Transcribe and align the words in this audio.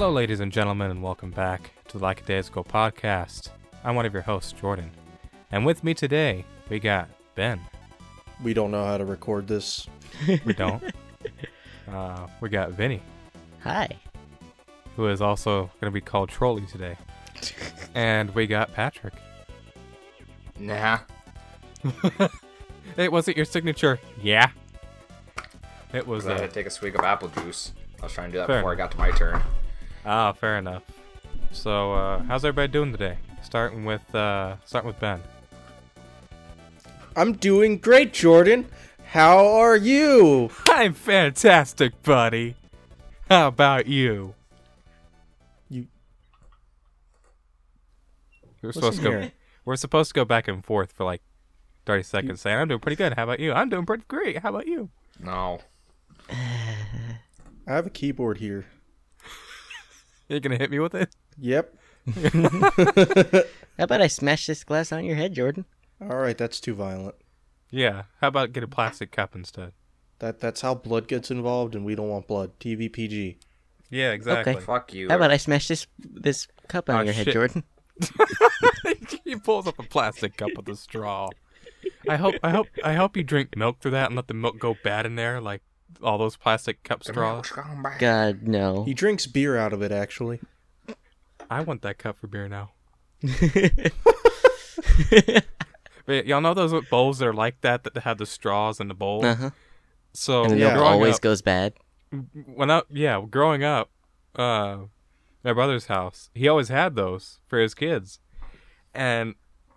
Hello, 0.00 0.10
ladies 0.10 0.40
and 0.40 0.50
gentlemen, 0.50 0.90
and 0.90 1.02
welcome 1.02 1.30
back 1.30 1.72
to 1.88 1.98
the 1.98 2.02
Lackadaisical 2.04 2.64
Podcast. 2.64 3.50
I'm 3.84 3.94
one 3.94 4.06
of 4.06 4.14
your 4.14 4.22
hosts, 4.22 4.50
Jordan. 4.50 4.90
And 5.52 5.66
with 5.66 5.84
me 5.84 5.92
today, 5.92 6.46
we 6.70 6.78
got 6.80 7.10
Ben. 7.34 7.60
We 8.42 8.54
don't 8.54 8.70
know 8.70 8.82
how 8.82 8.96
to 8.96 9.04
record 9.04 9.46
this. 9.46 9.86
We 10.26 10.54
don't. 10.54 10.82
uh, 11.92 12.28
we 12.40 12.48
got 12.48 12.70
Vinny, 12.70 13.02
Hi. 13.62 13.90
who 14.96 15.06
is 15.06 15.20
also 15.20 15.70
going 15.82 15.90
to 15.92 15.94
be 15.94 16.00
called 16.00 16.30
Trolley 16.30 16.64
today. 16.64 16.96
and 17.94 18.34
we 18.34 18.46
got 18.46 18.72
Patrick. 18.72 19.12
Nah. 20.58 21.00
It 22.96 23.12
wasn't 23.12 23.36
your 23.36 23.46
signature. 23.46 24.00
Yeah. 24.22 24.48
It 25.92 26.06
was. 26.06 26.26
I 26.26 26.32
had 26.32 26.40
Uh, 26.40 26.46
to 26.46 26.52
take 26.52 26.66
a 26.66 26.70
swig 26.70 26.96
of 26.96 27.04
apple 27.04 27.28
juice. 27.28 27.72
I 28.00 28.06
was 28.06 28.12
trying 28.14 28.28
to 28.28 28.32
do 28.32 28.38
that 28.38 28.46
Fair 28.46 28.56
before 28.60 28.72
I 28.72 28.76
got 28.76 28.90
to 28.92 28.98
my 28.98 29.10
turn. 29.12 29.42
Ah, 30.04 30.32
fair 30.32 30.58
enough. 30.58 30.82
So, 31.52 31.92
uh, 31.94 32.22
how's 32.22 32.44
everybody 32.44 32.72
doing 32.72 32.92
today? 32.92 33.18
Starting 33.42 33.84
with, 33.84 34.14
uh, 34.14 34.56
starting 34.64 34.86
with 34.88 35.00
Ben. 35.00 35.20
I'm 37.16 37.32
doing 37.32 37.78
great, 37.78 38.12
Jordan. 38.12 38.66
How 39.04 39.44
are 39.46 39.76
you? 39.76 40.50
I'm 40.66 40.94
fantastic, 40.94 42.00
buddy. 42.02 42.54
How 43.28 43.48
about 43.48 43.86
you? 43.86 44.34
You 45.68 45.86
We're 48.62 48.72
supposed 48.72 48.98
to 48.98 49.02
go. 49.04 49.10
here. 49.10 49.32
We're 49.64 49.76
supposed 49.76 50.10
to 50.10 50.14
go 50.14 50.24
back 50.24 50.46
and 50.48 50.64
forth 50.64 50.92
for 50.92 51.04
like 51.04 51.22
thirty 51.86 52.02
seconds, 52.02 52.40
saying, 52.40 52.58
"I'm 52.58 52.68
doing 52.68 52.80
pretty 52.80 52.96
good. 52.96 53.14
How 53.14 53.24
about 53.24 53.40
you? 53.40 53.52
I'm 53.52 53.68
doing 53.68 53.86
pretty 53.86 54.04
great. 54.08 54.38
How 54.38 54.50
about 54.50 54.66
you?" 54.66 54.90
No. 55.18 55.60
I 56.30 57.14
have 57.66 57.86
a 57.86 57.90
keyboard 57.90 58.38
here. 58.38 58.66
You're 60.30 60.40
gonna 60.40 60.58
hit 60.58 60.70
me 60.70 60.78
with 60.78 60.94
it? 60.94 61.14
Yep. 61.38 61.74
How 62.14 63.84
about 63.84 64.00
I 64.00 64.06
smash 64.06 64.46
this 64.46 64.62
glass 64.62 64.92
on 64.92 65.04
your 65.04 65.16
head, 65.16 65.34
Jordan? 65.34 65.64
All 66.00 66.16
right, 66.18 66.38
that's 66.38 66.60
too 66.60 66.74
violent. 66.74 67.16
Yeah. 67.70 68.04
How 68.20 68.28
about 68.28 68.52
get 68.52 68.62
a 68.62 68.68
plastic 68.68 69.10
cup 69.10 69.34
instead? 69.34 69.72
That 70.20 70.38
that's 70.38 70.60
how 70.60 70.74
blood 70.76 71.08
gets 71.08 71.30
involved, 71.32 71.74
and 71.74 71.84
we 71.84 71.94
don't 71.96 72.08
want 72.08 72.28
blood. 72.28 72.52
TVPG. 72.60 73.36
Yeah, 73.90 74.12
exactly. 74.12 74.54
Okay. 74.54 74.64
Fuck 74.64 74.94
you. 74.94 75.08
How 75.08 75.16
about 75.16 75.32
I 75.32 75.36
smash 75.36 75.66
this 75.66 75.86
this 75.98 76.46
cup 76.68 76.88
on 76.88 76.96
Oh, 76.96 77.02
your 77.02 77.12
head, 77.12 77.24
shit. 77.24 77.34
Jordan? 77.34 77.64
he 79.24 79.34
pulls 79.36 79.66
up 79.66 79.78
a 79.80 79.82
plastic 79.82 80.36
cup 80.36 80.50
with 80.56 80.68
a 80.68 80.76
straw. 80.76 81.28
I 82.08 82.16
hope. 82.16 82.36
I 82.44 82.50
hope. 82.50 82.68
I 82.84 82.94
hope 82.94 83.16
you 83.16 83.24
drink 83.24 83.56
milk 83.56 83.80
through 83.80 83.90
that 83.92 84.06
and 84.06 84.16
let 84.16 84.28
the 84.28 84.34
milk 84.34 84.58
go 84.60 84.76
bad 84.84 85.06
in 85.06 85.16
there, 85.16 85.40
like 85.40 85.62
all 86.02 86.18
those 86.18 86.36
plastic 86.36 86.82
cup 86.82 87.02
straws. 87.04 87.52
God 87.98 88.42
no. 88.42 88.84
He 88.84 88.94
drinks 88.94 89.26
beer 89.26 89.56
out 89.56 89.72
of 89.72 89.82
it, 89.82 89.92
actually. 89.92 90.40
I 91.50 91.60
want 91.62 91.82
that 91.82 91.98
cup 91.98 92.18
for 92.18 92.26
beer 92.26 92.48
now. 92.48 92.70
But 96.06 96.26
y'all 96.26 96.40
know 96.40 96.54
those 96.54 96.72
bowls 96.88 97.18
that 97.18 97.28
are 97.28 97.32
like 97.34 97.60
that 97.60 97.84
that 97.84 97.96
have 97.98 98.18
the 98.18 98.26
straws 98.26 98.80
in 98.80 98.88
the 98.88 98.94
bowl. 98.94 99.24
uh 99.24 99.34
huh. 99.34 99.50
So 100.12 100.42
And 100.44 100.54
the 100.54 100.56
Yeah. 100.58 100.72
milk 100.74 100.84
always 100.86 101.16
up, 101.16 101.20
goes 101.20 101.42
bad. 101.42 101.74
when 102.46 102.70
I 102.70 102.82
yeah, 102.90 103.22
growing 103.30 103.62
up, 103.62 103.90
uh, 104.34 104.78
my 105.44 105.52
brother's 105.52 105.86
house, 105.86 106.30
he 106.34 106.48
always 106.48 106.68
had 106.68 106.96
those 106.96 107.38
for 107.46 107.58
his 107.60 107.74
kids, 107.74 108.18
and 108.92 109.34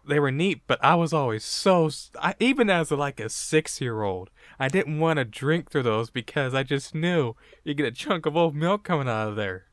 they 0.08 0.20
were 0.20 0.32
neat. 0.32 0.62
But 0.68 0.84
I 0.84 0.96
was 0.96 1.14
always 1.14 1.44
so 1.44 1.90
I, 2.20 2.36
even 2.40 2.70
as 2.70 2.92
a, 2.92 2.96
like 2.96 3.20
a 3.20 3.30
six 3.30 3.80
year 3.82 4.02
old, 4.02 4.30
I 4.60 4.68
didn't 4.68 5.00
want 5.00 5.18
to 5.18 5.26
drink 5.26 5.70
through 5.72 5.84
those 5.84 6.10
because 6.10 6.54
I 6.54 6.64
just 6.64 6.94
knew 6.95 7.36
you 7.64 7.73
get 7.73 7.86
a 7.86 7.92
chunk 7.92 8.26
of 8.26 8.36
old 8.38 8.56
milk 8.56 8.84
coming 8.84 9.08
out 9.10 9.30
of 9.30 9.36
there. 9.36 9.66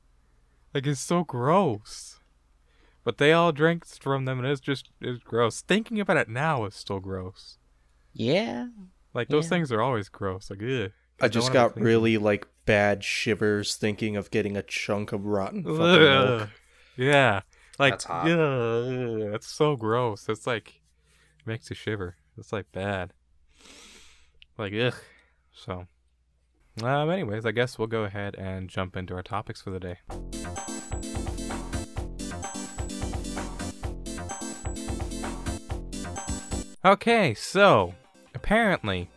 Like 0.75 0.87
it's 0.87 1.01
so 1.01 1.25
gross. 1.25 2.17
But 3.03 3.17
they 3.19 3.33
all 3.33 3.51
drank 3.51 3.87
from 3.87 4.27
them, 4.27 4.39
and 4.39 4.47
it's 4.47 4.61
just 4.61 4.91
it's 5.01 5.23
gross. 5.23 5.63
Thinking 5.63 6.01
about 6.01 6.19
it 6.19 6.29
now 6.29 6.65
is 6.67 6.75
still 6.75 7.01
gross. 7.01 7.57
Yeah. 8.13 8.69
Like 9.15 9.29
those 9.29 9.47
Yeah. 9.47 9.51
things 9.51 9.73
are 9.73 9.81
always 9.81 10.09
gross. 10.09 10.51
Like 10.51 10.63
ugh. 10.63 10.93
I 11.21 11.29
just 11.29 11.53
got 11.53 11.79
really 11.81 12.19
like 12.19 12.47
bad 12.67 13.03
shivers 13.03 13.75
thinking 13.77 14.17
of 14.17 14.31
getting 14.31 14.57
a 14.57 14.63
chunk 14.63 15.13
of 15.13 15.27
rotten 15.27 15.65
fucking 15.65 15.81
Ugh. 15.83 16.39
milk. 16.41 16.49
Yeah. 16.97 17.41
Like 17.81 17.95
That's 17.95 18.05
hot. 18.05 18.27
Yeah, 18.29 19.35
it's 19.35 19.47
so 19.47 19.75
gross. 19.75 20.29
It's 20.29 20.47
like 20.47 20.83
makes 21.47 21.71
you 21.71 21.75
shiver. 21.77 22.17
It's 22.37 22.53
like 22.53 22.71
bad. 22.73 23.15
Like 24.59 24.75
ugh. 24.75 24.95
So 25.51 25.87
um 26.83 27.09
anyways, 27.09 27.47
I 27.47 27.53
guess 27.53 27.79
we'll 27.79 27.89
go 27.89 28.05
ahead 28.05 28.35
and 28.35 28.69
jump 28.69 28.99
into 28.99 29.15
our 29.15 29.23
topics 29.23 29.63
for 29.63 29.71
the 29.71 29.81
day. 29.81 29.97
Okay, 36.85 37.33
so 37.33 37.95
apparently 38.35 39.09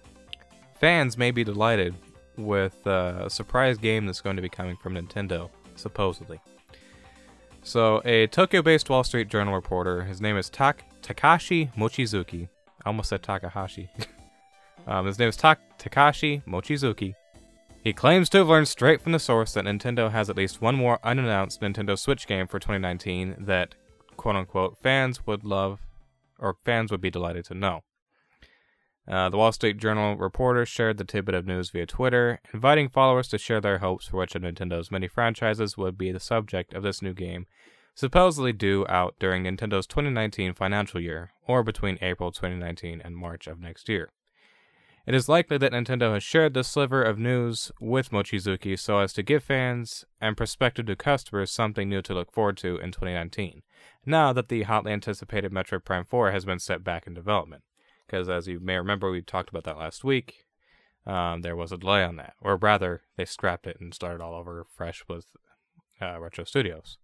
fans 0.79 1.17
may 1.17 1.31
be 1.31 1.43
delighted 1.43 1.95
with 2.37 2.87
uh, 2.87 3.23
a 3.25 3.29
surprise 3.29 3.77
game 3.77 4.05
that's 4.05 4.21
going 4.21 4.37
to 4.37 4.41
be 4.41 4.49
coming 4.49 4.77
from 4.77 4.93
Nintendo, 4.93 5.49
supposedly. 5.75 6.39
So, 7.65 8.01
a 8.03 8.27
Tokyo-based 8.27 8.89
Wall 8.89 9.05
Street 9.05 9.29
Journal 9.29 9.53
reporter, 9.55 10.03
his 10.03 10.19
name 10.19 10.35
is 10.35 10.49
Tak 10.49 10.83
Takashi 11.01 11.73
Mochizuki. 11.75 12.49
I 12.83 12.89
almost 12.89 13.07
said 13.07 13.23
Takahashi. 13.23 13.89
um, 14.87 15.05
his 15.05 15.17
name 15.17 15.29
is 15.29 15.37
Tak 15.37 15.79
Takashi 15.79 16.43
Mochizuki. 16.43 17.15
He 17.81 17.93
claims 17.93 18.27
to 18.29 18.39
have 18.39 18.49
learned 18.49 18.67
straight 18.67 19.01
from 19.01 19.13
the 19.13 19.19
source 19.19 19.53
that 19.53 19.63
Nintendo 19.63 20.11
has 20.11 20.29
at 20.29 20.35
least 20.35 20.61
one 20.61 20.75
more 20.75 20.99
unannounced 21.03 21.61
Nintendo 21.61 21.97
Switch 21.97 22.27
game 22.27 22.47
for 22.47 22.59
2019 22.59 23.35
that, 23.39 23.75
quote 24.17 24.35
unquote, 24.35 24.77
fans 24.77 25.25
would 25.25 25.45
love 25.45 25.79
or 26.39 26.57
fans 26.65 26.91
would 26.91 27.01
be 27.01 27.09
delighted 27.09 27.45
to 27.45 27.53
know. 27.53 27.81
Uh, 29.05 29.29
the 29.29 29.37
Wall 29.37 29.51
Street 29.51 29.77
Journal 29.77 30.15
reporter 30.15 30.65
shared 30.65 30.97
the 30.97 31.03
tidbit 31.03 31.35
of 31.35 31.45
news 31.45 31.69
via 31.69 31.85
Twitter, 31.85 32.39
inviting 32.53 32.87
followers 32.87 33.27
to 33.29 33.37
share 33.37 33.59
their 33.59 33.79
hopes 33.79 34.07
for 34.07 34.17
which 34.17 34.33
of 34.33 34.43
Nintendo's 34.43 34.91
many 34.91 35.09
franchises 35.09 35.77
would 35.77 35.97
be 35.97 36.11
the 36.11 36.21
subject 36.21 36.73
of 36.73 36.83
this 36.83 37.01
new 37.01 37.13
game, 37.13 37.45
supposedly 37.95 38.53
due 38.53 38.85
out 38.87 39.15
during 39.19 39.43
Nintendo's 39.43 39.87
2019 39.87 40.53
financial 40.53 41.01
year, 41.01 41.33
or 41.45 41.63
between 41.63 41.97
April 42.01 42.31
2019 42.31 43.01
and 43.03 43.17
March 43.17 43.45
of 43.45 43.59
next 43.59 43.89
year. 43.89 44.09
It 45.05 45.13
is 45.13 45.27
likely 45.27 45.57
that 45.57 45.73
Nintendo 45.73 46.13
has 46.13 46.23
shared 46.23 46.53
this 46.53 46.69
sliver 46.69 47.03
of 47.03 47.19
news 47.19 47.73
with 47.81 48.11
Mochizuki 48.11 48.79
so 48.79 48.99
as 48.99 49.11
to 49.13 49.21
give 49.21 49.43
fans 49.43 50.05
and 50.21 50.37
prospective 50.37 50.87
new 50.87 50.95
customers 50.95 51.51
something 51.51 51.89
new 51.89 52.01
to 52.03 52.13
look 52.13 52.31
forward 52.31 52.55
to 52.59 52.77
in 52.77 52.93
2019, 52.93 53.63
now 54.05 54.31
that 54.31 54.47
the 54.47 54.63
hotly 54.63 54.93
anticipated 54.93 55.51
Metroid 55.51 55.83
Prime 55.83 56.05
4 56.05 56.31
has 56.31 56.45
been 56.45 56.59
set 56.59 56.85
back 56.85 57.05
in 57.05 57.13
development 57.13 57.63
because 58.13 58.29
as 58.29 58.47
you 58.47 58.59
may 58.59 58.77
remember, 58.77 59.09
we 59.09 59.23
talked 59.23 59.49
about 59.49 59.63
that 59.63 59.79
last 59.79 60.03
week. 60.03 60.45
Um, 61.07 61.41
there 61.41 61.55
was 61.55 61.71
a 61.71 61.77
delay 61.77 62.03
on 62.03 62.15
that, 62.17 62.35
or 62.39 62.57
rather, 62.57 63.01
they 63.17 63.25
scrapped 63.25 63.65
it 63.65 63.77
and 63.79 63.91
started 63.91 64.21
all 64.21 64.35
over 64.35 64.67
fresh 64.75 65.03
with 65.09 65.25
uh, 65.99 66.19
Retro 66.19 66.43
Studios. 66.43 66.99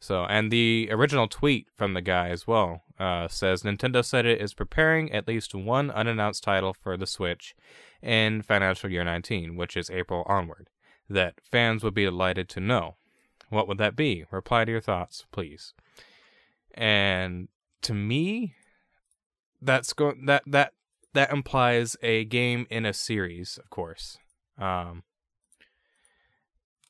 So, 0.00 0.24
and 0.24 0.50
the 0.50 0.88
original 0.90 1.28
tweet 1.28 1.66
from 1.76 1.92
the 1.92 2.00
guy 2.00 2.30
as 2.30 2.46
well 2.46 2.80
uh, 2.98 3.28
says 3.28 3.62
Nintendo 3.62 4.02
said 4.02 4.24
it 4.24 4.40
is 4.40 4.54
preparing 4.54 5.12
at 5.12 5.28
least 5.28 5.54
one 5.54 5.90
unannounced 5.90 6.42
title 6.42 6.72
for 6.72 6.96
the 6.96 7.06
Switch 7.06 7.54
in 8.00 8.40
financial 8.40 8.90
year 8.90 9.04
19, 9.04 9.54
which 9.54 9.76
is 9.76 9.90
April 9.90 10.24
onward, 10.26 10.70
that 11.10 11.34
fans 11.44 11.84
would 11.84 11.94
be 11.94 12.04
delighted 12.04 12.48
to 12.48 12.60
know. 12.60 12.96
What 13.50 13.68
would 13.68 13.78
that 13.78 13.96
be? 13.96 14.24
Reply 14.30 14.64
to 14.64 14.72
your 14.72 14.80
thoughts, 14.80 15.26
please. 15.30 15.74
And 16.72 17.48
to 17.82 17.92
me, 17.92 18.54
that's 19.66 19.92
going 19.92 20.26
that 20.26 20.42
that 20.46 20.72
that 21.12 21.32
implies 21.32 21.96
a 22.02 22.24
game 22.24 22.66
in 22.70 22.86
a 22.86 22.92
series, 22.92 23.58
of 23.58 23.70
course. 23.70 24.18
Um, 24.58 25.02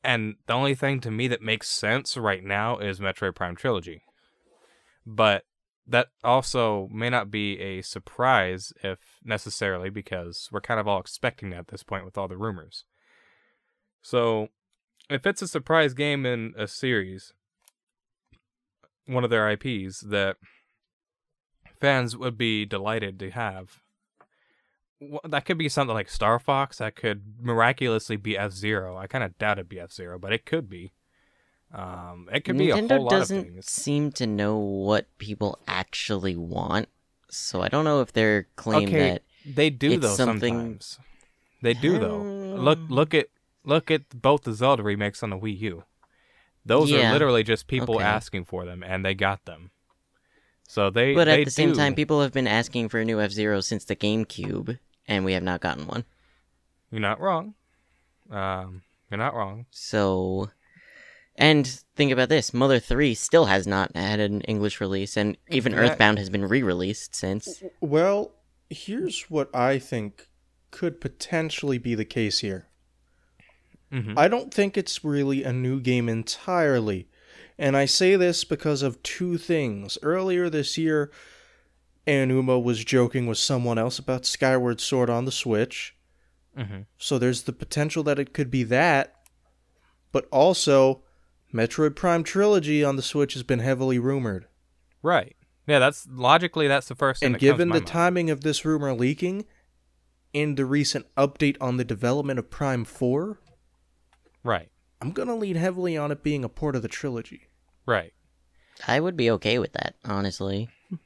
and 0.05 0.37
the 0.46 0.52
only 0.52 0.75
thing 0.75 1.00
to 1.00 1.11
me 1.11 1.26
that 1.28 1.43
makes 1.43 1.69
sense 1.69 2.17
right 2.17 2.44
now 2.44 2.78
is 2.78 3.00
Metroid 3.00 3.34
Prime 3.34 3.56
Trilogy. 3.56 4.02
But 5.05 5.44
that 5.87 6.08
also 6.25 6.88
may 6.93 7.08
not 7.08 7.31
be 7.31 7.61
a 7.61 7.82
surprise 7.82 8.73
if 8.82 8.99
necessarily 9.25 9.90
because 9.90 10.49
we're 10.50 10.61
kind 10.61 10.81
of 10.81 10.88
all 10.88 11.00
expecting 11.00 11.50
that 11.50 11.61
at 11.61 11.69
this 11.69 11.82
point 11.82 12.05
with 12.05 12.19
all 12.19 12.29
the 12.29 12.37
rumors. 12.37 12.84
So, 14.02 14.49
if 15.08 15.26
it's 15.26 15.43
a 15.43 15.49
surprise 15.49 15.94
game 15.94 16.26
in 16.26 16.55
a 16.56 16.67
series, 16.67 17.32
one 19.06 19.22
of 19.25 19.31
their 19.31 19.49
IPs 19.50 20.00
that 20.00 20.37
fans 21.78 22.17
would 22.17 22.37
be 22.38 22.64
delighted 22.64 23.19
to 23.20 23.31
have. 23.31 23.82
Wh- 25.00 25.26
That 25.28 25.44
could 25.44 25.58
be 25.58 25.69
something 25.69 25.94
like 25.94 26.08
Star 26.08 26.38
Fox. 26.38 26.78
That 26.78 26.96
could 26.96 27.34
miraculously 27.40 28.17
be 28.17 28.37
F 28.37 28.52
Zero. 28.52 28.96
I 28.96 29.06
kind 29.06 29.25
of 29.25 29.37
doubt 29.38 29.58
it'd 29.58 29.69
be 29.69 29.81
F 29.81 29.93
Zero, 29.93 30.19
but 30.19 30.32
it 30.32 30.46
could 30.46 30.69
be. 30.69 30.93
Um, 31.75 32.28
it 32.32 32.44
could 32.44 32.56
be 32.56 32.70
a 32.70 32.76
whole 32.76 32.88
lot 32.88 33.00
of 33.00 33.08
doesn't 33.11 33.43
things. 33.44 33.67
seem 33.70 34.12
to 34.12 34.26
know 34.26 34.56
what 34.56 35.06
people 35.19 35.58
actually 35.67 36.37
want, 36.37 36.88
so 37.28 37.61
I 37.61 37.69
don't 37.69 37.84
know 37.84 38.00
if 38.00 38.12
their 38.12 38.44
claim 38.56 38.88
Okay, 38.88 39.11
that 39.11 39.22
They 39.44 39.70
do 39.70 39.99
though 39.99 40.14
something- 40.14 40.55
sometimes. 40.55 40.99
They 41.62 41.75
do 41.75 41.99
though. 41.99 42.19
Look, 42.22 42.79
Um, 42.79 42.88
look 42.88 43.14
at 43.14 43.29
look 43.64 43.90
at 43.90 44.08
both 44.22 44.43
the 44.43 44.52
Zelda 44.52 44.82
remakes 44.84 45.22
on 45.25 45.31
the 45.31 45.37
Wii 45.38 45.58
U. 45.61 45.84
Those 46.64 46.90
Yeah, 46.90 47.11
are 47.11 47.12
literally 47.12 47.43
just 47.43 47.67
people 47.67 47.96
okay. 47.96 48.05
asking 48.05 48.44
for 48.44 48.64
them, 48.64 48.84
and 48.84 49.05
they 49.05 49.14
got 49.14 49.44
them. 49.44 49.70
So 50.69 50.91
they. 50.91 51.15
But 51.15 51.27
they 51.27 51.41
at 51.41 51.45
the 51.45 51.51
same 51.51 51.73
time, 51.73 51.95
people 51.95 52.23
have 52.23 52.33
been 52.33 52.47
asking 52.47 52.89
for 52.89 53.01
a 53.01 53.05
new 53.05 53.21
F 53.21 53.31
Zero 53.31 53.61
since 53.61 53.85
the 53.85 53.97
GameCube, 53.97 54.79
and 55.07 55.25
we 55.25 55.33
have 55.33 55.43
not 55.43 55.61
gotten 55.61 55.87
one. 55.87 56.05
You're 56.91 57.01
not 57.01 57.21
wrong. 57.21 57.55
Um, 58.31 58.83
you're 59.11 59.19
not 59.19 59.35
wrong. 59.35 59.67
So, 59.71 60.51
and 61.37 61.67
think 61.95 62.13
about 62.13 62.29
this: 62.29 62.53
Mother 62.53 62.79
Three 62.79 63.15
still 63.15 63.47
has 63.47 63.67
not 63.67 63.95
had 63.97 64.21
an 64.21 64.41
English 64.43 64.81
release, 64.81 65.17
and 65.17 65.37
even 65.49 65.73
Yeah. 65.73 65.79
Earthbound 65.79 66.19
has 66.19 66.31
been 66.31 66.47
re-released 66.47 67.15
since. 67.15 67.63
Well, 67.81 68.33
here's 68.69 69.31
what 69.31 69.55
I 69.55 69.79
think 69.79 70.29
could 70.73 71.01
potentially 71.01 71.79
be 71.79 71.95
the 71.95 72.05
case 72.05 72.41
here. 72.41 72.67
Mhm. 73.93 74.15
I 74.17 74.27
don't 74.29 74.53
think 74.53 74.77
it's 74.77 75.05
really 75.05 75.45
a 75.45 75.53
new 75.53 75.81
game 75.81 76.09
entirely. 76.09 77.09
And 77.58 77.76
I 77.76 77.87
say 77.87 78.17
this 78.17 78.44
because 78.44 78.82
of 78.82 79.03
two 79.03 79.38
things. 79.38 79.97
Earlier 80.03 80.50
this 80.50 80.76
year, 80.76 81.11
Aonuma 82.06 82.62
was 82.62 82.85
joking 82.85 83.26
with 83.26 83.38
someone 83.38 83.79
else 83.79 83.99
about 83.99 84.26
Skyward 84.26 84.81
Sword 84.81 85.08
on 85.08 85.25
the 85.25 85.32
Switch. 85.32 85.94
Mm-hmm. 86.56 86.82
So 86.99 87.19
there's 87.19 87.43
the 87.43 87.53
potential 87.53 88.03
that 88.05 88.19
it 88.19 88.32
could 88.32 88.50
be 88.50 88.62
that. 88.64 89.14
But 90.12 90.29
also, 90.31 91.03
Metroid 91.53 91.97
Prime 91.97 92.23
Trilogy 92.23 92.85
on 92.85 92.97
the 92.97 93.03
Switch 93.03 93.35
has 93.35 93.43
been 93.43 93.58
heavily 93.58 93.99
rumored. 93.99 94.47
Right. 95.03 95.37
Yeah, 95.67 95.79
that's 95.79 96.06
logically 96.11 96.69
that's 96.69 96.88
the 96.88 96.94
first 96.94 97.20
thing. 97.20 97.32
And 97.32 97.41
given 97.41 97.69
the 97.69 97.75
mind. 97.75 97.87
timing 97.87 98.31
of 98.31 98.43
this 98.43 98.64
rumor 98.64 98.94
leaking 98.94 99.47
and 100.32 100.56
the 100.56 100.64
recent 100.64 101.06
update 101.17 101.56
on 101.61 101.76
the 101.76 101.85
development 101.85 102.38
of 102.38 102.50
Prime 102.50 102.85
4, 102.85 103.41
Right. 104.47 104.70
I'm 105.00 105.12
going 105.12 105.28
to 105.28 105.34
lean 105.34 105.56
heavily 105.56 105.96
on 105.96 106.10
it 106.10 106.22
being 106.22 106.44
a 106.44 106.48
port 106.48 106.76
of 106.76 106.82
the 106.82 106.88
trilogy. 106.88 107.48
Right. 107.87 108.12
I 108.87 109.00
would 109.00 109.16
be 109.16 109.31
okay 109.32 109.58
with 109.58 109.72
that, 109.72 109.96
honestly. 110.04 110.69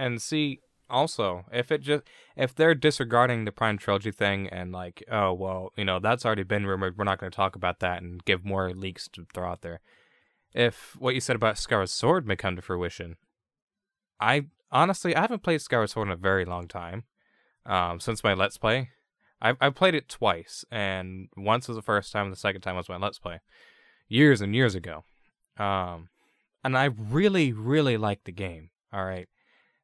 And 0.00 0.22
see, 0.22 0.60
also, 0.88 1.44
if 1.52 1.72
it 1.72 1.82
just 1.82 2.04
if 2.36 2.54
they're 2.54 2.74
disregarding 2.74 3.44
the 3.44 3.52
Prime 3.52 3.78
Trilogy 3.78 4.12
thing 4.12 4.48
and 4.48 4.72
like, 4.72 5.02
oh 5.10 5.32
well, 5.32 5.72
you 5.76 5.84
know, 5.84 5.98
that's 5.98 6.24
already 6.24 6.44
been 6.44 6.66
rumored, 6.66 6.96
we're 6.96 7.04
not 7.04 7.18
going 7.18 7.30
to 7.30 7.36
talk 7.36 7.56
about 7.56 7.80
that 7.80 8.00
and 8.00 8.24
give 8.24 8.44
more 8.44 8.72
leaks 8.72 9.08
to 9.08 9.26
throw 9.34 9.50
out 9.50 9.62
there. 9.62 9.80
If 10.54 10.96
what 10.98 11.14
you 11.14 11.20
said 11.20 11.36
about 11.36 11.58
Skyward 11.58 11.90
Sword 11.90 12.26
may 12.28 12.36
come 12.36 12.56
to 12.56 12.62
fruition, 12.62 13.16
I 14.20 14.46
honestly 14.70 15.14
I 15.14 15.20
haven't 15.20 15.42
played 15.42 15.60
Skyward 15.60 15.90
Sword 15.90 16.08
in 16.08 16.12
a 16.12 16.16
very 16.16 16.44
long 16.44 16.68
time, 16.68 17.02
um, 17.66 18.00
since 18.00 18.24
my 18.24 18.34
Let's 18.34 18.56
Play. 18.56 18.90
I've 19.40 19.56
I've 19.60 19.74
played 19.74 19.94
it 19.94 20.08
twice, 20.08 20.64
and 20.70 21.28
once 21.36 21.68
was 21.68 21.76
the 21.76 21.82
first 21.82 22.12
time, 22.12 22.26
and 22.26 22.32
the 22.32 22.38
second 22.38 22.62
time 22.62 22.76
was 22.76 22.88
my 22.88 22.96
Let's 22.96 23.18
Play, 23.18 23.40
years 24.08 24.40
and 24.40 24.54
years 24.54 24.74
ago. 24.74 25.04
Um, 25.56 26.08
and 26.64 26.76
I 26.76 26.86
really, 26.86 27.52
really 27.52 27.96
liked 27.96 28.24
the 28.24 28.32
game. 28.32 28.70
All 28.92 29.04
right. 29.04 29.28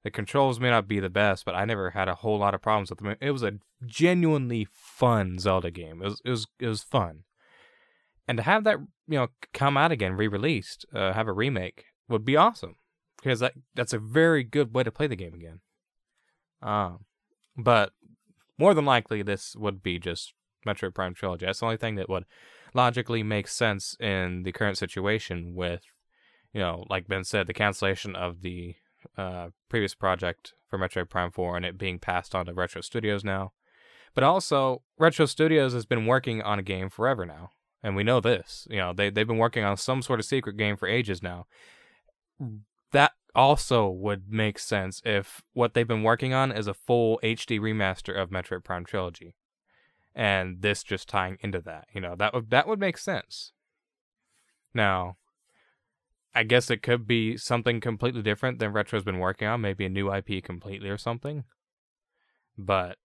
The 0.03 0.11
controls 0.11 0.61
may 0.61 0.69
not 0.71 0.87
be 0.87 1.01
the 1.01 1.09
best, 1.09 1.45
but 1.45 1.55
I 1.55 1.65
never 1.65 1.91
had 1.91 2.09
a 2.09 2.17
whole 2.17 2.39
lot 2.39 2.55
of 2.55 2.61
problems 2.61 2.91
with 2.91 2.99
them. 2.99 3.17
It 3.21 3.31
was 3.31 3.43
a 3.43 3.55
genuinely 3.87 4.67
fun 4.71 5.39
Zelda 5.39 5.71
game. 5.71 6.03
It 6.03 6.05
was 6.05 6.23
it 6.25 6.31
was 6.31 6.47
it 6.59 6.69
was 6.69 6.83
fun, 6.83 7.25
and 8.29 8.37
to 8.37 8.43
have 8.43 8.65
that 8.65 8.79
you 9.09 9.19
know 9.19 9.29
come 9.55 9.79
out 9.79 9.93
again, 9.93 10.13
re-released, 10.13 10.85
uh, 10.95 11.15
have 11.15 11.27
a 11.27 11.33
remake 11.33 11.85
would 12.09 12.25
be 12.25 12.37
awesome 12.37 12.77
because 13.17 13.41
that 13.41 13.55
that's 13.75 13.95
a 13.95 13.99
very 13.99 14.45
good 14.45 14.75
way 14.75 14.83
to 14.83 14.93
play 14.93 15.07
the 15.07 15.17
game 15.17 15.33
again. 15.33 15.61
Um, 16.61 17.07
but 17.57 17.93
more 18.59 18.75
than 18.75 18.85
likely, 18.85 19.23
this 19.23 19.57
would 19.57 19.83
be 19.83 19.99
just 19.99 20.35
Metroid 20.67 20.95
Prime 20.95 21.15
Trilogy. 21.15 21.47
That's 21.47 21.61
the 21.61 21.67
only 21.67 21.77
thing 21.77 21.97
that 21.97 22.09
would 22.09 22.25
logically 22.75 23.23
make 23.23 23.49
sense 23.49 23.97
in 24.01 24.43
the 24.43 24.53
current 24.53 24.79
situation 24.79 25.55
with, 25.55 25.83
you 26.53 26.61
know, 26.61 26.85
like 26.89 27.09
Ben 27.09 27.25
said, 27.25 27.47
the 27.47 27.55
cancellation 27.55 28.17
of 28.17 28.43
the 28.43 28.75
uh, 29.17 29.49
previous 29.69 29.95
project 29.95 30.55
for 30.69 30.79
Metroid 30.79 31.11
Prime 31.11 31.31
4 31.31 31.57
and 31.57 31.67
it 31.67 31.79
being 31.79 31.99
passed 31.99 32.35
on 32.35 32.47
to 32.47 32.55
Retro 32.55 32.81
Studios 32.81 33.25
now. 33.25 33.53
But 34.15 34.25
also, 34.25 34.83
Retro 34.99 35.27
Studios 35.27 35.73
has 35.73 35.87
been 35.87 36.07
working 36.07 36.41
on 36.43 36.59
a 36.59 36.63
game 36.63 36.89
forever 36.89 37.27
now. 37.27 37.51
And 37.83 37.95
we 37.95 38.05
know 38.05 38.21
this. 38.21 38.67
You 38.71 38.79
know, 38.79 38.93
they, 38.95 39.11
they've 39.11 39.27
been 39.27 39.39
working 39.39 39.65
on 39.65 39.77
some 39.77 40.01
sort 40.01 40.19
of 40.19 40.25
secret 40.25 40.57
game 40.57 40.77
for 40.77 40.89
ages 40.89 41.23
now. 41.23 41.47
That 42.93 43.13
also 43.35 43.89
would 43.89 44.31
make 44.31 44.59
sense 44.59 45.03
if 45.05 45.43
what 45.53 45.75
they've 45.75 45.89
been 45.89 46.03
working 46.03 46.33
on 46.33 46.53
is 46.53 46.67
a 46.67 46.75
full 46.75 47.19
HD 47.23 47.59
remaster 47.59 48.17
of 48.17 48.31
Metroid 48.31 48.65
Prime 48.65 48.85
Trilogy. 48.85 49.35
And 50.15 50.63
this 50.63 50.85
just 50.85 51.09
tying 51.09 51.39
into 51.41 51.61
that. 51.63 51.89
You 51.93 52.01
know, 52.01 52.15
that 52.17 52.33
would 52.33 52.51
that 52.51 52.69
would 52.69 52.79
make 52.79 52.97
sense. 52.97 53.53
Now, 54.73 55.17
I 56.35 56.45
guess 56.45 56.71
it 56.71 56.83
could 56.83 57.07
be 57.07 57.37
something 57.37 57.81
completely 57.81 58.23
different 58.23 58.59
than 58.61 58.73
Retro's 58.73 59.05
been 59.05 59.19
working 59.19 59.49
on, 59.49 59.61
maybe 59.61 59.85
a 59.85 59.89
new 59.89 60.13
IP 60.13 60.43
completely 60.43 60.89
or 60.89 60.99
something. 60.99 61.45
But 62.57 62.99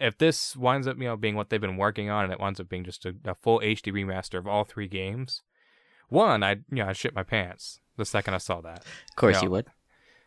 if 0.00 0.16
this 0.16 0.56
winds 0.56 0.86
up, 0.86 0.96
you 0.96 1.04
know, 1.04 1.16
being 1.16 1.34
what 1.34 1.50
they've 1.50 1.60
been 1.60 1.76
working 1.76 2.08
on 2.08 2.24
and 2.24 2.32
it 2.32 2.40
winds 2.40 2.60
up 2.60 2.68
being 2.68 2.84
just 2.84 3.04
a, 3.04 3.14
a 3.24 3.34
full 3.34 3.60
HD 3.60 3.92
remaster 3.92 4.38
of 4.38 4.46
all 4.46 4.64
three 4.64 4.88
games, 4.88 5.42
one, 6.08 6.42
I 6.42 6.52
you 6.70 6.82
know, 6.82 6.86
I 6.86 6.92
shit 6.94 7.14
my 7.14 7.22
pants 7.22 7.80
the 7.96 8.04
second 8.04 8.34
I 8.34 8.38
saw 8.38 8.60
that. 8.62 8.78
Of 8.80 9.16
course 9.16 9.36
Yeah. 9.36 9.42
you 9.42 9.50
would. 9.50 9.66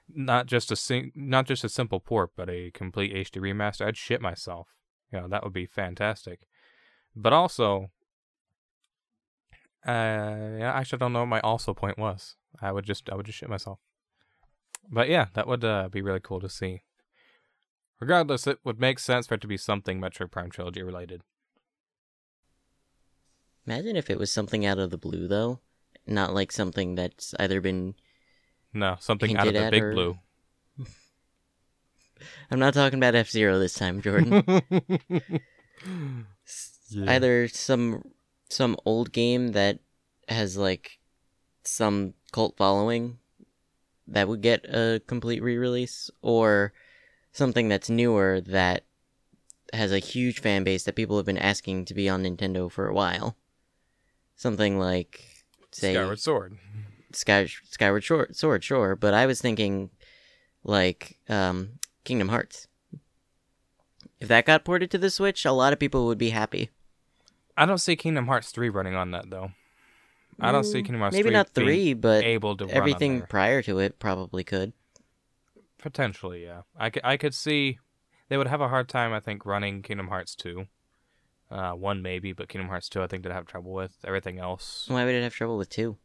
Not 0.09 0.45
just 0.45 0.71
a 0.71 0.75
sing- 0.75 1.11
not 1.15 1.45
just 1.45 1.63
a 1.63 1.69
simple 1.69 1.99
port, 1.99 2.31
but 2.35 2.49
a 2.49 2.71
complete 2.71 3.13
HD 3.13 3.39
remaster. 3.41 3.85
I'd 3.85 3.97
shit 3.97 4.21
myself. 4.21 4.69
You 5.11 5.19
know, 5.21 5.27
that 5.27 5.43
would 5.43 5.53
be 5.53 5.65
fantastic. 5.65 6.47
But 7.15 7.33
also, 7.33 7.91
uh, 9.85 10.55
yeah, 10.59 10.71
actually, 10.75 10.97
I 10.97 10.99
don't 10.99 11.13
know 11.13 11.19
what 11.21 11.25
my 11.27 11.39
also 11.41 11.73
point 11.73 11.97
was. 11.97 12.35
I 12.61 12.71
would 12.71 12.85
just, 12.85 13.09
I 13.09 13.15
would 13.15 13.25
just 13.25 13.37
shit 13.37 13.49
myself. 13.49 13.79
But 14.89 15.09
yeah, 15.09 15.27
that 15.33 15.47
would 15.47 15.63
uh, 15.65 15.89
be 15.89 16.01
really 16.01 16.21
cool 16.21 16.39
to 16.39 16.49
see. 16.49 16.83
Regardless, 17.99 18.47
it 18.47 18.59
would 18.63 18.79
make 18.79 18.99
sense 18.99 19.27
for 19.27 19.33
it 19.35 19.41
to 19.41 19.47
be 19.47 19.57
something 19.57 19.99
Metroid 19.99 20.31
Prime 20.31 20.51
Trilogy 20.51 20.83
related. 20.83 21.23
Imagine 23.65 23.95
if 23.97 24.09
it 24.09 24.17
was 24.19 24.31
something 24.31 24.65
out 24.65 24.79
of 24.79 24.91
the 24.91 24.97
blue, 24.97 25.27
though. 25.27 25.59
Not 26.07 26.33
like 26.33 26.51
something 26.51 26.95
that's 26.95 27.35
either 27.39 27.61
been. 27.61 27.95
No, 28.73 28.95
something 28.99 29.35
out 29.37 29.47
of 29.47 29.53
the 29.53 29.69
big 29.71 29.83
or- 29.83 29.93
blue. 29.93 30.19
I'm 32.51 32.59
not 32.59 32.73
talking 32.73 32.97
about 32.99 33.15
F 33.15 33.29
Zero 33.29 33.59
this 33.59 33.73
time, 33.73 34.01
Jordan. 34.01 34.43
Yeah. 36.89 37.11
Either 37.11 37.47
some 37.49 38.03
some 38.49 38.77
old 38.85 39.11
game 39.11 39.49
that 39.49 39.79
has 40.29 40.55
like 40.57 40.99
some 41.63 42.13
cult 42.31 42.55
following 42.55 43.19
that 44.07 44.29
would 44.29 44.41
get 44.41 44.63
a 44.65 45.01
complete 45.05 45.43
re-release, 45.43 46.09
or 46.21 46.71
something 47.33 47.67
that's 47.67 47.89
newer 47.89 48.39
that 48.39 48.85
has 49.73 49.91
a 49.91 49.99
huge 49.99 50.39
fan 50.39 50.63
base 50.63 50.83
that 50.85 50.95
people 50.95 51.17
have 51.17 51.25
been 51.25 51.37
asking 51.37 51.83
to 51.85 51.93
be 51.93 52.07
on 52.07 52.23
Nintendo 52.23 52.71
for 52.71 52.87
a 52.87 52.93
while. 52.93 53.35
Something 54.37 54.79
like 54.79 55.36
say 55.71 55.93
Skyward 55.93 56.19
Sword. 56.19 56.57
Sky, 57.13 57.47
Skyward 57.63 58.03
Sword, 58.03 58.35
Sword, 58.35 58.63
sure, 58.63 58.95
but 58.95 59.13
I 59.13 59.25
was 59.25 59.41
thinking 59.41 59.89
like 60.63 61.17
um, 61.29 61.79
Kingdom 62.03 62.29
Hearts. 62.29 62.67
If 64.19 64.27
that 64.27 64.45
got 64.45 64.65
ported 64.65 64.91
to 64.91 64.97
the 64.97 65.09
Switch, 65.09 65.45
a 65.45 65.51
lot 65.51 65.73
of 65.73 65.79
people 65.79 66.05
would 66.07 66.17
be 66.17 66.31
happy. 66.31 66.69
I 67.55 67.65
don't 67.65 67.77
see 67.77 67.95
Kingdom 67.95 68.27
Hearts 68.27 68.51
3 68.51 68.69
running 68.69 68.95
on 68.95 69.11
that 69.11 69.29
though. 69.29 69.51
I 70.39 70.51
don't 70.51 70.63
see 70.63 70.81
Mm, 70.81 70.85
Kingdom 70.85 71.01
Hearts 71.01 71.15
Maybe 71.15 71.29
3 71.29 71.33
not 71.33 71.49
three, 71.49 71.93
but 71.93 72.23
able 72.23 72.55
to 72.57 72.69
everything 72.69 73.23
prior 73.23 73.63
to 73.63 73.79
it 73.79 73.97
probably 73.97 74.43
could. 74.43 74.73
Potentially, 75.79 76.43
yeah. 76.43 76.61
I 76.77 76.89
could, 76.91 77.01
I 77.03 77.17
could 77.17 77.33
see 77.33 77.79
they 78.29 78.37
would 78.37 78.47
have 78.47 78.61
a 78.61 78.67
hard 78.67 78.87
time, 78.89 79.13
I 79.13 79.19
think, 79.19 79.45
running 79.45 79.81
Kingdom 79.81 80.09
Hearts 80.09 80.35
2. 80.35 80.67
Uh, 81.49 81.71
one 81.71 82.01
maybe, 82.01 82.33
but 82.33 82.49
Kingdom 82.49 82.67
Hearts 82.67 82.89
2 82.89 83.01
I 83.01 83.07
think 83.07 83.23
they'd 83.23 83.31
have 83.31 83.45
trouble 83.45 83.71
with. 83.71 83.97
Everything 84.05 84.37
else. 84.39 84.85
Why 84.87 85.05
would 85.05 85.15
it 85.15 85.23
have 85.23 85.33
trouble 85.33 85.57
with 85.57 85.69
two? 85.69 85.97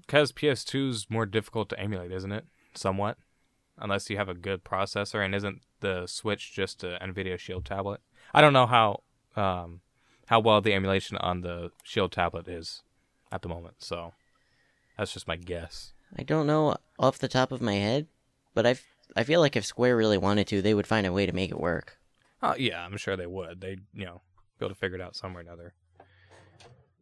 Because 0.00 0.32
PS2's 0.32 1.08
more 1.10 1.26
difficult 1.26 1.68
to 1.70 1.80
emulate, 1.80 2.12
isn't 2.12 2.32
it? 2.32 2.46
Somewhat. 2.74 3.18
Unless 3.78 4.08
you 4.08 4.16
have 4.16 4.28
a 4.28 4.34
good 4.34 4.64
processor, 4.64 5.22
and 5.24 5.34
isn't 5.34 5.60
the 5.80 6.06
Switch 6.06 6.54
just 6.54 6.82
a 6.82 6.98
NVIDIA 7.02 7.38
Shield 7.38 7.66
tablet? 7.66 8.00
I 8.32 8.40
don't 8.40 8.54
know 8.54 8.66
how 8.66 9.02
um, 9.36 9.80
how 10.26 10.40
well 10.40 10.62
the 10.62 10.72
emulation 10.72 11.18
on 11.18 11.42
the 11.42 11.70
Shield 11.82 12.12
tablet 12.12 12.48
is 12.48 12.82
at 13.30 13.42
the 13.42 13.48
moment, 13.48 13.76
so 13.78 14.14
that's 14.96 15.12
just 15.12 15.28
my 15.28 15.36
guess. 15.36 15.92
I 16.18 16.22
don't 16.22 16.46
know 16.46 16.76
off 16.98 17.18
the 17.18 17.28
top 17.28 17.52
of 17.52 17.60
my 17.60 17.74
head, 17.74 18.06
but 18.54 18.66
I 18.66 18.76
I 19.14 19.24
feel 19.24 19.40
like 19.40 19.56
if 19.56 19.66
Square 19.66 19.98
really 19.98 20.18
wanted 20.18 20.46
to, 20.48 20.62
they 20.62 20.74
would 20.74 20.86
find 20.86 21.06
a 21.06 21.12
way 21.12 21.26
to 21.26 21.32
make 21.32 21.50
it 21.50 21.60
work. 21.60 21.98
Oh 22.46 22.54
yeah, 22.58 22.84
I'm 22.84 22.96
sure 22.96 23.16
they 23.16 23.26
would. 23.26 23.60
They 23.60 23.78
you 23.94 24.04
know 24.04 24.20
be 24.58 24.64
able 24.66 24.74
to 24.74 24.78
figure 24.78 24.96
it 24.96 25.02
out 25.02 25.16
somewhere 25.16 25.42
or 25.42 25.46
another. 25.46 25.74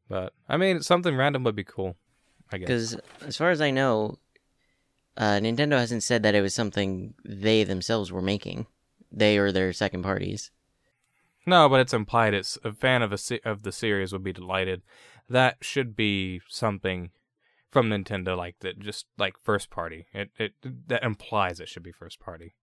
But 0.08 0.32
I 0.48 0.56
mean, 0.56 0.82
something 0.82 1.16
random 1.16 1.44
would 1.44 1.56
be 1.56 1.64
cool. 1.64 1.96
I 2.52 2.58
guess. 2.58 2.66
Because 2.66 2.96
as 3.26 3.36
far 3.36 3.50
as 3.50 3.60
I 3.60 3.70
know, 3.70 4.18
uh, 5.16 5.38
Nintendo 5.40 5.78
hasn't 5.78 6.02
said 6.02 6.22
that 6.22 6.34
it 6.34 6.42
was 6.42 6.54
something 6.54 7.14
they 7.24 7.64
themselves 7.64 8.12
were 8.12 8.22
making, 8.22 8.66
they 9.10 9.38
or 9.38 9.50
their 9.52 9.72
second 9.72 10.02
parties. 10.02 10.50
No, 11.46 11.68
but 11.68 11.80
it's 11.80 11.92
implied. 11.94 12.32
It's 12.34 12.58
a 12.64 12.72
fan 12.72 13.02
of 13.02 13.12
a 13.12 13.18
se- 13.18 13.40
of 13.44 13.62
the 13.62 13.72
series 13.72 14.12
would 14.12 14.24
be 14.24 14.32
delighted. 14.32 14.82
that 15.28 15.56
should 15.62 15.96
be 15.96 16.40
something 16.48 17.10
from 17.70 17.88
Nintendo 17.88 18.36
like 18.36 18.58
that 18.60 18.78
just 18.78 19.06
like 19.18 19.34
first 19.42 19.70
party. 19.70 20.06
It 20.12 20.30
it 20.38 20.52
that 20.88 21.02
implies 21.02 21.60
it 21.60 21.68
should 21.68 21.82
be 21.82 21.92
first 21.92 22.20
party. 22.20 22.54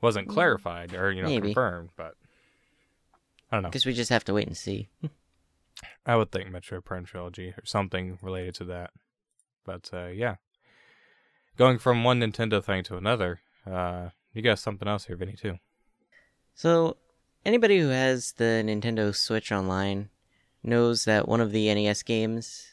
Wasn't 0.00 0.28
clarified 0.28 0.94
or 0.94 1.10
you 1.10 1.22
know 1.22 1.28
Maybe. 1.28 1.48
confirmed, 1.48 1.90
but 1.96 2.14
I 3.50 3.56
don't 3.56 3.62
know. 3.62 3.68
Because 3.68 3.86
we 3.86 3.92
just 3.92 4.10
have 4.10 4.24
to 4.24 4.34
wait 4.34 4.46
and 4.46 4.56
see. 4.56 4.88
I 6.06 6.16
would 6.16 6.30
think 6.30 6.50
Metro 6.50 6.80
Prime 6.80 7.04
trilogy 7.04 7.48
or 7.48 7.64
something 7.64 8.18
related 8.22 8.54
to 8.56 8.64
that. 8.64 8.90
But 9.64 9.90
uh, 9.92 10.06
yeah, 10.06 10.36
going 11.56 11.78
from 11.78 12.04
one 12.04 12.20
Nintendo 12.20 12.62
thing 12.64 12.82
to 12.84 12.96
another, 12.96 13.40
uh, 13.66 14.10
you 14.32 14.42
got 14.42 14.58
something 14.58 14.88
else 14.88 15.06
here, 15.06 15.16
Vinny 15.16 15.34
too. 15.34 15.58
So, 16.54 16.96
anybody 17.44 17.78
who 17.78 17.88
has 17.88 18.32
the 18.32 18.62
Nintendo 18.64 19.14
Switch 19.14 19.52
Online 19.52 20.08
knows 20.62 21.04
that 21.04 21.28
one 21.28 21.40
of 21.40 21.52
the 21.52 21.72
NES 21.72 22.02
games 22.02 22.66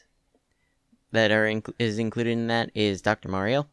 that 1.12 1.30
are 1.30 1.44
inc- 1.44 1.72
is 1.78 1.98
included 1.98 2.30
in 2.32 2.46
that 2.48 2.70
is 2.74 3.00
Dr. 3.02 3.28
Mario. 3.28 3.68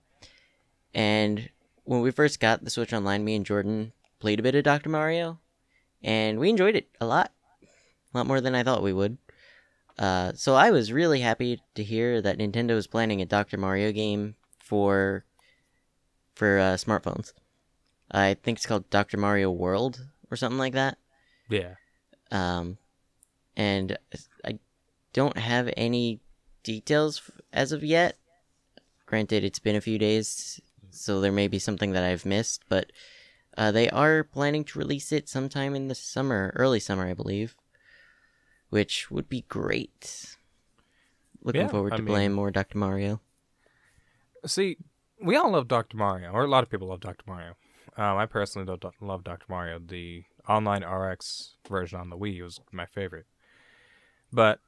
And 0.93 1.49
when 1.83 2.01
we 2.01 2.11
first 2.11 2.39
got 2.39 2.63
the 2.63 2.69
Switch 2.69 2.93
Online, 2.93 3.23
me 3.23 3.35
and 3.35 3.45
Jordan 3.45 3.91
played 4.19 4.39
a 4.39 4.43
bit 4.43 4.55
of 4.55 4.63
Dr. 4.63 4.89
Mario, 4.89 5.39
and 6.01 6.39
we 6.39 6.49
enjoyed 6.49 6.75
it 6.75 6.87
a 7.01 7.05
lot, 7.05 7.31
a 8.13 8.17
lot 8.17 8.27
more 8.27 8.41
than 8.41 8.55
I 8.55 8.63
thought 8.63 8.83
we 8.83 8.93
would. 8.93 9.17
Uh, 9.97 10.33
so 10.33 10.55
I 10.55 10.71
was 10.71 10.91
really 10.91 11.19
happy 11.19 11.61
to 11.75 11.83
hear 11.83 12.21
that 12.21 12.37
Nintendo 12.39 12.71
is 12.71 12.87
planning 12.87 13.21
a 13.21 13.25
Dr. 13.25 13.57
Mario 13.57 13.91
game 13.91 14.35
for 14.59 15.25
for 16.33 16.57
uh, 16.57 16.73
smartphones. 16.75 17.33
I 18.09 18.33
think 18.33 18.57
it's 18.57 18.65
called 18.65 18.89
Dr. 18.89 19.17
Mario 19.17 19.51
World 19.51 20.07
or 20.31 20.37
something 20.37 20.57
like 20.57 20.73
that. 20.73 20.97
Yeah, 21.49 21.75
Um, 22.31 22.77
and 23.55 23.97
I 24.43 24.57
don't 25.13 25.37
have 25.37 25.71
any 25.77 26.21
details 26.63 27.29
as 27.51 27.71
of 27.71 27.83
yet. 27.83 28.17
Granted, 29.05 29.43
it's 29.43 29.59
been 29.59 29.75
a 29.75 29.81
few 29.81 29.99
days, 29.99 30.59
so 30.93 31.19
there 31.21 31.31
may 31.31 31.47
be 31.47 31.59
something 31.59 31.91
that 31.91 32.03
I've 32.03 32.25
missed, 32.25 32.63
but 32.69 32.91
uh, 33.57 33.71
they 33.71 33.89
are 33.89 34.23
planning 34.23 34.63
to 34.65 34.79
release 34.79 35.11
it 35.11 35.27
sometime 35.29 35.75
in 35.75 35.87
the 35.87 35.95
summer, 35.95 36.51
early 36.55 36.79
summer, 36.79 37.05
I 37.07 37.13
believe, 37.13 37.55
which 38.69 39.11
would 39.11 39.29
be 39.29 39.41
great. 39.49 40.35
Looking 41.43 41.61
Yeah, 41.61 41.67
forward 41.67 41.93
I 41.93 41.97
to 41.97 42.03
playing 42.03 42.29
mean- 42.31 42.35
more 42.35 42.51
Dr. 42.51 42.77
Mario. 42.77 43.19
See, 44.45 44.77
we 45.21 45.35
all 45.35 45.51
love 45.51 45.67
Dr. 45.67 45.97
Mario, 45.97 46.31
or 46.31 46.43
a 46.43 46.47
lot 46.47 46.63
of 46.63 46.69
people 46.69 46.87
love 46.87 46.99
Dr. 47.01 47.23
Mario. 47.27 47.55
Um, 47.95 48.17
I 48.17 48.25
personally 48.25 48.65
don't 48.65 48.81
don't 48.81 49.01
love 49.01 49.23
Dr. 49.23 49.45
Mario. 49.47 49.79
The 49.79 50.23
online 50.49 50.83
RX 50.83 51.55
version 51.69 51.99
on 51.99 52.09
the 52.09 52.17
Wii 52.17 52.41
was 52.41 52.59
my 52.71 52.85
favorite. 52.85 53.25
But 54.31 54.59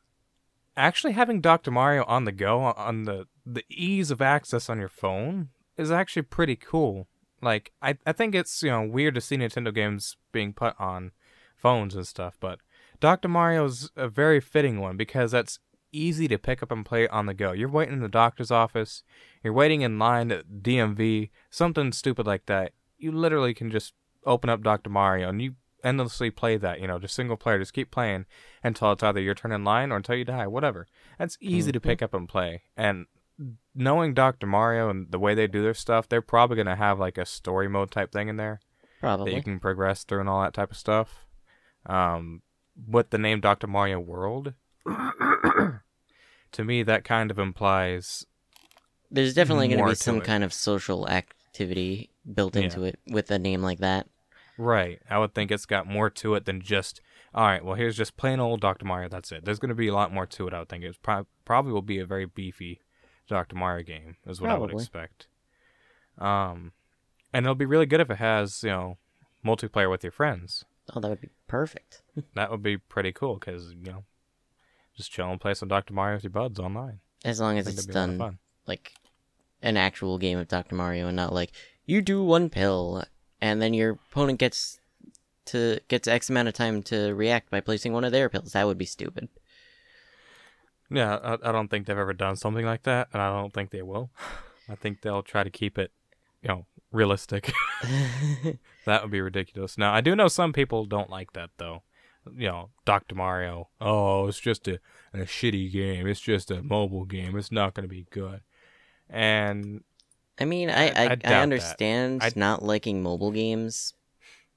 actually 0.77 1.13
having 1.13 1.41
Dr. 1.41 1.72
Mario 1.72 2.03
on 2.05 2.25
the 2.25 2.32
go, 2.32 2.60
on 2.62 3.03
the, 3.03 3.25
the 3.46 3.63
ease 3.70 4.12
of 4.12 4.22
access 4.22 4.70
on 4.70 4.77
your 4.79 4.89
phone, 4.89 5.50
is 5.77 5.91
actually 5.91 6.24
pretty 6.24 6.55
cool. 6.55 7.08
Like, 7.41 7.72
I, 7.82 7.98
I 8.05 8.12
think 8.12 8.34
it's, 8.34 8.63
you 8.63 8.70
know, 8.70 8.84
weird 8.84 9.15
to 9.15 9.22
see 9.22 9.38
Nintendo 9.38 9.74
games 9.74 10.17
being 10.32 10.53
put 10.53 10.74
on 10.79 11.12
phones 11.55 11.96
and 11.96 12.08
stuff, 12.08 12.38
but 12.39 12.60
Dr. 13.00 13.27
Mario's 13.27 13.91
a 13.96 14.08
very 14.08 14.39
fitting 14.39 14.79
one 14.79 14.98
because 14.98 15.32
that's 15.32 15.60
easy 15.91 16.27
to 16.27 16.38
pick 16.38 16.62
up 16.62 16.72
and 16.72 16.86
play 16.86 17.08
on 17.08 17.25
the 17.25 17.34
go. 17.34 17.51
You're 17.51 17.70
waiting 17.70 17.96
in 17.96 18.01
the 18.01 18.10
doctor's 18.10 18.51
office, 18.51 19.03
you're 19.44 19.53
waiting 19.53 19.82
in 19.82 20.00
line 20.00 20.32
at 20.32 20.62
DMV, 20.62 21.29
something 21.50 21.91
stupid 21.91 22.25
like 22.25 22.46
that. 22.48 22.74
You 22.98 23.12
literally 23.12 23.53
can 23.53 23.72
just 23.72 23.94
open 24.25 24.50
up 24.50 24.63
Dr. 24.63 24.89
Mario 24.89 25.29
and 25.29 25.41
you 25.41 25.55
endlessly 25.84 26.32
play 26.32 26.58
that, 26.58 26.82
you 26.82 26.88
know, 26.88 27.00
just 27.00 27.15
single 27.15 27.38
player, 27.38 27.60
just 27.60 27.74
keep 27.74 27.91
playing 27.91 28.25
until 28.63 28.91
it's 28.91 29.03
either 29.03 29.22
your 29.22 29.36
turn 29.36 29.51
in 29.51 29.63
line 29.63 29.91
or 29.91 29.98
until 29.98 30.15
you 30.15 30.25
die, 30.25 30.48
whatever. 30.48 30.88
That's 31.20 31.38
easy 31.39 31.72
to 31.72 31.79
mm-hmm. 31.79 31.89
pick 31.89 32.01
up 32.01 32.13
and 32.13 32.27
play. 32.27 32.63
And 32.75 33.05
knowing 33.74 34.13
Dr. 34.13 34.48
Mario 34.48 34.89
and 34.89 35.12
the 35.12 35.20
way 35.20 35.34
they 35.36 35.48
do 35.48 35.62
their 35.62 35.74
stuff, 35.74 36.08
they're 36.08 36.22
probably 36.22 36.56
going 36.56 36.68
to 36.68 36.75
have 36.75 37.00
like 37.00 37.18
a 37.18 37.25
story 37.25 37.68
mode 37.68 37.92
type 37.92 38.12
thing 38.12 38.27
in 38.30 38.38
there 38.38 38.60
that 39.01 39.34
you 39.34 39.44
can 39.44 39.60
progress 39.60 40.04
through 40.04 40.22
and 40.22 40.30
all 40.30 40.42
that 40.42 40.54
type 40.54 40.72
of 40.72 40.77
stuff. 40.77 41.25
Um, 41.86 42.42
with 42.89 43.10
the 43.12 43.18
name 43.18 43.42
Dr. 43.42 43.68
Mario 43.68 44.00
World, 44.00 44.54
to 46.51 46.63
me, 46.63 46.84
that 46.84 47.04
kind 47.04 47.32
of 47.32 47.39
implies 47.39 48.25
There's 49.12 49.34
definitely 49.34 49.68
going 49.68 49.80
to 49.84 49.89
be 49.89 49.96
some 49.96 50.18
it. 50.18 50.24
kind 50.24 50.44
of 50.44 50.54
social 50.54 51.08
activity 51.08 52.10
built 52.34 52.56
Yeah. 52.56 52.63
into 52.63 52.84
it 52.84 53.00
with 53.08 53.30
a 53.32 53.39
name 53.39 53.62
like 53.62 53.80
that. 53.80 54.08
Right. 54.58 55.00
I 55.10 55.20
would 55.20 55.34
think 55.34 55.51
it's 55.51 55.65
got 55.65 55.86
more 55.86 56.10
to 56.10 56.36
it 56.36 56.46
than 56.46 56.62
just, 56.62 57.01
all 57.34 57.46
right, 57.46 57.63
well, 57.63 57.75
here's 57.75 57.98
just 57.98 58.15
plain 58.18 58.39
old 58.39 58.62
Dr. 58.62 58.86
Mario. 58.86 59.10
That's 59.10 59.32
it. 59.32 59.44
There's 59.46 59.60
going 59.60 59.70
to 59.70 59.75
be 59.75 59.89
a 59.89 59.94
lot 59.94 60.13
more 60.13 60.25
to 60.25 60.48
it, 60.48 60.54
I 60.54 60.60
would 60.60 60.70
think. 60.70 60.84
It 60.84 60.98
pro- 61.04 61.27
probably 61.44 61.74
will 61.74 61.82
be 61.82 62.00
a 62.00 62.06
very 62.06 62.25
beefy 62.25 62.80
Dr. 63.27 63.55
Mario 63.55 63.84
game, 63.84 64.17
is 64.25 64.39
what 64.41 64.51
I 64.51 64.58
would 64.58 64.72
expect. 64.72 65.27
Um, 66.17 66.72
and 67.34 67.46
it'll 67.46 67.55
be 67.55 67.65
really 67.65 67.86
good 67.86 68.00
if 68.00 68.10
it 68.10 68.17
has, 68.17 68.63
you 68.63 68.70
know, 68.70 68.98
multiplayer 69.46 69.89
with 69.89 70.03
your 70.03 70.12
friends. 70.12 70.63
Oh, 70.94 71.00
that 71.00 71.10
would 71.10 71.22
be 71.22 71.29
perfect. 71.48 72.01
That 72.36 72.51
would 72.51 72.63
be 72.63 72.77
pretty 72.77 73.12
cool 73.12 73.36
because, 73.36 73.74
you 73.74 73.91
know, 73.91 74.03
just 74.96 75.12
chill 75.12 75.29
and 75.29 75.41
play 75.41 75.53
some 75.53 75.67
Dr. 75.67 75.94
Mario 75.94 76.17
with 76.17 76.24
your 76.24 76.32
buds 76.32 76.60
online. 76.60 77.00
As 77.24 77.39
long 77.39 77.58
as 77.58 77.67
it's 77.67 77.86
that'd 77.86 77.88
be 77.89 77.94
a 77.94 78.01
lot 78.01 78.10
of 78.10 78.17
done 78.17 78.39
like 78.67 78.94
an 79.62 79.77
actual 79.77 80.17
game 80.17 80.38
of 80.38 80.48
Dr. 80.48 80.75
Mario 80.75 81.08
and 81.08 81.15
not 81.15 81.34
like 81.34 81.51
you 81.86 82.01
do 82.01 82.24
one 82.24 82.50
pill 82.50 83.03
and 83.41 83.62
then 83.62 83.74
your 83.74 83.91
opponent 84.12 84.39
gets 84.39 84.79
to 85.46 85.79
gets 85.88 86.08
X 86.08 86.29
amount 86.29 86.48
of 86.48 86.53
time 86.53 86.82
to 86.84 87.13
react 87.13 87.50
by 87.50 87.60
placing 87.60 87.94
one 87.94 88.03
of 88.03 88.12
their 88.12 88.29
pills. 88.29 88.53
That 88.53 88.67
would 88.67 88.77
be 88.77 88.86
stupid. 88.86 89.29
Yeah, 90.89 91.15
I, 91.15 91.50
I 91.50 91.51
don't 91.51 91.68
think 91.70 91.88
they've 91.88 91.98
ever 91.98 92.13
done 92.13 92.36
something 92.36 92.65
like 92.65 92.84
that, 92.84 93.08
and 93.13 93.22
I 93.22 93.30
don't 93.32 93.54
think 93.54 93.72
they 93.72 93.82
will. 93.82 94.12
I 94.70 94.75
think 94.75 95.01
they'll 95.01 95.24
try 95.24 95.44
to 95.44 95.50
keep 95.50 95.77
it, 95.77 95.92
you 96.42 96.50
know, 96.50 96.65
realistic. 96.92 97.51
that 98.86 99.01
would 99.01 99.12
be 99.12 99.22
ridiculous. 99.22 99.77
Now, 99.77 99.94
I 99.94 100.01
do 100.01 100.15
know 100.15 100.27
some 100.27 100.54
people 100.54 100.86
don't 100.86 101.10
like 101.10 101.34
that 101.34 101.50
though. 101.58 101.84
You 102.36 102.48
know, 102.48 102.70
Dr. 102.86 103.13
Mario. 103.15 103.70
Oh, 103.80 104.27
it's 104.27 104.39
just 104.39 104.68
a, 104.68 104.80
a 105.13 105.20
shitty 105.20 105.72
game. 105.72 106.08
It's 106.08 106.20
just 106.20 106.50
a 106.50 106.63
mobile 106.63 107.06
game. 107.06 107.38
It's 107.38 107.51
not 107.51 107.75
going 107.75 107.84
to 107.88 107.94
be 107.94 108.08
good. 108.10 108.42
And 109.10 109.84
I 110.39 110.46
mean, 110.46 110.70
I 110.70 110.74
I- 110.74 110.89
I, 110.89 110.89
I 110.89 111.06
I, 111.06 111.15
doubt 111.15 111.22
that. 111.22 111.44
understand 111.44 112.24
I- 112.24 112.32
not 112.36 112.63
liking 112.63 113.04
mobile 113.04 113.32
games, 113.32 113.94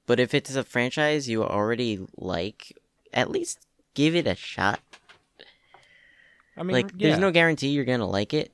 but 0.07 0.19
if 0.19 0.33
it's 0.33 0.55
a 0.55 0.63
franchise 0.63 1.29
you 1.29 1.43
already 1.43 1.99
like, 2.17 2.75
at 3.13 3.29
least 3.29 3.59
give 3.93 4.15
it 4.15 4.25
a 4.27 4.35
shot. 4.35 4.79
I 6.59 6.63
mean, 6.63 6.75
like, 6.75 6.91
yeah. 6.97 7.09
there's 7.09 7.19
no 7.19 7.31
guarantee 7.31 7.69
you're 7.69 7.85
gonna 7.85 8.07
like 8.07 8.33
it, 8.33 8.53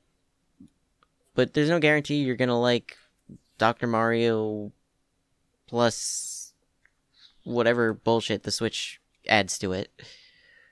but 1.33 1.53
there's 1.53 1.69
no 1.69 1.79
guarantee 1.79 2.23
you're 2.23 2.35
gonna 2.35 2.59
like 2.59 2.97
Dr. 3.57 3.87
Mario 3.87 4.71
plus 5.67 6.53
whatever 7.43 7.93
bullshit 7.93 8.43
the 8.43 8.51
Switch 8.51 9.01
adds 9.27 9.57
to 9.59 9.71
it 9.71 9.91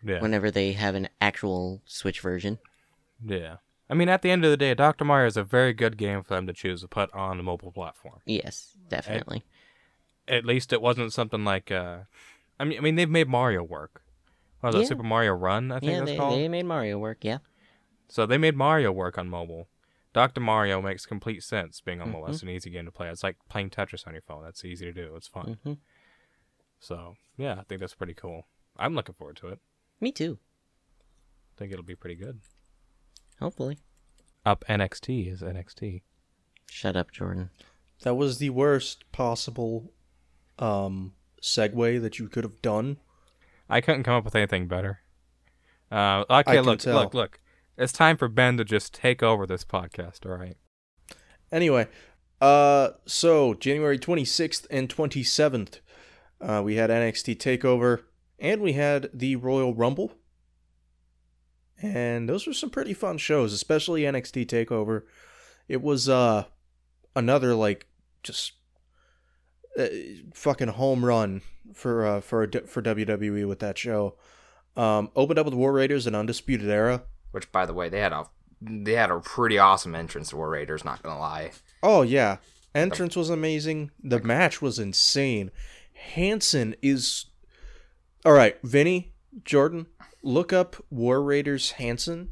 yeah. 0.03 0.19
whenever 0.21 0.51
they 0.51 0.73
have 0.73 0.95
an 0.95 1.09
actual 1.19 1.81
Switch 1.85 2.19
version. 2.19 2.59
yeah. 3.25 3.57
I 3.89 3.95
mean, 3.95 4.09
at 4.09 4.21
the 4.21 4.31
end 4.31 4.45
of 4.45 4.49
the 4.49 4.57
day, 4.57 4.73
Dr. 4.73 5.05
Mario 5.05 5.27
is 5.27 5.37
a 5.37 5.43
very 5.43 5.73
good 5.73 5.97
game 5.97 6.23
for 6.23 6.33
them 6.33 6.47
to 6.47 6.53
choose 6.53 6.81
to 6.81 6.87
put 6.87 7.13
on 7.13 7.39
a 7.39 7.43
mobile 7.43 7.71
platform. 7.71 8.21
Yes, 8.25 8.75
definitely. 8.87 9.43
At 10.27 10.45
least 10.45 10.71
it 10.71 10.81
wasn't 10.81 11.13
something 11.13 11.43
like, 11.43 11.69
uh, 11.69 11.99
I 12.59 12.63
mean, 12.63 12.77
I 12.77 12.81
mean, 12.81 12.95
they've 12.95 13.09
made 13.09 13.27
Mario 13.27 13.61
work. 13.61 14.02
What 14.63 14.73
was 14.73 14.75
Yeah. 14.75 14.85
it, 14.85 14.87
Super 14.87 15.03
Mario 15.03 15.33
Run? 15.33 15.71
I 15.73 15.79
think 15.81 15.91
yeah, 15.91 15.99
that's 15.99 16.11
they, 16.11 16.17
called. 16.17 16.33
they 16.39 16.47
made 16.47 16.65
Mario 16.65 16.97
work. 16.97 17.17
Yeah, 17.21 17.39
So 18.07 18.25
they 18.25 18.37
made 18.37 18.55
Mario 18.55 18.93
work 18.93 19.17
on 19.17 19.27
mobile. 19.27 19.67
Dr. 20.13 20.39
Mario 20.39 20.81
makes 20.81 21.05
complete 21.05 21.43
sense 21.43 21.81
being 21.81 21.99
on 21.99 22.11
mobile. 22.13 22.27
Mhm. 22.27 22.33
It's 22.33 22.43
an 22.43 22.49
easy 22.49 22.69
game 22.69 22.85
to 22.85 22.91
play. 22.91 23.09
It's 23.09 23.23
like 23.23 23.35
playing 23.49 23.71
Tetris 23.71 24.07
on 24.07 24.13
your 24.13 24.21
phone. 24.21 24.41
That's 24.43 24.63
easy 24.63 24.85
to 24.85 24.93
do. 24.93 25.15
It's 25.17 25.27
fun. 25.27 25.57
hmm 25.63 25.73
So 26.79 27.15
yeah, 27.35 27.55
I 27.59 27.63
think 27.63 27.81
that's 27.81 27.93
pretty 27.95 28.13
cool. 28.13 28.47
I'm 28.77 28.95
looking 28.95 29.15
forward 29.15 29.35
to 29.37 29.49
it. 29.49 29.59
me 29.99 30.11
too. 30.13 30.39
I 31.01 31.59
think 31.59 31.71
it'll 31.73 31.83
be 31.83 31.95
pretty 31.95 32.15
good. 32.15 32.39
Hopefully. 33.39 33.79
Up 34.45 34.63
NXT 34.69 35.29
is 35.31 35.41
NXT. 35.41 36.03
Shut 36.69 36.95
up, 36.95 37.11
Jordan. 37.11 37.49
That 38.03 38.15
was 38.15 38.37
the 38.37 38.49
worst 38.51 39.11
possible 39.11 39.91
um 40.57 41.15
segue 41.41 42.01
that 42.01 42.17
you 42.19 42.29
could 42.29 42.43
have 42.45 42.61
done. 42.61 42.97
I 43.69 43.81
couldn't 43.81 44.03
come 44.03 44.15
up 44.15 44.25
with 44.25 44.35
anything 44.35 44.67
better. 44.67 44.99
Uh, 45.91 46.25
okay, 46.29 46.59
look, 46.61 46.79
tell. 46.79 46.95
look, 46.95 47.13
look. 47.13 47.39
It's 47.77 47.93
time 47.93 48.17
for 48.17 48.27
Ben 48.27 48.57
to 48.57 48.63
just 48.63 48.93
take 48.93 49.23
over 49.23 49.45
this 49.45 49.63
podcast. 49.63 50.25
All 50.25 50.37
right. 50.37 50.57
Anyway, 51.51 51.87
uh, 52.41 52.89
so 53.05 53.53
January 53.53 53.97
26th 53.97 54.65
and 54.69 54.89
27th, 54.89 55.79
uh, 56.41 56.61
we 56.63 56.75
had 56.75 56.89
NXT 56.89 57.37
Takeover, 57.37 58.03
and 58.39 58.61
we 58.61 58.73
had 58.73 59.09
the 59.13 59.35
Royal 59.35 59.73
Rumble, 59.73 60.13
and 61.81 62.27
those 62.27 62.47
were 62.47 62.53
some 62.53 62.69
pretty 62.69 62.93
fun 62.93 63.17
shows, 63.17 63.53
especially 63.53 64.01
NXT 64.01 64.45
Takeover. 64.47 65.03
It 65.67 65.81
was 65.81 66.09
uh 66.09 66.45
another 67.15 67.55
like 67.55 67.87
just 68.23 68.53
uh, 69.77 69.87
fucking 70.33 70.69
home 70.69 71.03
run 71.03 71.41
for 71.73 72.05
uh 72.05 72.21
for 72.21 72.47
for 72.67 72.81
WWE 72.81 73.47
with 73.47 73.59
that 73.59 73.77
show. 73.77 74.15
Um, 74.75 75.11
opened 75.15 75.39
up 75.39 75.45
with 75.45 75.53
War 75.53 75.71
Raiders 75.71 76.07
and 76.07 76.15
Undisputed 76.15 76.69
Era. 76.69 77.03
Which, 77.31 77.51
by 77.51 77.65
the 77.65 77.73
way, 77.73 77.89
they 77.89 77.99
had 77.99 78.13
a 78.13 78.25
they 78.61 78.93
had 78.93 79.11
a 79.11 79.19
pretty 79.19 79.57
awesome 79.57 79.95
entrance 79.95 80.29
to 80.29 80.37
War 80.37 80.49
Raiders. 80.49 80.85
Not 80.85 81.03
gonna 81.03 81.19
lie. 81.19 81.51
Oh 81.81 82.01
yeah, 82.01 82.37
entrance 82.73 83.15
was 83.15 83.29
amazing. 83.29 83.91
The 84.01 84.19
match 84.19 84.61
was 84.61 84.79
insane. 84.79 85.51
Hanson 85.93 86.75
is 86.81 87.25
all 88.25 88.33
right. 88.33 88.57
Vinny 88.63 89.13
Jordan, 89.43 89.87
look 90.21 90.53
up 90.53 90.75
War 90.89 91.21
Raiders 91.21 91.71
Hanson, 91.71 92.29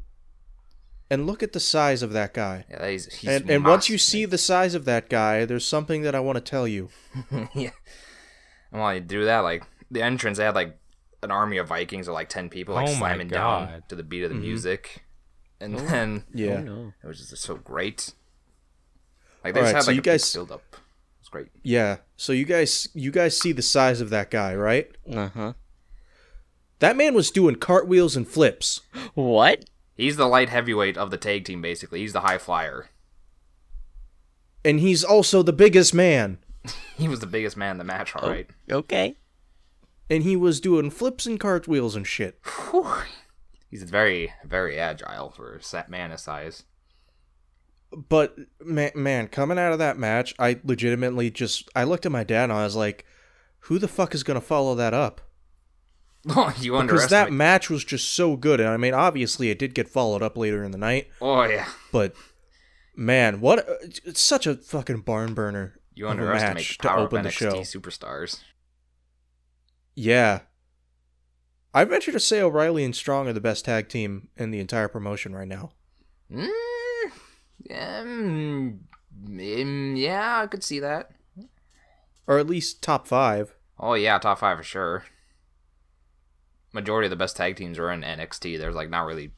and 1.12 1.26
look 1.26 1.42
at 1.42 1.52
the 1.52 1.60
size 1.60 2.02
of 2.02 2.12
that 2.12 2.32
guy. 2.32 2.64
Yeah, 2.70 2.88
he's, 2.88 3.06
he's 3.12 3.28
and 3.30 3.50
and 3.50 3.64
once 3.64 3.88
you 3.88 3.98
see 3.98 4.24
the 4.24 4.38
size 4.38 4.74
of 4.74 4.84
that 4.86 5.08
guy, 5.08 5.44
there's 5.44 5.66
something 5.66 6.02
that 6.02 6.14
I 6.14 6.20
want 6.20 6.36
to 6.36 6.40
tell 6.54 6.66
you. 6.66 6.88
yeah. 7.54 7.70
And 8.72 8.80
while 8.80 8.94
you 8.94 9.00
do 9.00 9.24
that, 9.26 9.40
like 9.40 9.62
the 9.90 10.02
entrance, 10.02 10.38
they 10.38 10.44
had 10.44 10.54
like 10.54 10.78
an 11.22 11.30
army 11.30 11.58
of 11.58 11.68
Vikings 11.68 12.08
of 12.08 12.14
like 12.14 12.28
ten 12.28 12.48
people, 12.48 12.74
like 12.74 12.88
Oh 12.88 12.92
my 12.92 12.98
slamming 12.98 13.28
down 13.28 13.82
to 13.88 13.94
the 13.94 14.02
beat 14.02 14.24
of 14.24 14.30
the 14.30 14.36
Mhm. 14.36 14.40
music, 14.40 15.04
and 15.60 15.78
then 15.78 16.24
Yeah. 16.34 16.56
Oh 16.58 16.62
no. 16.62 16.92
it 17.02 17.06
was 17.06 17.18
just 17.28 17.42
so 17.42 17.56
great. 17.56 18.14
Like 19.44 19.54
they 19.54 19.60
All 19.60 19.66
just 19.66 19.74
right, 19.74 19.76
had 19.78 19.84
so 19.84 19.90
like 19.90 19.96
you 19.96 20.00
a 20.00 20.14
guys- 20.14 20.32
build 20.32 20.50
up. 20.52 20.76
It's 21.20 21.28
great. 21.28 21.48
Yeah. 21.62 21.98
So 22.16 22.32
you 22.32 22.44
guys 22.44 22.88
you 22.94 23.10
guys 23.10 23.38
see 23.38 23.52
the 23.52 23.62
size 23.62 24.00
of 24.00 24.10
that 24.10 24.30
guy, 24.30 24.54
right? 24.54 24.88
Uh 25.08 25.28
huh. 25.28 25.52
That 26.80 26.96
man 26.96 27.14
was 27.14 27.30
doing 27.30 27.56
cartwheels 27.56 28.16
and 28.16 28.26
flips. 28.26 28.80
What? 29.14 29.64
He's 29.96 30.16
the 30.16 30.26
light 30.26 30.48
heavyweight 30.48 30.96
of 30.96 31.10
the 31.10 31.16
tag 31.16 31.44
team, 31.44 31.60
basically. 31.60 32.00
He's 32.00 32.12
the 32.12 32.20
high 32.20 32.38
flyer. 32.38 32.90
And 34.64 34.80
he's 34.80 35.04
also 35.04 35.42
the 35.42 35.52
biggest 35.52 35.94
man. 35.94 36.38
He 36.96 37.08
was 37.08 37.18
the 37.18 37.26
biggest 37.26 37.56
man 37.56 37.72
in 37.72 37.78
the 37.78 37.84
match, 37.84 38.14
all 38.14 38.26
oh, 38.26 38.30
right. 38.30 38.48
Okay. 38.70 39.16
And 40.08 40.22
he 40.22 40.36
was 40.36 40.60
doing 40.60 40.90
flips 40.90 41.26
and 41.26 41.40
cartwheels 41.40 41.96
and 41.96 42.06
shit. 42.06 42.38
He's 43.68 43.82
very, 43.82 44.32
very 44.44 44.78
agile 44.78 45.30
for 45.30 45.56
a 45.56 45.62
set 45.62 45.88
man 45.88 46.12
his 46.12 46.20
size. 46.20 46.64
But 47.90 48.36
man, 48.64 48.92
man, 48.94 49.28
coming 49.28 49.58
out 49.58 49.72
of 49.72 49.78
that 49.78 49.98
match, 49.98 50.34
I 50.38 50.60
legitimately 50.62 51.30
just 51.30 51.68
I 51.74 51.84
looked 51.84 52.06
at 52.06 52.12
my 52.12 52.22
dad 52.22 52.44
and 52.44 52.52
I 52.52 52.64
was 52.64 52.76
like, 52.76 53.04
"Who 53.60 53.78
the 53.78 53.88
fuck 53.88 54.14
is 54.14 54.22
gonna 54.22 54.40
follow 54.40 54.74
that 54.74 54.94
up?" 54.94 55.20
you 56.60 56.80
Because 56.80 57.08
that 57.08 57.32
match 57.32 57.68
was 57.68 57.84
just 57.84 58.12
so 58.14 58.36
good, 58.36 58.60
and 58.60 58.68
I 58.68 58.76
mean, 58.76 58.94
obviously, 58.94 59.50
it 59.50 59.58
did 59.58 59.74
get 59.74 59.88
followed 59.88 60.22
up 60.22 60.36
later 60.36 60.62
in 60.62 60.70
the 60.70 60.78
night. 60.78 61.08
oh 61.20 61.42
yeah, 61.44 61.68
But 61.90 62.14
man, 62.94 63.40
what? 63.40 63.66
It's 64.04 64.20
such 64.20 64.46
a 64.46 64.54
fucking 64.56 65.00
barn 65.00 65.34
burner. 65.34 65.80
you 65.94 66.06
of 66.06 66.12
underestimate 66.12 66.68
the 66.68 66.74
to 66.74 66.88
power 66.88 66.98
of 66.98 67.04
open 67.06 67.22
the 67.24 67.30
NXT 67.30 67.32
show. 67.32 67.52
superstars. 67.80 68.40
Yeah. 69.94 70.40
I 71.74 71.84
venture 71.84 72.12
to 72.12 72.20
say 72.20 72.40
O'Reilly 72.40 72.84
and 72.84 72.94
Strong 72.94 73.28
are 73.28 73.32
the 73.32 73.40
best 73.40 73.64
tag 73.64 73.88
team 73.88 74.28
in 74.36 74.50
the 74.50 74.60
entire 74.60 74.88
promotion 74.88 75.34
right 75.34 75.48
now. 75.48 75.72
Mm, 76.30 76.48
um, 77.74 78.80
yeah, 79.96 80.40
I 80.42 80.46
could 80.46 80.62
see 80.62 80.80
that. 80.80 81.10
Or 82.26 82.38
at 82.38 82.46
least 82.46 82.82
top 82.82 83.06
five. 83.06 83.54
Oh 83.78 83.94
yeah, 83.94 84.18
top 84.18 84.38
five 84.38 84.58
for 84.58 84.62
sure. 84.64 85.04
Majority 86.72 87.06
of 87.06 87.10
the 87.10 87.16
best 87.16 87.36
tag 87.36 87.56
teams 87.56 87.78
are 87.78 87.90
in 87.90 88.02
NXT. 88.02 88.58
There's 88.58 88.74
like 88.74 88.90
not 88.90 89.06
really 89.06 89.32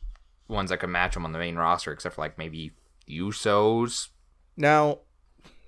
ones 0.48 0.70
that 0.70 0.78
can 0.78 0.92
match 0.92 1.14
them 1.14 1.24
on 1.24 1.32
the 1.32 1.38
main 1.38 1.56
roster, 1.56 1.92
except 1.92 2.14
for 2.14 2.20
like 2.20 2.38
maybe 2.38 2.72
Usos. 3.08 4.08
Now, 4.56 5.00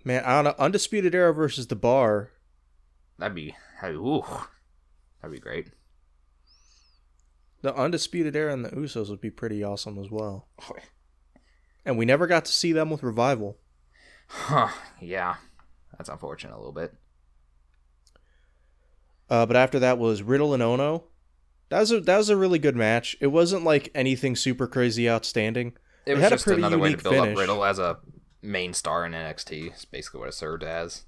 man, 0.04 0.24
I 0.24 0.34
don't 0.34 0.44
know. 0.44 0.64
Undisputed 0.64 1.14
Era 1.14 1.34
versus 1.34 1.66
The 1.66 1.76
Bar. 1.76 2.30
That'd 3.18 3.34
be, 3.34 3.56
that'd, 3.80 3.96
ooh, 3.96 4.22
that'd 5.20 5.34
be 5.34 5.40
great. 5.40 5.70
The 7.62 7.74
Undisputed 7.74 8.36
Era 8.36 8.52
and 8.52 8.64
the 8.64 8.70
Usos 8.70 9.08
would 9.08 9.20
be 9.20 9.30
pretty 9.30 9.64
awesome 9.64 9.98
as 9.98 10.10
well. 10.10 10.48
And 11.84 11.96
we 11.96 12.04
never 12.04 12.26
got 12.26 12.44
to 12.44 12.52
see 12.52 12.72
them 12.72 12.90
with 12.90 13.02
Revival. 13.02 13.58
Huh, 14.28 14.68
yeah, 15.00 15.36
that's 15.96 16.08
unfortunate 16.08 16.54
a 16.54 16.58
little 16.58 16.72
bit. 16.72 16.94
Uh, 19.30 19.46
but 19.46 19.56
after 19.56 19.78
that 19.78 19.98
was 19.98 20.22
Riddle 20.22 20.54
and 20.54 20.62
Ono. 20.62 21.04
That 21.68 21.80
was 21.80 21.90
a 21.92 22.00
that 22.00 22.16
was 22.18 22.28
a 22.30 22.36
really 22.36 22.58
good 22.58 22.76
match. 22.76 23.16
It 23.20 23.28
wasn't 23.28 23.64
like 23.64 23.90
anything 23.94 24.36
super 24.36 24.66
crazy 24.66 25.08
outstanding. 25.10 25.76
It 26.06 26.12
It 26.12 26.14
was 26.14 26.22
had 26.22 26.32
a 26.32 26.34
just 26.36 26.44
pretty 26.44 26.60
another 26.62 26.78
way 26.78 26.94
to 26.94 27.02
build 27.02 27.14
finish. 27.14 27.32
up 27.32 27.38
Riddle 27.38 27.64
as 27.64 27.78
a 27.78 27.98
main 28.42 28.72
star 28.74 29.04
in 29.04 29.12
NXT. 29.12 29.66
It's 29.72 29.84
basically 29.84 30.20
what 30.20 30.28
it 30.28 30.32
served 30.34 30.62
as. 30.62 31.04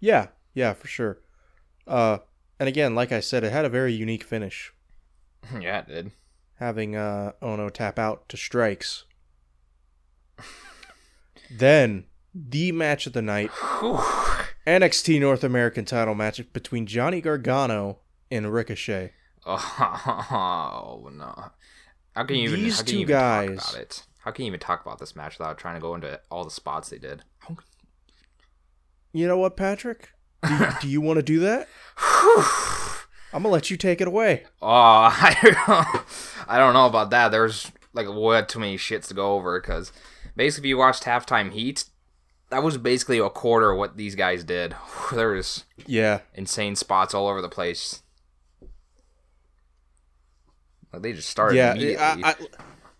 Yeah, 0.00 0.28
yeah, 0.54 0.72
for 0.72 0.88
sure. 0.88 1.18
Uh, 1.86 2.18
and 2.58 2.68
again, 2.68 2.94
like 2.94 3.12
I 3.12 3.20
said, 3.20 3.44
it 3.44 3.52
had 3.52 3.64
a 3.64 3.68
very 3.68 3.92
unique 3.92 4.24
finish, 4.24 4.72
yeah, 5.60 5.78
it 5.80 5.86
did. 5.88 6.10
having 6.58 6.96
uh, 6.96 7.32
Ohno 7.40 7.70
tap 7.70 7.98
out 7.98 8.28
to 8.30 8.36
strikes. 8.36 9.04
then 11.50 12.04
the 12.34 12.72
match 12.72 13.06
of 13.06 13.12
the 13.12 13.22
night. 13.22 13.50
NXT 14.66 15.20
North 15.20 15.44
American 15.44 15.84
title 15.84 16.14
match 16.14 16.40
between 16.52 16.86
Johnny 16.86 17.20
Gargano 17.20 18.00
and 18.30 18.52
Ricochet. 18.52 19.12
Oh, 19.48 21.00
oh 21.04 21.08
no! 21.10 21.50
How 22.14 22.24
can 22.24 22.36
you 22.36 22.50
even? 22.50 22.70
How 22.70 22.82
can 22.82 22.94
you 22.94 23.00
even 23.00 23.12
guys- 23.14 23.56
talk 23.58 23.70
about 23.70 23.80
it? 23.82 24.02
How 24.20 24.30
can 24.32 24.44
you 24.44 24.48
even 24.48 24.60
talk 24.60 24.84
about 24.84 24.98
this 24.98 25.14
match 25.14 25.38
without 25.38 25.56
trying 25.56 25.76
to 25.76 25.80
go 25.80 25.94
into 25.94 26.20
all 26.30 26.42
the 26.44 26.50
spots 26.50 26.88
they 26.88 26.98
did? 26.98 27.22
You 29.12 29.28
know 29.28 29.38
what, 29.38 29.56
Patrick? 29.56 30.10
Do, 30.46 30.66
do 30.82 30.88
you 30.88 31.00
want 31.00 31.18
to 31.18 31.22
do 31.22 31.38
that? 31.40 31.68
I'm 33.32 33.42
gonna 33.42 33.48
let 33.48 33.70
you 33.70 33.76
take 33.76 34.00
it 34.00 34.08
away. 34.08 34.44
Oh, 34.60 34.66
I 34.68 35.36
don't 35.42 35.68
know. 35.68 36.00
I 36.48 36.58
don't 36.58 36.74
know 36.74 36.86
about 36.86 37.10
that. 37.10 37.30
There's 37.30 37.70
like 37.92 38.06
way 38.08 38.42
too 38.46 38.58
many 38.58 38.76
shits 38.76 39.08
to 39.08 39.14
go 39.14 39.34
over 39.34 39.60
because 39.60 39.92
basically, 40.36 40.68
if 40.68 40.70
you 40.70 40.78
watched 40.78 41.04
halftime 41.04 41.52
heat, 41.52 41.84
that 42.50 42.62
was 42.62 42.78
basically 42.78 43.18
a 43.18 43.30
quarter 43.30 43.70
of 43.72 43.78
what 43.78 43.96
these 43.96 44.14
guys 44.14 44.44
did. 44.44 44.74
There 45.12 45.32
was 45.32 45.64
Yeah, 45.86 46.20
insane 46.34 46.76
spots 46.76 47.14
all 47.14 47.28
over 47.28 47.40
the 47.40 47.48
place. 47.48 48.02
Like 50.92 51.02
they 51.02 51.12
just 51.12 51.28
started 51.28 51.56
yeah. 51.56 51.74
I, 52.22 52.30
I, 52.30 52.34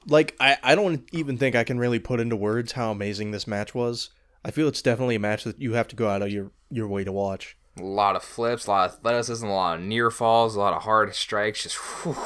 like 0.07 0.37
I, 0.41 0.57
I 0.63 0.75
don't 0.75 1.09
even 1.13 1.39
think 1.39 1.57
I 1.57 1.65
can 1.65 1.79
really 1.79 1.99
put 1.99 2.21
into 2.21 2.37
words 2.37 2.73
how 2.73 2.91
amazing 2.91 3.31
this 3.31 3.47
match 3.47 3.75
was. 3.75 4.11
I 4.45 4.51
feel 4.51 4.69
it's 4.69 4.83
definitely 4.83 5.17
a 5.17 5.21
match 5.21 5.45
that 5.45 5.61
you 5.61 5.73
have 5.73 5.89
to 5.89 5.97
go 5.97 6.09
out 6.09 6.23
of 6.23 6.31
your 6.31 6.51
your 6.71 6.89
way 6.89 7.05
to 7.05 7.13
watch. 7.13 7.57
a 7.79 7.83
lot 7.83 8.17
of 8.17 8.23
flips, 8.23 8.67
a 8.67 8.71
lot 8.71 8.91
of 8.91 8.97
athleticism, 8.97 9.47
a 9.47 9.55
lot 9.55 9.79
of 9.79 9.85
near 9.85 10.11
falls, 10.11 10.55
a 10.57 10.61
lot 10.61 10.73
of 10.73 10.83
hard 10.83 11.15
strikes. 11.15 11.63
Just 11.63 11.77
whew. 11.77 12.17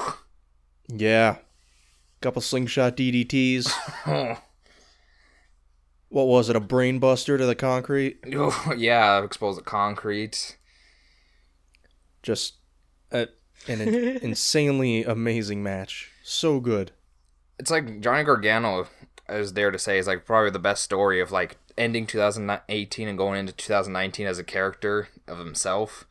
Yeah, 0.89 1.37
couple 2.21 2.43
slingshot 2.43 2.97
DDTs. 2.97 3.71
Oh, 4.07 4.39
What 6.11 6.27
was 6.27 6.49
it? 6.49 6.57
A 6.57 6.61
brain 6.61 6.99
buster 6.99 7.39
to 7.39 7.47
the 7.47 7.55
concrete. 7.55 8.19
yeah, 8.77 9.23
exposed 9.23 9.59
the 9.59 9.63
concrete. 9.63 10.59
Just 12.21 12.55
uh, 13.13 13.27
a, 13.69 13.73
an 13.73 13.81
insanely 14.23 15.05
amazing 15.05 15.63
match. 15.63 16.11
So 16.23 16.61
good. 16.61 16.93
It's 17.59 17.71
like 17.71 18.01
Johnny 18.01 18.25
Gargano 18.25 18.87
is 19.29 19.53
there 19.53 19.71
to 19.71 19.79
say 19.79 19.99
is 19.99 20.07
like 20.07 20.25
probably 20.25 20.51
the 20.51 20.59
best 20.59 20.83
story 20.83 21.21
of 21.21 21.31
like 21.31 21.57
ending 21.79 22.07
2018 22.07 23.09
and 23.09 23.19
going 23.19 23.39
into 23.41 23.53
2019 23.53 24.27
as 24.27 24.39
a 24.39 24.45
character 24.45 25.09
of 25.29 25.39
himself 25.39 26.07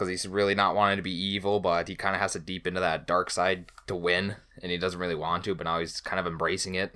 because 0.00 0.08
he's 0.08 0.26
really 0.26 0.54
not 0.54 0.74
wanting 0.74 0.96
to 0.96 1.02
be 1.02 1.12
evil, 1.12 1.60
but 1.60 1.88
he 1.88 1.94
kind 1.94 2.14
of 2.14 2.22
has 2.22 2.32
to 2.32 2.38
deep 2.38 2.66
into 2.66 2.80
that 2.80 3.06
dark 3.06 3.30
side 3.30 3.66
to 3.86 3.94
win, 3.94 4.36
and 4.62 4.72
he 4.72 4.78
doesn't 4.78 4.98
really 4.98 5.14
want 5.14 5.44
to, 5.44 5.54
but 5.54 5.64
now 5.64 5.78
he's 5.78 6.00
kind 6.00 6.18
of 6.18 6.26
embracing 6.26 6.74
it. 6.74 6.94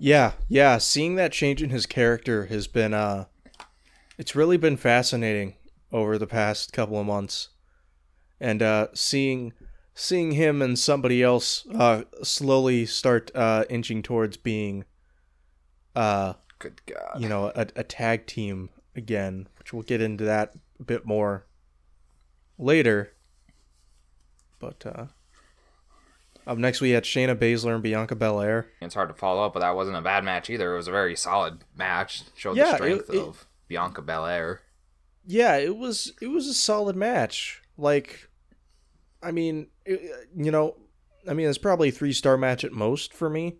Yeah, 0.00 0.32
yeah. 0.48 0.78
Seeing 0.78 1.14
that 1.14 1.30
change 1.30 1.62
in 1.62 1.70
his 1.70 1.86
character 1.86 2.46
has 2.46 2.66
been 2.66 2.92
uh, 2.92 3.26
it's 4.18 4.34
really 4.34 4.56
been 4.56 4.76
fascinating 4.76 5.54
over 5.94 6.18
the 6.18 6.26
past 6.26 6.72
couple 6.72 6.98
of 7.00 7.06
months, 7.06 7.50
and 8.40 8.60
uh, 8.62 8.88
seeing 8.92 9.52
seeing 9.94 10.32
him 10.32 10.60
and 10.60 10.76
somebody 10.76 11.22
else 11.22 11.64
uh 11.72 12.02
slowly 12.24 12.84
start 12.84 13.30
uh 13.36 13.64
inching 13.70 14.02
towards 14.02 14.36
being 14.36 14.84
uh 15.94 16.32
Good 16.58 16.80
God. 16.84 17.20
you 17.20 17.28
know 17.28 17.52
a, 17.54 17.68
a 17.76 17.84
tag 17.84 18.26
team 18.26 18.70
again, 18.96 19.46
which 19.58 19.72
we'll 19.72 19.84
get 19.84 20.00
into 20.02 20.24
that 20.24 20.52
a 20.80 20.82
bit 20.82 21.06
more 21.06 21.46
later. 22.58 23.12
But 24.58 24.84
uh, 24.84 25.06
up 26.46 26.58
next 26.58 26.80
we 26.80 26.90
had 26.90 27.04
Shayna 27.04 27.36
Baszler 27.36 27.74
and 27.74 27.82
Bianca 27.82 28.16
Belair. 28.16 28.66
It's 28.80 28.94
hard 28.94 29.08
to 29.10 29.14
follow 29.14 29.44
up, 29.44 29.52
but 29.54 29.60
that 29.60 29.76
wasn't 29.76 29.96
a 29.96 30.02
bad 30.02 30.24
match 30.24 30.50
either. 30.50 30.72
It 30.72 30.76
was 30.76 30.88
a 30.88 30.92
very 30.92 31.14
solid 31.16 31.60
match. 31.76 32.22
Showed 32.34 32.56
Yeah, 32.56 32.70
the 32.72 32.76
strength 32.76 33.10
it- 33.10 33.14
it- 33.16 33.20
of 33.22 33.46
Bianca 33.68 34.02
Belair. 34.02 34.62
Yeah, 35.26 35.56
it 35.56 35.76
was 35.76 36.12
it 36.20 36.28
was 36.28 36.46
a 36.46 36.54
solid 36.54 36.96
match. 36.96 37.62
Like, 37.76 38.28
I 39.22 39.30
mean, 39.30 39.68
it, 39.84 40.28
you 40.36 40.50
know, 40.50 40.76
I 41.28 41.34
mean, 41.34 41.48
it's 41.48 41.58
probably 41.58 41.88
a 41.88 41.92
three 41.92 42.12
star 42.12 42.36
match 42.36 42.64
at 42.64 42.72
most 42.72 43.12
for 43.12 43.30
me, 43.30 43.56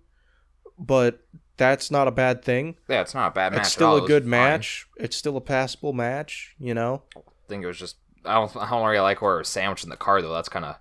but 0.78 1.20
that's 1.56 1.90
not 1.90 2.08
a 2.08 2.12
bad 2.12 2.44
thing. 2.44 2.76
Yeah, 2.88 3.00
it's 3.00 3.14
not 3.14 3.28
a 3.28 3.34
bad 3.34 3.52
match. 3.52 3.62
it's 3.62 3.72
still. 3.72 4.04
A 4.04 4.06
good 4.06 4.24
fine. 4.24 4.30
match. 4.30 4.86
It's 4.96 5.16
still 5.16 5.36
a 5.36 5.40
passable 5.40 5.92
match. 5.92 6.54
You 6.58 6.74
know. 6.74 7.02
I 7.16 7.20
think 7.48 7.64
it 7.64 7.66
was 7.66 7.78
just 7.78 7.96
I 8.24 8.34
don't 8.34 8.56
I 8.56 8.70
don't 8.70 8.86
really 8.86 9.00
like 9.00 9.22
where 9.22 9.36
it 9.36 9.38
was 9.38 9.48
sandwiched 9.48 9.84
in 9.84 9.90
the 9.90 9.96
car 9.96 10.22
though. 10.22 10.32
That's 10.32 10.48
kind 10.48 10.64
of 10.64 10.76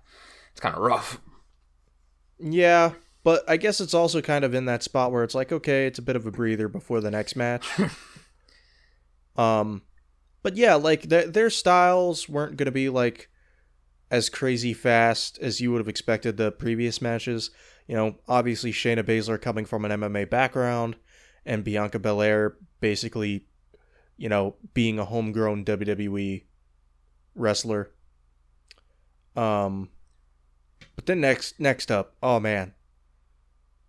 it's 0.52 0.60
kind 0.60 0.74
of 0.74 0.82
rough. 0.82 1.20
Yeah, 2.38 2.92
but 3.22 3.42
I 3.48 3.56
guess 3.56 3.80
it's 3.80 3.94
also 3.94 4.20
kind 4.20 4.44
of 4.44 4.54
in 4.54 4.66
that 4.66 4.82
spot 4.82 5.12
where 5.12 5.24
it's 5.24 5.34
like, 5.34 5.52
okay, 5.52 5.86
it's 5.86 5.98
a 5.98 6.02
bit 6.02 6.16
of 6.16 6.26
a 6.26 6.30
breather 6.30 6.68
before 6.68 7.00
the 7.00 7.10
next 7.10 7.36
match. 7.36 7.66
um, 9.36 9.82
but 10.44 10.56
yeah, 10.58 10.74
like 10.74 11.04
their 11.04 11.26
their 11.26 11.50
styles 11.50 12.28
weren't 12.28 12.58
gonna 12.58 12.70
be 12.70 12.90
like 12.90 13.30
as 14.10 14.28
crazy 14.28 14.74
fast 14.74 15.38
as 15.38 15.60
you 15.60 15.72
would 15.72 15.78
have 15.78 15.88
expected 15.88 16.36
the 16.36 16.52
previous 16.52 17.00
matches. 17.02 17.50
You 17.88 17.96
know, 17.96 18.16
obviously 18.28 18.70
Shayna 18.70 19.02
Baszler 19.02 19.40
coming 19.40 19.64
from 19.64 19.84
an 19.86 20.00
MMA 20.00 20.28
background, 20.28 20.96
and 21.46 21.64
Bianca 21.64 21.98
Belair 21.98 22.56
basically, 22.80 23.46
you 24.18 24.28
know, 24.28 24.56
being 24.74 24.98
a 24.98 25.06
homegrown 25.06 25.64
WWE 25.64 26.44
wrestler. 27.34 27.90
Um, 29.34 29.88
but 30.94 31.06
then 31.06 31.22
next 31.22 31.58
next 31.58 31.90
up, 31.90 32.16
oh 32.22 32.38
man, 32.38 32.74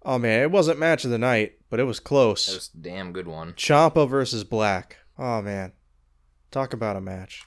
oh 0.04 0.18
man, 0.18 0.42
it 0.42 0.52
wasn't 0.52 0.80
match 0.80 1.04
of 1.04 1.12
the 1.12 1.18
night, 1.18 1.58
but 1.70 1.82
it 1.82 1.84
was 1.84 2.00
close. 2.00 2.46
That 2.46 2.54
was 2.54 2.72
a 2.74 2.78
damn 2.78 3.12
good 3.12 3.28
one. 3.28 3.54
Ciampa 3.54 4.10
versus 4.10 4.46
Black. 4.46 5.00
Oh 5.20 5.42
man, 5.42 5.74
talk 6.56 6.74
about 6.74 6.96
a 6.96 7.02
match. 7.02 7.44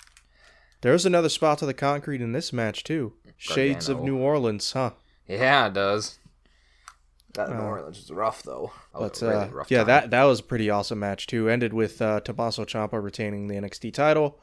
There's 0.82 1.06
another 1.06 1.28
spot 1.30 1.58
to 1.58 1.66
the 1.66 1.74
concrete 1.74 2.20
in 2.20 2.32
this 2.32 2.52
match 2.52 2.84
too. 2.84 3.14
Shades 3.36 3.88
of 3.88 4.02
New 4.02 4.18
Orleans, 4.18 4.70
huh? 4.72 4.90
Yeah, 5.26 5.66
it 5.68 5.72
does. 5.74 6.18
That 7.34 7.48
Uh, 7.50 7.54
New 7.54 7.60
Orleans 7.62 7.98
is 7.98 8.10
rough 8.10 8.42
though. 8.42 8.72
That 8.92 9.00
But 9.00 9.20
really 9.22 9.34
uh, 9.34 9.48
rough 9.48 9.70
yeah, 9.70 9.78
time. 9.78 9.86
that 9.86 10.10
that 10.10 10.24
was 10.24 10.40
a 10.40 10.42
pretty 10.44 10.68
awesome 10.70 10.98
match 10.98 11.26
too. 11.26 11.48
Ended 11.48 11.72
with 11.72 12.00
uh, 12.02 12.20
Tommaso 12.20 12.64
Ciampa 12.64 13.02
retaining 13.02 13.48
the 13.48 13.54
NXT 13.56 13.92
title. 13.94 14.40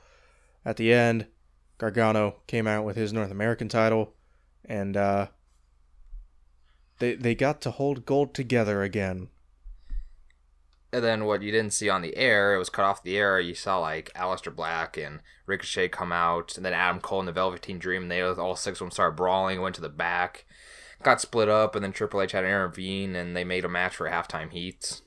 At 0.65 0.78
the 0.78 0.91
end, 0.91 1.28
Gargano 1.78 2.38
came 2.47 2.65
out 2.67 2.86
with 2.86 2.95
his 2.95 3.13
North 3.13 3.32
American 3.32 3.69
title, 3.69 4.13
and 4.65 4.97
uh, 4.97 5.28
they 6.99 7.15
they 7.15 7.36
got 7.36 7.62
to 7.62 7.71
hold 7.71 8.06
gold 8.06 8.34
together 8.34 8.82
again. 8.82 9.30
And 10.95 11.03
then 11.03 11.25
what 11.25 11.41
you 11.41 11.51
didn't 11.51 11.73
see 11.73 11.89
on 11.89 12.01
the 12.01 12.15
air, 12.15 12.55
it 12.55 12.58
was 12.58 12.69
cut 12.69 12.86
off 12.86 13.03
the 13.03 13.17
air. 13.17 13.38
You 13.38 13.53
saw 13.53 13.79
like 13.79 14.13
Aleister 14.13 14.55
Black 14.55 14.95
and 14.95 15.19
Ricochet 15.45 15.89
come 15.89 16.13
out, 16.13 16.55
and 16.55 16.65
then 16.65 16.71
Adam 16.71 17.01
Cole 17.01 17.19
and 17.19 17.27
the 17.27 17.34
Velveteen 17.34 17.79
Dream. 17.79 18.03
And 18.03 18.12
they 18.12 18.21
all 18.21 18.55
six 18.55 18.79
of 18.79 18.86
them 18.86 18.91
started 18.91 19.17
brawling, 19.17 19.60
went 19.60 19.75
to 19.75 19.81
the 19.81 19.89
back, 19.89 20.45
got 21.03 21.19
split 21.19 21.49
up, 21.49 21.75
and 21.75 21.84
then 21.84 21.91
Triple 21.91 22.21
H 22.21 22.31
had 22.31 22.41
to 22.41 22.47
intervene, 22.47 23.13
and 23.13 23.36
they 23.36 23.43
made 23.43 23.65
a 23.65 23.67
match 23.67 23.97
for 23.97 24.10
halftime 24.10 24.53
heats. 24.53 25.01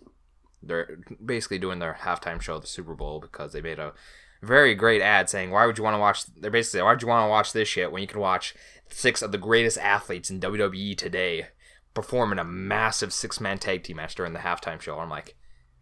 They're 0.63 0.99
basically 1.25 1.59
doing 1.59 1.79
their 1.79 1.97
halftime 2.03 2.43
show 2.43 2.57
at 2.57 2.61
the 2.61 2.67
Super 2.67 2.95
Bowl 2.95 3.19
because 3.19 3.55
they 3.55 3.63
made 3.63 3.79
a 3.79 3.95
very 4.43 4.75
great 4.75 5.01
ad 5.01 5.31
saying, 5.31 5.51
"Why 5.51 5.65
would 5.65 5.79
you 5.79 5.85
want 5.85 5.95
to 5.95 6.01
watch?" 6.01 6.27
They're 6.27 6.51
basically, 6.51 6.83
"Why 6.83 6.91
would 6.91 7.01
you 7.01 7.09
want 7.09 7.25
to 7.25 7.31
watch 7.31 7.55
this 7.55 7.67
shit 7.67 7.93
when 7.93 8.03
you 8.03 8.09
can 8.09 8.21
watch 8.21 8.55
six 8.91 9.23
of 9.23 9.33
the 9.33 9.39
greatest 9.39 9.79
athletes 9.79 10.29
in 10.29 10.39
WWE 10.39 10.95
today 10.95 11.47
perform 11.95 12.31
in 12.31 12.39
a 12.39 12.45
massive 12.45 13.15
six-man 13.15 13.57
tag 13.59 13.85
team 13.85 13.97
match 13.97 14.17
during 14.17 14.35
the 14.35 14.41
halftime 14.41 14.83
show?" 14.83 14.99
I'm 14.99 15.09
like. 15.09 15.35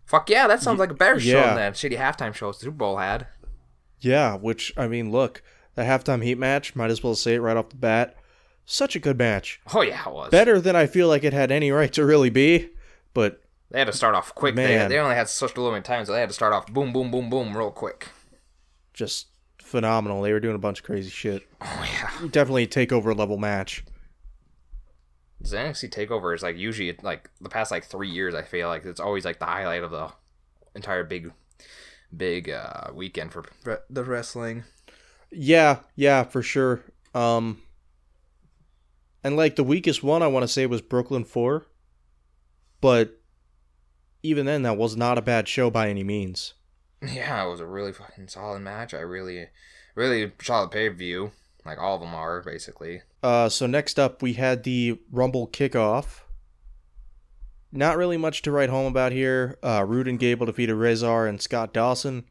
Fuck 0.06 0.30
yeah, 0.30 0.46
that 0.46 0.62
sounds 0.62 0.78
like 0.78 0.90
a 0.90 0.94
better 0.94 1.18
show 1.20 1.40
than 1.42 1.56
that 1.56 1.74
shitty 1.74 1.98
halftime 1.98 2.32
show 2.32 2.52
the 2.52 2.58
Super 2.58 2.70
Bowl 2.76 2.96
had. 2.96 3.26
Yeah, 4.00 4.36
which 4.36 4.72
I 4.76 4.86
mean, 4.88 5.10
look, 5.10 5.42
the 5.74 5.82
halftime 5.82 6.22
heat 6.22 6.38
match. 6.38 6.74
Might 6.76 6.90
as 6.90 7.02
well 7.02 7.14
say 7.14 7.34
it 7.34 7.40
right 7.40 7.56
off 7.56 7.70
the 7.70 7.76
bat. 7.76 8.16
Such 8.64 8.94
a 8.96 9.00
good 9.00 9.18
match. 9.18 9.60
Oh 9.74 9.82
yeah, 9.82 10.02
it 10.06 10.12
was. 10.12 10.30
Better 10.30 10.60
than 10.60 10.76
I 10.76 10.86
feel 10.86 11.08
like 11.08 11.24
it 11.24 11.32
had 11.32 11.50
any 11.52 11.70
right 11.70 11.92
to 11.94 12.04
really 12.04 12.30
be. 12.30 12.68
But 13.14 13.40
They 13.70 13.78
had 13.80 13.86
to 13.86 13.92
start 13.92 14.14
off 14.14 14.34
quick. 14.34 14.54
They, 14.54 14.66
Man. 14.76 14.88
they 14.90 14.98
only 14.98 15.16
had 15.16 15.28
such 15.28 15.56
a 15.56 15.60
limited 15.60 15.84
time, 15.84 16.04
so 16.04 16.12
they 16.12 16.20
had 16.20 16.28
to 16.28 16.34
start 16.34 16.52
off 16.52 16.66
boom, 16.72 16.92
boom, 16.92 17.10
boom, 17.10 17.28
boom, 17.30 17.56
real 17.56 17.70
quick. 17.70 18.08
just 18.94 19.26
phenomenal. 19.58 20.22
They 20.22 20.32
were 20.32 20.38
doing 20.40 20.54
a 20.54 20.58
bunch 20.58 20.78
of 20.80 20.84
crazy 20.84 21.10
shit. 21.10 21.42
Oh 21.60 21.84
yeah. 21.92 22.28
Definitely 22.30 22.64
a 22.64 22.68
takeover 22.68 23.16
level 23.16 23.36
match. 23.38 23.84
This 25.50 25.60
NXT 25.60 25.90
Takeover 25.90 26.34
is 26.34 26.42
like 26.42 26.56
usually 26.56 26.96
like 27.02 27.30
the 27.40 27.48
past 27.48 27.70
like 27.70 27.84
three 27.84 28.10
years. 28.10 28.34
I 28.34 28.42
feel 28.42 28.66
like 28.66 28.84
it's 28.84 28.98
always 28.98 29.24
like 29.24 29.38
the 29.38 29.46
highlight 29.46 29.84
of 29.84 29.92
the 29.92 30.12
entire 30.74 31.04
big, 31.04 31.30
big 32.14 32.50
uh, 32.50 32.88
weekend 32.92 33.32
for 33.32 33.44
re- 33.64 33.76
the 33.88 34.02
wrestling. 34.02 34.64
Yeah, 35.30 35.80
yeah, 35.94 36.24
for 36.24 36.42
sure. 36.42 36.82
Um 37.14 37.62
and 39.22 39.36
like 39.36 39.54
the 39.54 39.62
weakest 39.62 40.02
one 40.02 40.20
I 40.20 40.26
want 40.26 40.42
to 40.42 40.48
say 40.48 40.66
was 40.66 40.82
Brooklyn 40.82 41.24
4. 41.24 41.64
But 42.80 43.20
even 44.24 44.46
then 44.46 44.62
that 44.62 44.76
was 44.76 44.96
not 44.96 45.16
a 45.16 45.22
bad 45.22 45.46
show 45.46 45.70
by 45.70 45.88
any 45.88 46.02
means. 46.02 46.54
Yeah, 47.00 47.44
it 47.44 47.50
was 47.50 47.60
a 47.60 47.66
really 47.66 47.92
fucking 47.92 48.28
solid 48.28 48.62
match. 48.62 48.94
I 48.94 49.00
really, 49.00 49.46
really 49.94 50.32
solid 50.42 50.72
pay 50.72 50.88
per 50.88 50.96
view. 50.96 51.30
Like 51.64 51.78
all 51.78 51.94
of 51.94 52.00
them 52.00 52.14
are 52.14 52.42
basically. 52.42 53.02
Uh 53.26 53.48
so 53.48 53.66
next 53.66 53.98
up 53.98 54.22
we 54.22 54.34
had 54.34 54.62
the 54.62 55.00
Rumble 55.10 55.48
kickoff. 55.48 56.20
Not 57.72 57.96
really 57.96 58.16
much 58.16 58.42
to 58.42 58.52
write 58.52 58.70
home 58.70 58.86
about 58.86 59.12
here. 59.12 59.58
Uh 59.62 59.84
Roode 59.86 60.08
and 60.08 60.18
Gable 60.18 60.46
defeated 60.46 60.74
Rezar 60.74 61.26
and 61.26 61.40
Scott 61.40 61.72
Dawson. 61.74 62.24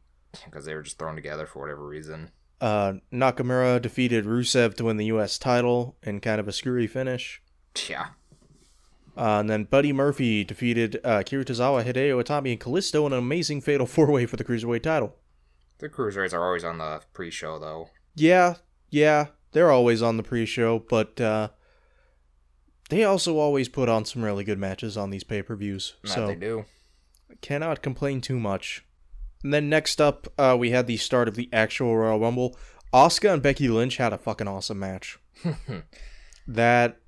because 0.44 0.64
they 0.64 0.74
were 0.74 0.82
just 0.82 0.98
thrown 0.98 1.14
together 1.14 1.46
for 1.46 1.60
whatever 1.60 1.86
reason. 1.86 2.30
Uh 2.60 2.94
Nakamura 3.12 3.80
defeated 3.82 4.24
Rusev 4.24 4.74
to 4.74 4.84
win 4.84 4.96
the 4.96 5.06
US 5.06 5.38
title 5.38 5.96
in 6.02 6.20
kind 6.20 6.40
of 6.40 6.48
a 6.48 6.52
screwy 6.52 6.86
finish. 6.86 7.42
Yeah, 7.90 8.06
Uh, 9.18 9.40
and 9.40 9.50
then 9.50 9.64
Buddy 9.64 9.92
Murphy 9.92 10.42
defeated 10.44 10.98
uh, 11.04 11.18
Akira 11.20 11.44
Tozawa, 11.44 11.84
Hideo 11.84 12.22
Itami, 12.24 12.52
and 12.52 12.60
Kalisto 12.60 13.06
in 13.06 13.12
an 13.12 13.18
amazing 13.18 13.60
fatal 13.60 13.86
four 13.94 14.10
way 14.10 14.24
for 14.24 14.36
the 14.36 14.44
Cruiserweight 14.44 14.82
title. 14.82 15.14
the 15.78 15.90
cruiserweights 15.90 16.32
are 16.32 16.42
always 16.46 16.64
on 16.64 16.78
the 16.78 17.02
pre-show 17.12 17.58
though. 17.58 17.90
Yeah, 18.14 18.54
yeah, 18.88 19.26
they're 19.56 19.72
always 19.72 20.02
on 20.02 20.18
the 20.18 20.22
pre 20.22 20.44
show, 20.44 20.78
but 20.78 21.18
uh, 21.18 21.48
they 22.90 23.04
also 23.04 23.38
always 23.38 23.70
put 23.70 23.88
on 23.88 24.04
some 24.04 24.22
really 24.22 24.44
good 24.44 24.58
matches 24.58 24.98
on 24.98 25.08
these 25.08 25.24
pay 25.24 25.40
per 25.40 25.56
views. 25.56 25.94
That 26.02 26.10
So 26.10 26.26
they 26.26 26.34
do. 26.34 26.66
cannot 27.40 27.80
complain 27.80 28.20
too 28.20 28.38
much. 28.38 28.84
And 29.42 29.54
then 29.54 29.70
next 29.70 29.98
up, 29.98 30.28
uh, 30.36 30.56
we 30.58 30.72
had 30.72 30.86
the 30.86 30.98
start 30.98 31.26
of 31.26 31.36
the 31.36 31.48
actual 31.54 31.96
Royal 31.96 32.20
Rumble. 32.20 32.54
Asuka 32.92 33.32
and 33.32 33.42
Becky 33.42 33.66
Lynch 33.68 33.96
had 33.96 34.12
a 34.12 34.18
fucking 34.18 34.46
awesome 34.46 34.78
match. 34.78 35.18
that 36.46 37.00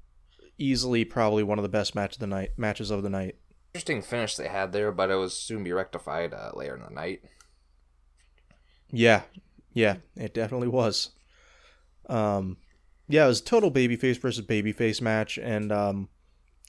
easily 0.56 1.04
probably 1.04 1.42
one 1.42 1.58
of 1.58 1.62
the 1.62 1.68
best 1.68 1.94
match 1.94 2.14
of 2.14 2.20
the 2.20 2.26
night 2.26 2.52
matches 2.56 2.90
of 2.90 3.02
the 3.02 3.10
night. 3.10 3.36
Interesting 3.74 4.00
finish 4.00 4.36
they 4.36 4.48
had 4.48 4.72
there, 4.72 4.90
but 4.90 5.10
it 5.10 5.16
was 5.16 5.36
soon 5.36 5.64
be 5.64 5.72
rectified 5.72 6.32
uh, 6.32 6.52
later 6.54 6.76
in 6.76 6.82
the 6.82 6.90
night. 6.90 7.22
Yeah, 8.90 9.22
yeah, 9.74 9.96
it 10.16 10.32
definitely 10.32 10.68
was. 10.68 11.10
Um, 12.08 12.56
yeah, 13.08 13.24
it 13.24 13.28
was 13.28 13.40
a 13.40 13.44
total 13.44 13.70
babyface 13.70 14.18
versus 14.18 14.44
babyface 14.44 15.00
match, 15.00 15.38
and 15.38 15.72
um, 15.72 16.08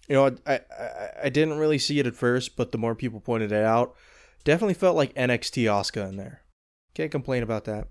you 0.07 0.15
know, 0.15 0.35
I, 0.45 0.53
I 0.53 1.09
I 1.25 1.29
didn't 1.29 1.57
really 1.57 1.77
see 1.77 1.99
it 1.99 2.07
at 2.07 2.15
first, 2.15 2.55
but 2.55 2.71
the 2.71 2.77
more 2.77 2.95
people 2.95 3.19
pointed 3.19 3.51
it 3.51 3.63
out, 3.63 3.95
definitely 4.43 4.73
felt 4.73 4.95
like 4.95 5.13
NXT 5.15 5.63
Asuka 5.63 6.07
in 6.07 6.17
there. 6.17 6.41
Can't 6.93 7.11
complain 7.11 7.43
about 7.43 7.65
that. 7.65 7.87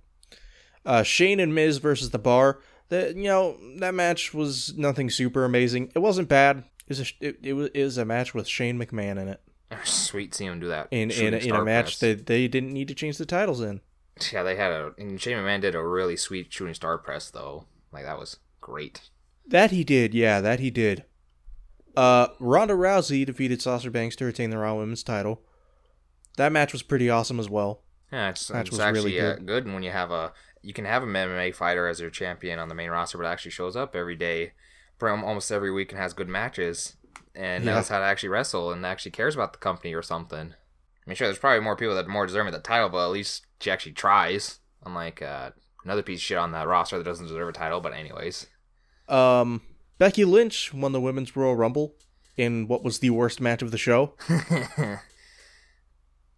Uh, 0.85 1.03
Shane 1.03 1.41
and 1.41 1.55
Miz 1.55 1.79
versus 1.79 2.11
the 2.11 2.19
Bar. 2.19 2.61
That 2.89 3.17
you 3.17 3.25
know 3.25 3.59
that 3.79 3.95
match 3.95 4.33
was 4.33 4.77
nothing 4.79 5.11
super 5.11 5.45
amazing. 5.45 5.93
It 5.95 5.99
wasn't 5.99 6.29
bad. 6.29 6.65
It 6.87 6.89
was 6.89 7.01
a, 7.01 7.05
it, 7.21 7.39
it 7.43 7.53
was 7.53 7.69
it 7.75 7.85
was 7.85 7.99
a 7.99 8.05
match 8.07 8.33
with 8.33 8.49
Shane 8.49 8.79
McMahon 8.79 9.21
in 9.21 9.29
it. 9.29 9.43
Sweet 9.85 10.35
seeing 10.35 10.53
him 10.53 10.61
do 10.61 10.69
that 10.69 10.89
In 10.91 11.11
in, 11.11 11.35
in 11.35 11.55
a 11.55 11.63
match 11.63 11.99
that 11.99 12.27
they 12.27 12.49
didn't 12.49 12.73
need 12.73 12.89
to 12.89 12.95
change 12.95 13.19
the 13.19 13.27
titles 13.27 13.61
in. 13.61 13.83
Yeah, 14.33 14.43
they 14.43 14.57
had 14.57 14.73
a 14.73 14.93
and 14.99 15.21
Shane 15.21 15.37
McMahon 15.37 15.61
did 15.61 15.75
a 15.75 15.83
really 15.85 16.17
sweet 16.17 16.53
shooting 16.53 16.75
star 16.75 16.99
press 16.99 17.31
though. 17.31 17.65
Like 17.93 18.05
that 18.05 18.19
was 18.19 18.39
great. 18.61 19.11
That 19.47 19.71
he 19.71 19.83
did, 19.85 20.15
yeah, 20.15 20.41
that 20.41 20.61
he 20.61 20.71
did. 20.71 21.05
Uh, 21.97 22.29
Ronda 22.39 22.75
Rousey 22.75 23.25
defeated 23.27 23.61
Sasha 23.63 23.91
Banks 23.91 24.15
to 24.17 24.25
retain 24.25 24.51
the 24.51 24.59
Raw 24.59 24.75
Women's 24.75 25.03
title. 25.03 25.43
That 26.37 26.53
match 26.53 26.73
was 26.73 26.83
pretty 26.83 27.11
awesome 27.11 27.41
as 27.41 27.49
well. 27.51 27.83
Yeah, 28.13 28.29
it's, 28.31 28.51
Match 28.51 28.67
it's 28.69 28.71
was 28.73 28.81
actually 28.81 29.15
really 29.17 29.21
uh, 29.21 29.35
good. 29.37 29.47
good 29.47 29.67
when 29.73 29.83
you 29.83 29.91
have 29.91 30.11
a 30.11 30.33
you 30.63 30.73
can 30.73 30.85
have 30.85 31.03
a 31.03 31.07
MMA 31.07 31.55
fighter 31.55 31.87
as 31.87 32.01
your 32.01 32.11
champion 32.11 32.59
on 32.59 32.69
the 32.69 32.75
main 32.75 32.91
roster, 32.91 33.19
but 33.19 33.27
actually 33.27 33.51
shows 33.53 33.77
up 33.77 33.95
every 33.97 34.17
day, 34.17 34.53
from 34.99 35.25
almost 35.25 35.51
every 35.53 35.71
week, 35.71 35.93
and 35.93 36.01
has 36.01 36.13
good 36.13 36.29
matches, 36.29 36.97
and 37.35 37.65
Yeah. 37.65 37.75
knows 37.75 37.89
how 37.89 37.99
to 37.99 38.05
actually 38.05 38.29
wrestle 38.31 38.73
and 38.73 38.85
actually 38.87 39.13
cares 39.13 39.35
about 39.35 39.53
the 39.53 39.59
company 39.59 39.95
or 39.95 40.03
something. 40.03 40.55
I 41.09 41.11
mean, 41.11 41.17
sure, 41.17 41.27
there's 41.27 41.39
probably 41.39 41.61
more 41.61 41.75
people 41.75 41.95
that 41.95 42.05
are 42.05 42.11
more 42.11 42.27
deserving 42.27 42.53
of 42.53 42.61
the 42.61 42.69
title, 42.69 42.91
but 42.91 43.03
at 43.03 43.13
least 43.13 43.47
she 43.61 43.71
actually 43.71 43.93
tries. 43.93 44.59
Unlike 44.85 45.23
uh, 45.23 45.53
another 45.83 46.03
piece 46.03 46.19
of 46.19 46.23
shit 46.23 46.37
on 46.37 46.53
that 46.53 46.67
roster 46.67 46.99
that 46.99 47.05
doesn't 47.05 47.29
deserve 47.29 47.49
a 47.49 47.53
title, 47.53 47.81
but 47.81 47.95
anyways. 47.95 48.47
Um, 49.09 49.63
Becky 49.97 50.27
Lynch 50.27 50.75
won 50.75 50.93
the 50.93 51.01
Women's 51.01 51.35
Royal 51.35 51.57
Rumble 51.57 51.95
in 52.37 52.69
what 52.69 52.85
was 52.85 52.99
the 52.99 53.09
worst 53.09 53.41
match 53.41 53.63
of 53.63 53.71
the 53.71 53.79
show. 53.79 54.17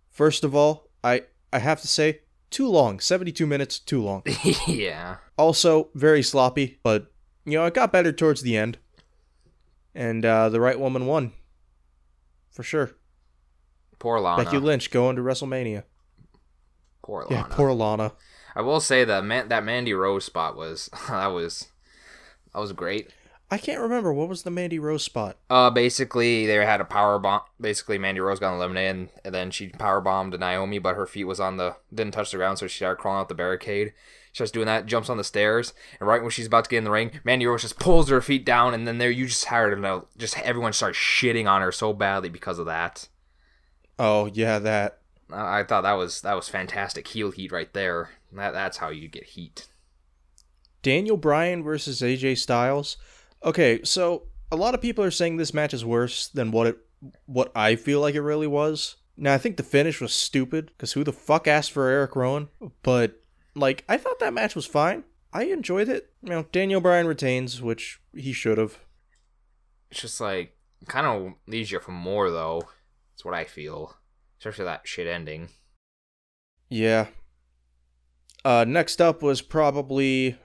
First 0.08 0.44
of 0.44 0.54
all, 0.54 0.88
I 1.02 1.24
I 1.52 1.58
have 1.58 1.80
to 1.80 1.88
say, 1.88 2.20
too 2.50 2.68
long. 2.68 3.00
72 3.00 3.44
minutes, 3.48 3.80
too 3.80 4.00
long. 4.00 4.22
yeah. 4.68 5.16
Also, 5.36 5.88
very 5.96 6.22
sloppy, 6.22 6.78
but 6.84 7.10
you 7.44 7.54
know, 7.54 7.64
it 7.64 7.74
got 7.74 7.90
better 7.90 8.12
towards 8.12 8.42
the 8.42 8.56
end. 8.56 8.78
And 9.96 10.24
uh, 10.24 10.48
the 10.48 10.60
right 10.60 10.78
woman 10.78 11.06
won. 11.06 11.32
For 12.52 12.62
sure. 12.62 12.92
Poor 14.00 14.18
Lana. 14.18 14.42
Becky 14.42 14.58
Lynch 14.58 14.90
going 14.90 15.14
to 15.14 15.22
WrestleMania. 15.22 15.84
Poor 17.02 17.26
Lana. 17.30 17.46
Yeah, 17.48 17.54
poor 17.54 17.72
Lana. 17.72 18.12
I 18.56 18.62
will 18.62 18.80
say 18.80 19.04
that 19.04 19.24
man, 19.24 19.48
that 19.48 19.62
Mandy 19.62 19.94
Rose 19.94 20.24
spot 20.24 20.56
was 20.56 20.90
that 21.08 21.28
was 21.28 21.68
that 22.52 22.58
was 22.58 22.72
great. 22.72 23.10
I 23.52 23.58
can't 23.58 23.80
remember 23.80 24.12
what 24.12 24.28
was 24.28 24.44
the 24.44 24.50
Mandy 24.50 24.78
Rose 24.78 25.02
spot. 25.02 25.36
Uh, 25.50 25.70
basically 25.70 26.46
they 26.46 26.54
had 26.54 26.80
a 26.80 26.84
power 26.84 27.18
bomb. 27.18 27.42
Basically, 27.60 27.98
Mandy 27.98 28.20
Rose 28.20 28.38
got 28.38 28.54
eliminated, 28.54 29.10
and 29.24 29.34
then 29.34 29.50
she 29.50 29.68
power 29.68 30.00
bombed 30.00 30.38
Naomi, 30.38 30.78
but 30.78 30.94
her 30.94 31.06
feet 31.06 31.24
was 31.24 31.40
on 31.40 31.56
the 31.56 31.76
didn't 31.92 32.14
touch 32.14 32.30
the 32.30 32.36
ground, 32.38 32.58
so 32.58 32.66
she 32.66 32.76
started 32.76 33.00
crawling 33.00 33.20
out 33.20 33.28
the 33.28 33.34
barricade. 33.34 33.92
She 34.32 34.36
starts 34.36 34.52
doing 34.52 34.66
that, 34.66 34.86
jumps 34.86 35.10
on 35.10 35.16
the 35.16 35.24
stairs, 35.24 35.74
and 35.98 36.08
right 36.08 36.22
when 36.22 36.30
she's 36.30 36.46
about 36.46 36.64
to 36.64 36.70
get 36.70 36.78
in 36.78 36.84
the 36.84 36.90
ring, 36.92 37.20
Mandy 37.24 37.46
Rose 37.46 37.62
just 37.62 37.80
pulls 37.80 38.08
her 38.08 38.20
feet 38.20 38.46
down, 38.46 38.72
and 38.72 38.86
then 38.86 38.98
there 38.98 39.10
you 39.10 39.26
just 39.26 39.46
heard 39.46 39.78
know, 39.80 40.06
just 40.16 40.38
everyone 40.38 40.72
starts 40.72 40.96
shitting 40.96 41.50
on 41.50 41.60
her 41.60 41.72
so 41.72 41.92
badly 41.92 42.28
because 42.28 42.60
of 42.60 42.66
that. 42.66 43.08
Oh 44.00 44.30
yeah, 44.32 44.58
that. 44.60 45.00
I 45.30 45.62
thought 45.62 45.82
that 45.82 45.92
was 45.92 46.22
that 46.22 46.34
was 46.34 46.48
fantastic 46.48 47.06
heel 47.06 47.30
heat 47.30 47.52
right 47.52 47.70
there. 47.74 48.08
That 48.32 48.52
that's 48.52 48.78
how 48.78 48.88
you 48.88 49.08
get 49.08 49.24
heat. 49.24 49.68
Daniel 50.82 51.18
Bryan 51.18 51.62
versus 51.62 52.00
AJ 52.00 52.38
Styles. 52.38 52.96
Okay, 53.44 53.82
so 53.84 54.22
a 54.50 54.56
lot 54.56 54.74
of 54.74 54.80
people 54.80 55.04
are 55.04 55.10
saying 55.10 55.36
this 55.36 55.52
match 55.52 55.74
is 55.74 55.84
worse 55.84 56.28
than 56.28 56.50
what 56.50 56.66
it 56.66 56.78
what 57.26 57.52
I 57.54 57.76
feel 57.76 58.00
like 58.00 58.14
it 58.14 58.22
really 58.22 58.46
was. 58.46 58.96
Now 59.18 59.34
I 59.34 59.38
think 59.38 59.58
the 59.58 59.62
finish 59.62 60.00
was 60.00 60.14
stupid 60.14 60.68
because 60.68 60.92
who 60.92 61.04
the 61.04 61.12
fuck 61.12 61.46
asked 61.46 61.72
for 61.72 61.86
Erick 61.86 62.16
Rowan? 62.16 62.48
But 62.82 63.20
like 63.54 63.84
I 63.86 63.98
thought 63.98 64.18
that 64.20 64.32
match 64.32 64.54
was 64.54 64.64
fine. 64.64 65.04
I 65.30 65.44
enjoyed 65.44 65.90
it. 65.90 66.10
You 66.22 66.30
know, 66.30 66.46
Daniel 66.52 66.80
Bryan 66.80 67.06
retains, 67.06 67.60
which 67.60 68.00
he 68.14 68.32
should 68.32 68.56
have. 68.56 68.78
It's 69.90 70.00
just 70.00 70.22
like 70.22 70.56
kind 70.88 71.06
of 71.06 71.34
leaves 71.46 71.70
you 71.70 71.80
for 71.80 71.92
more 71.92 72.30
though. 72.30 72.62
That's 73.12 73.24
what 73.24 73.34
I 73.34 73.44
feel, 73.44 73.96
especially 74.38 74.64
that 74.64 74.86
shit 74.86 75.06
ending. 75.06 75.50
Yeah. 76.68 77.08
Uh, 78.44 78.64
next 78.66 79.00
up 79.00 79.22
was 79.22 79.42
probably 79.42 80.38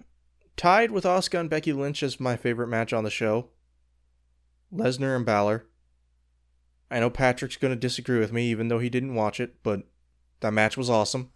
tied 0.57 0.91
with 0.91 1.03
Asuka 1.03 1.39
and 1.39 1.49
Becky 1.49 1.73
Lynch 1.73 2.03
as 2.03 2.19
my 2.19 2.35
favorite 2.35 2.67
match 2.67 2.91
on 2.93 3.03
the 3.03 3.09
show. 3.09 3.49
Lesnar 4.73 5.15
and 5.15 5.25
Balor. 5.25 5.65
I 6.91 6.99
know 6.99 7.09
Patrick's 7.09 7.57
going 7.57 7.73
to 7.73 7.79
disagree 7.79 8.19
with 8.19 8.31
me, 8.31 8.49
even 8.49 8.67
though 8.67 8.79
he 8.79 8.89
didn't 8.89 9.15
watch 9.15 9.39
it, 9.39 9.63
but 9.63 9.83
that 10.41 10.53
match 10.53 10.77
was 10.77 10.89
awesome. 10.89 11.31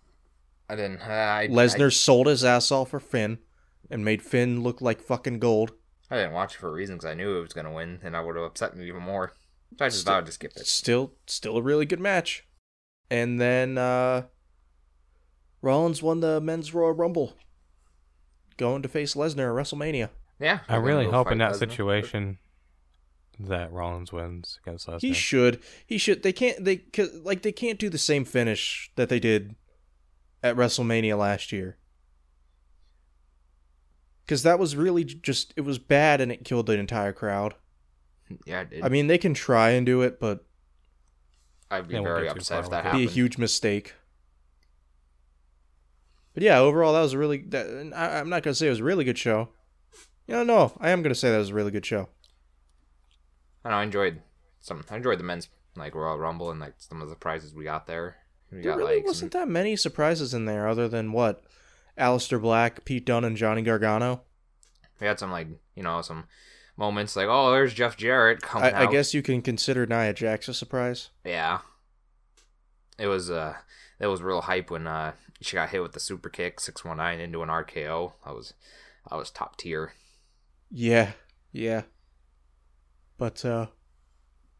I 0.69 0.75
didn't. 0.75 1.01
I, 1.01 1.47
Lesnar 1.47 1.87
I, 1.87 1.89
sold 1.89 2.27
his 2.27 2.43
ass 2.43 2.71
off 2.71 2.89
for 2.89 2.99
Finn 2.99 3.39
and 3.89 4.05
made 4.05 4.21
Finn 4.21 4.61
look 4.61 4.81
like 4.81 5.01
fucking 5.01 5.39
gold. 5.39 5.71
I 6.11 6.17
didn't 6.17 6.33
watch 6.33 6.55
it 6.55 6.59
for 6.59 6.69
a 6.69 6.73
reason 6.73 6.95
because 6.95 7.09
I 7.09 7.15
knew 7.15 7.37
it 7.37 7.41
was 7.41 7.53
gonna 7.53 7.73
win, 7.73 7.99
and 8.03 8.15
I 8.15 8.21
would 8.21 8.35
have 8.35 8.45
upset 8.45 8.75
me 8.75 8.87
even 8.87 9.01
more. 9.01 9.33
So 9.77 9.85
I 9.85 9.87
just 9.89 10.01
Still- 10.01 10.13
thought 10.13 10.23
I'd 10.27 10.33
skip 10.33 10.51
it. 10.55 10.67
Still, 10.67 11.13
still 11.27 11.57
a 11.57 11.61
really 11.61 11.85
good 11.85 11.99
match. 11.99 12.45
And 13.11 13.39
then 13.39 13.77
uh, 13.77 14.23
Rollins 15.61 16.03
won 16.03 16.19
the 16.19 16.39
men's 16.41 16.73
Royal 16.73 16.91
Rumble, 16.93 17.33
going 18.57 18.81
to 18.83 18.89
face 18.89 19.15
Lesnar 19.15 19.49
at 19.57 19.65
WrestleMania. 19.65 20.09
Yeah, 20.39 20.59
I 20.69 20.75
I'm 20.75 20.83
really 20.83 21.05
hope 21.05 21.31
in 21.31 21.37
that 21.39 21.53
Lesnar. 21.53 21.57
situation 21.59 22.37
that 23.39 23.71
Rollins 23.71 24.11
wins 24.13 24.59
against 24.63 24.87
Lesnar. 24.87 25.01
He 25.01 25.13
should. 25.13 25.59
He 25.87 25.97
should. 25.97 26.23
They 26.23 26.33
can't. 26.33 26.63
They 26.63 26.77
cause, 26.77 27.13
like 27.23 27.41
they 27.41 27.51
can't 27.51 27.79
do 27.79 27.89
the 27.89 27.97
same 27.97 28.25
finish 28.25 28.91
that 28.95 29.09
they 29.09 29.19
did 29.19 29.55
at 30.43 30.55
WrestleMania 30.55 31.17
last 31.17 31.51
year. 31.51 31.77
Because 34.25 34.43
that 34.43 34.59
was 34.59 34.75
really 34.75 35.03
just 35.03 35.53
it 35.57 35.61
was 35.61 35.79
bad 35.79 36.21
and 36.21 36.31
it 36.31 36.45
killed 36.45 36.67
the 36.67 36.77
entire 36.77 37.13
crowd. 37.13 37.55
Yeah, 38.45 38.65
I. 38.71 38.85
I 38.85 38.89
mean, 38.89 39.07
they 39.07 39.17
can 39.17 39.33
try 39.33 39.71
and 39.71 39.85
do 39.85 40.01
it, 40.01 40.19
but 40.19 40.45
I'd 41.71 41.87
be 41.87 41.99
very 41.99 42.27
upset 42.27 42.65
if 42.65 42.69
that 42.71 42.85
with 42.85 42.93
it. 42.93 42.97
it'd 42.97 43.07
be 43.07 43.11
a 43.11 43.13
huge 43.15 43.37
mistake. 43.37 43.93
But 46.33 46.43
yeah, 46.43 46.59
overall, 46.59 46.93
that 46.93 47.01
was 47.01 47.13
a 47.13 47.17
really. 47.17 47.39
That, 47.39 47.91
I, 47.95 48.19
I'm 48.19 48.29
not 48.29 48.43
gonna 48.43 48.55
say 48.55 48.67
it 48.67 48.71
was 48.71 48.79
a 48.79 48.83
really 48.83 49.03
good 49.03 49.17
show. 49.17 49.49
You 50.27 50.35
know, 50.35 50.43
no, 50.43 50.73
I 50.79 50.91
am 50.91 51.01
gonna 51.01 51.15
say 51.15 51.31
that 51.31 51.37
was 51.37 51.49
a 51.49 51.53
really 51.53 51.71
good 51.71 51.85
show. 51.85 52.09
I 53.65 53.69
know. 53.69 53.75
I 53.75 53.83
enjoyed 53.83 54.21
some. 54.59 54.85
I 54.89 54.95
enjoyed 54.97 55.19
the 55.19 55.23
men's 55.23 55.49
like 55.75 55.95
Royal 55.95 56.17
Rumble 56.17 56.51
and 56.51 56.59
like 56.59 56.75
some 56.77 57.01
of 57.01 57.09
the 57.09 57.15
prizes 57.15 57.53
we 57.53 57.63
got 57.63 57.87
there. 57.87 58.17
We 58.51 58.61
There 58.61 58.71
got 58.71 58.77
really 58.77 58.97
like 58.97 59.05
wasn't 59.07 59.33
some, 59.33 59.41
that 59.41 59.47
many 59.47 59.75
surprises 59.75 60.33
in 60.33 60.45
there, 60.45 60.67
other 60.67 60.87
than 60.87 61.11
what, 61.11 61.43
Aleister 61.97 62.41
Black, 62.41 62.85
Pete 62.85 63.05
Dunne, 63.05 63.25
and 63.25 63.37
Johnny 63.37 63.61
Gargano. 63.61 64.21
we 64.99 65.07
had 65.07 65.19
some 65.19 65.31
like 65.31 65.47
you 65.75 65.83
know 65.83 66.01
some 66.01 66.25
moments 66.79 67.15
like 67.15 67.27
oh 67.29 67.51
there's 67.51 67.73
Jeff 67.73 67.97
Jarrett 67.97 68.41
coming 68.41 68.73
I, 68.73 68.83
I 68.83 68.85
guess 68.87 69.13
you 69.13 69.21
can 69.21 69.41
consider 69.41 69.85
Nia 69.85 70.13
Jax 70.13 70.47
a 70.47 70.53
surprise. 70.53 71.09
Yeah. 71.23 71.59
It 72.97 73.07
was 73.07 73.29
uh 73.29 73.55
it 73.99 74.07
was 74.07 74.21
real 74.21 74.41
hype 74.41 74.71
when 74.71 74.87
uh 74.87 75.11
she 75.41 75.55
got 75.55 75.69
hit 75.69 75.81
with 75.81 75.93
the 75.93 75.99
super 75.99 76.29
kick 76.29 76.59
six 76.59 76.83
one 76.83 76.97
nine 76.97 77.19
into 77.19 77.43
an 77.43 77.49
RKO. 77.49 78.13
That 78.25 78.33
was 78.33 78.53
that 79.09 79.17
was 79.17 79.29
top 79.29 79.57
tier. 79.57 79.93
Yeah, 80.71 81.11
yeah. 81.51 81.83
But 83.17 83.43
uh, 83.43 83.67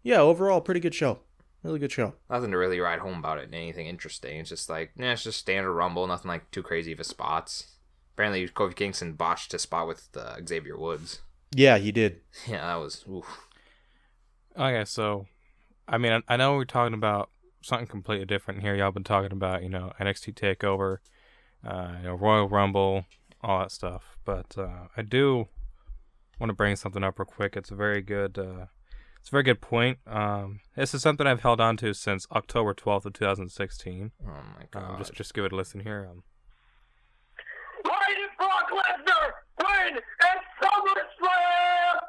yeah, 0.03 0.19
overall, 0.19 0.61
pretty 0.61 0.79
good 0.79 0.95
show. 0.95 1.19
Really 1.63 1.79
good 1.79 1.91
show. 1.91 2.13
Nothing 2.29 2.51
to 2.51 2.57
really 2.57 2.79
write 2.79 2.99
home 2.99 3.19
about 3.19 3.37
it. 3.37 3.49
Anything 3.53 3.87
interesting. 3.87 4.39
It's 4.39 4.49
just 4.49 4.69
like 4.69 4.91
yeah, 4.95 5.13
it's 5.13 5.23
just 5.23 5.39
standard 5.39 5.73
rumble. 5.73 6.07
Nothing 6.07 6.29
like 6.29 6.49
too 6.51 6.63
crazy 6.63 6.91
of 6.91 6.99
a 6.99 7.03
spots. 7.03 7.75
Apparently, 8.13 8.47
Kofi 8.47 8.75
Kingston 8.75 9.13
botched 9.13 9.53
a 9.53 9.59
spot 9.59 9.87
with 9.87 10.09
uh, 10.15 10.37
Xavier 10.45 10.77
Woods. 10.77 11.19
Yeah, 11.55 11.77
he 11.77 11.91
did. 11.91 12.21
Yeah, 12.47 12.61
that 12.67 12.75
was. 12.75 13.03
Oof. 13.09 13.47
Okay, 14.57 14.85
so 14.85 15.25
I 15.87 15.97
mean, 15.97 16.11
I, 16.11 16.33
I 16.33 16.37
know 16.37 16.55
we're 16.55 16.65
talking 16.65 16.93
about 16.93 17.29
something 17.61 17.87
completely 17.87 18.25
different 18.25 18.61
here. 18.61 18.75
Y'all 18.75 18.91
been 18.91 19.03
talking 19.03 19.31
about 19.31 19.63
you 19.63 19.69
know 19.69 19.91
NXT 19.99 20.33
Takeover, 20.35 20.97
uh, 21.65 21.97
you 22.01 22.07
know 22.09 22.15
Royal 22.15 22.47
Rumble, 22.47 23.05
all 23.41 23.59
that 23.59 23.71
stuff. 23.71 24.17
But 24.25 24.57
uh, 24.57 24.87
I 24.95 25.01
do 25.01 25.47
want 26.39 26.49
to 26.49 26.53
bring 26.55 26.75
something 26.75 27.03
up 27.03 27.17
real 27.19 27.25
quick. 27.25 27.55
It's 27.57 27.71
a 27.71 27.75
very 27.75 28.01
good, 28.01 28.37
uh, 28.37 28.67
it's 29.19 29.29
a 29.29 29.31
very 29.31 29.43
good 29.43 29.59
point. 29.61 29.97
Um, 30.07 30.59
this 30.75 30.93
is 30.93 31.01
something 31.01 31.25
I've 31.27 31.41
held 31.41 31.59
on 31.59 31.77
to 31.77 31.93
since 31.93 32.27
October 32.31 32.73
twelfth 32.73 33.05
of 33.05 33.13
two 33.13 33.25
thousand 33.25 33.49
sixteen. 33.49 34.11
Oh 34.23 34.27
my 34.27 34.65
god. 34.71 34.91
Um, 34.91 34.97
just 34.99 35.13
just 35.13 35.33
give 35.33 35.45
it 35.45 35.51
a 35.51 35.55
listen 35.55 35.79
here. 35.81 36.07
Um, 36.09 36.23
Why 37.83 37.99
did 38.09 38.29
Brock 38.37 38.69
Lesnar 38.71 39.31
win 39.59 39.97
at 39.97 40.39
SummerSlam? 40.61 41.99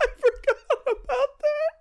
I 0.00 0.06
forgot 0.20 0.56
about 0.86 1.32
that. 1.40 1.72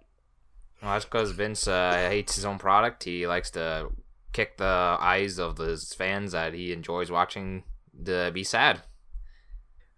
Well, 0.98 1.02
that's 1.02 1.06
because 1.06 1.30
Vince 1.30 1.68
uh, 1.68 2.08
hates 2.10 2.34
his 2.34 2.44
own 2.44 2.58
product. 2.58 3.04
He 3.04 3.28
likes 3.28 3.52
to 3.52 3.90
kick 4.34 4.58
the 4.58 4.98
eyes 5.00 5.38
of 5.38 5.60
his 5.60 5.94
fans 5.94 6.32
that 6.32 6.56
he 6.56 6.74
enjoys 6.74 7.12
watching 7.12 7.66
to 8.04 8.32
be 8.34 8.44
sad. 8.44 8.82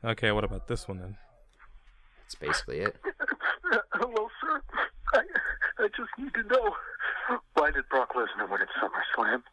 okay, 0.03 0.33
what 0.33 0.43
about 0.43 0.67
this 0.67 0.89
one 0.89 0.99
then? 0.99 1.15
That's 2.17 2.35
basically 2.35 2.79
it. 2.79 2.97
Hello, 3.93 4.27
sir. 4.41 4.61
I, 5.13 5.19
I 5.77 5.87
just 5.95 6.09
need 6.17 6.33
to 6.33 6.43
know 6.53 6.75
why 7.53 7.71
did 7.71 7.87
Brock 7.87 8.11
Lesnar 8.13 8.51
win 8.51 8.59
at 8.61 8.67
SummerSlam? 8.81 9.43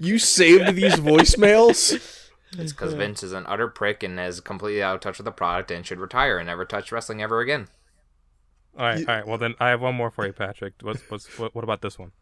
You 0.00 0.18
saved 0.18 0.76
these 0.76 0.94
voicemails. 0.96 2.14
It's 2.52 2.72
because 2.72 2.94
Vince 2.94 3.22
is 3.22 3.34
an 3.34 3.44
utter 3.46 3.68
prick 3.68 4.02
and 4.02 4.18
is 4.18 4.40
completely 4.40 4.82
out 4.82 4.94
of 4.94 5.02
touch 5.02 5.18
with 5.18 5.26
the 5.26 5.30
product 5.30 5.70
and 5.70 5.84
should 5.84 6.00
retire 6.00 6.38
and 6.38 6.46
never 6.46 6.64
touch 6.64 6.90
wrestling 6.90 7.20
ever 7.20 7.40
again. 7.40 7.68
All 8.78 8.84
right, 8.84 8.98
all 9.08 9.14
right. 9.16 9.26
Well 9.26 9.38
then, 9.38 9.54
I 9.58 9.70
have 9.70 9.80
one 9.80 9.96
more 9.96 10.10
for 10.10 10.24
you, 10.24 10.32
Patrick. 10.32 10.74
What's 10.82 11.02
what's 11.10 11.38
what, 11.38 11.54
what 11.54 11.64
about 11.64 11.82
this 11.82 11.98
one? 11.98 12.12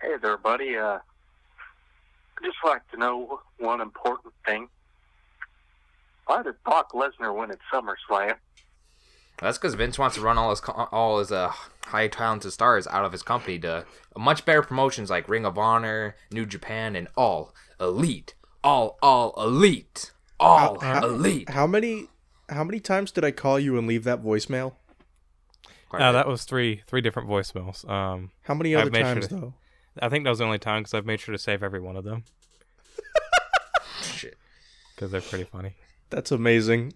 Hey 0.00 0.14
there, 0.22 0.36
buddy. 0.38 0.76
Uh, 0.76 0.98
I'd 2.38 2.44
just 2.44 2.58
like 2.64 2.88
to 2.92 2.96
know 2.96 3.40
one 3.58 3.80
important 3.80 4.32
thing. 4.46 4.68
Why 6.26 6.42
did 6.44 6.54
Brock 6.64 6.92
Lesnar 6.92 7.36
win 7.36 7.50
at 7.50 7.58
SummerSlam? 7.72 8.36
That's 9.38 9.58
because 9.58 9.74
Vince 9.74 9.98
wants 9.98 10.16
to 10.16 10.22
run 10.22 10.38
all 10.38 10.50
his 10.50 10.60
all 10.92 11.18
his 11.18 11.32
uh, 11.32 11.50
high 11.86 12.06
talented 12.06 12.52
stars 12.52 12.86
out 12.86 13.04
of 13.04 13.10
his 13.10 13.22
company 13.22 13.58
to 13.60 13.84
much 14.16 14.44
better 14.44 14.62
promotions 14.62 15.10
like 15.10 15.28
Ring 15.28 15.44
of 15.44 15.58
Honor, 15.58 16.14
New 16.30 16.46
Japan, 16.46 16.94
and 16.94 17.08
All 17.16 17.52
Elite, 17.80 18.34
all 18.62 18.96
all 19.02 19.34
elite, 19.36 20.12
all 20.38 20.78
How- 20.78 21.04
elite. 21.04 21.48
How 21.50 21.66
many? 21.66 22.06
How 22.48 22.64
many 22.64 22.80
times 22.80 23.12
did 23.12 23.24
I 23.24 23.30
call 23.30 23.58
you 23.60 23.78
and 23.78 23.86
leave 23.86 24.04
that 24.04 24.22
voicemail? 24.24 24.74
Quite 25.90 26.00
a 26.02 26.06
Uh, 26.06 26.12
that 26.12 26.26
was 26.26 26.44
three 26.44 26.82
three 26.86 27.02
different 27.02 27.28
voicemails. 27.28 27.86
Um, 27.88 28.30
How 28.42 28.54
many 28.54 28.74
other 28.74 28.90
made 28.90 29.00
sure 29.04 29.14
times 29.14 29.28
to- 29.28 29.34
though? 29.34 29.54
I 30.00 30.08
think 30.08 30.24
that 30.24 30.30
was 30.30 30.38
the 30.38 30.44
only 30.46 30.58
time 30.60 30.80
because 30.82 30.94
I've 30.94 31.04
made 31.04 31.20
sure 31.20 31.32
to 31.32 31.38
save 31.38 31.62
every 31.62 31.80
one 31.80 31.96
of 31.96 32.04
them 32.04 32.22
Shit. 34.02 34.36
because 34.94 35.10
they're 35.10 35.20
pretty 35.20 35.44
funny. 35.44 35.74
That's 36.10 36.30
amazing. 36.30 36.94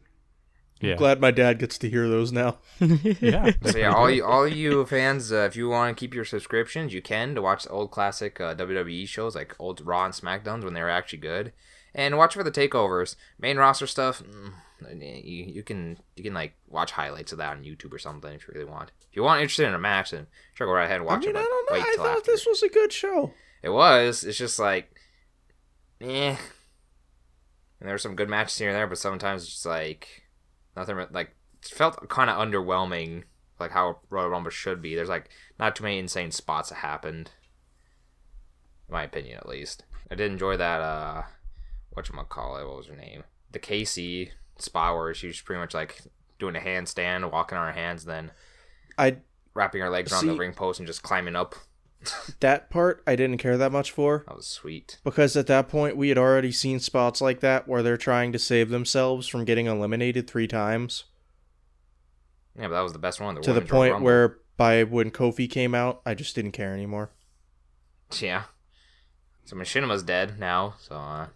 Yeah, 0.80 0.96
Glad 0.96 1.20
my 1.20 1.30
dad 1.30 1.58
gets 1.58 1.78
to 1.78 1.88
hear 1.90 2.08
those 2.08 2.30
now. 2.32 2.58
yeah. 2.80 3.52
So 3.64 3.78
yeah, 3.78 3.92
all 3.94 4.10
you 4.10 4.24
all 4.24 4.46
you 4.46 4.84
fans, 4.86 5.32
uh, 5.32 5.38
if 5.48 5.56
you 5.56 5.68
want 5.68 5.96
to 5.96 6.00
keep 6.00 6.14
your 6.14 6.24
subscriptions, 6.24 6.92
you 6.92 7.00
can 7.00 7.34
to 7.34 7.42
watch 7.42 7.62
the 7.64 7.70
old 7.70 7.90
classic 7.90 8.40
uh, 8.40 8.54
WWE 8.54 9.06
shows 9.08 9.34
like 9.34 9.54
old 9.58 9.80
Raw 9.84 10.04
and 10.04 10.12
SmackDowns 10.14 10.62
when 10.64 10.74
they 10.74 10.82
were 10.82 10.90
actually 10.90 11.20
good, 11.20 11.52
and 11.94 12.18
watch 12.18 12.34
for 12.34 12.42
the 12.44 12.50
takeovers. 12.50 13.16
Main 13.38 13.56
roster 13.56 13.86
stuff, 13.86 14.22
mm, 14.22 14.52
you, 14.90 15.44
you 15.44 15.62
can 15.62 15.98
you 16.16 16.22
can 16.22 16.34
like 16.34 16.54
watch 16.68 16.92
highlights 16.92 17.32
of 17.32 17.38
that 17.38 17.56
on 17.56 17.64
YouTube 17.64 17.92
or 17.92 17.98
something 17.98 18.32
if 18.32 18.46
you 18.46 18.54
really 18.54 18.70
want. 18.70 18.92
If 19.10 19.16
you 19.16 19.22
want 19.22 19.40
interested 19.40 19.66
in 19.66 19.74
a 19.74 19.78
match, 19.78 20.10
then 20.10 20.26
sure 20.54 20.66
go 20.66 20.72
right 20.72 20.84
ahead 20.84 21.00
and 21.00 21.08
I 21.08 21.12
watch 21.12 21.26
mean, 21.26 21.36
it. 21.36 21.38
I 21.38 21.42
don't 21.42 21.70
know. 21.70 21.76
I 21.76 21.94
thought 21.96 22.18
after. 22.18 22.30
this 22.32 22.46
was 22.46 22.62
a 22.62 22.68
good 22.68 22.92
show. 22.92 23.32
It 23.62 23.70
was. 23.70 24.24
It's 24.24 24.38
just 24.38 24.58
like, 24.58 24.94
eh. 26.00 26.36
And 27.80 27.88
there 27.88 27.94
were 27.94 27.98
some 27.98 28.16
good 28.16 28.28
matches 28.28 28.58
here 28.58 28.68
and 28.68 28.76
there, 28.76 28.86
but 28.86 28.98
sometimes 28.98 29.42
it's 29.42 29.52
just 29.52 29.66
like 29.66 30.24
nothing. 30.76 30.96
Like 31.10 31.34
it 31.62 31.68
felt 31.68 32.08
kind 32.08 32.30
of 32.30 32.36
underwhelming, 32.36 33.24
like 33.58 33.70
how 33.70 33.98
Royal 34.10 34.28
Rumble 34.28 34.50
should 34.50 34.82
be. 34.82 34.94
There's 34.94 35.08
like 35.08 35.30
not 35.58 35.74
too 35.74 35.84
many 35.84 35.98
insane 35.98 36.30
spots 36.30 36.68
that 36.68 36.76
happened, 36.76 37.30
in 38.88 38.92
my 38.92 39.04
opinion, 39.04 39.38
at 39.38 39.48
least. 39.48 39.84
I 40.10 40.14
did 40.14 40.30
enjoy 40.30 40.56
that. 40.56 40.80
uh 40.80 41.22
What 41.90 42.10
call 42.28 42.58
it? 42.58 42.66
What 42.66 42.76
was 42.76 42.86
her 42.88 42.96
name? 42.96 43.24
The 43.50 43.58
Casey 43.58 44.32
spot 44.58 44.94
where 44.96 45.12
she 45.14 45.26
was 45.26 45.40
pretty 45.40 45.60
much 45.60 45.74
like 45.74 46.00
doing 46.38 46.56
a 46.56 46.60
handstand, 46.60 47.30
walking 47.30 47.58
on 47.58 47.66
her 47.72 47.78
hands, 47.80 48.04
then 48.04 48.30
I 48.98 49.16
wrapping 49.54 49.80
her 49.80 49.90
legs 49.90 50.12
around 50.12 50.26
the 50.26 50.34
ring 50.34 50.52
post 50.54 50.80
and 50.80 50.86
just 50.86 51.02
climbing 51.02 51.36
up. 51.36 51.54
that 52.40 52.68
part 52.68 53.02
I 53.06 53.16
didn't 53.16 53.38
care 53.38 53.56
that 53.56 53.72
much 53.72 53.90
for 53.90 54.24
That 54.28 54.36
was 54.36 54.46
sweet. 54.46 54.98
because 55.04 55.36
at 55.38 55.46
that 55.46 55.68
point 55.68 55.96
we 55.96 56.10
had 56.10 56.18
already 56.18 56.52
seen 56.52 56.78
spots 56.78 57.22
like 57.22 57.40
that 57.40 57.66
where 57.66 57.82
they're 57.82 57.96
trying 57.96 58.30
to 58.32 58.38
save 58.38 58.68
themselves 58.68 59.26
from 59.26 59.46
getting 59.46 59.64
eliminated 59.66 60.28
three 60.28 60.46
times 60.46 61.04
Yeah, 62.56 62.68
but 62.68 62.74
that 62.74 62.80
was 62.82 62.92
the 62.92 62.98
best 62.98 63.20
one. 63.20 63.40
to 63.40 63.52
the 63.54 63.62
point 63.62 64.02
where 64.02 64.36
by 64.58 64.84
when 64.84 65.10
Kofi 65.10 65.50
came 65.50 65.74
out, 65.74 66.02
I 66.04 66.12
just 66.14 66.34
didn't 66.34 66.52
care 66.52 66.74
anymore. 66.74 67.10
yeah. 68.20 68.44
So 69.46 69.56
Machinima's 69.56 70.02
dead 70.02 70.38
now. 70.38 70.74
So 70.78 70.96
uh, 70.96 71.26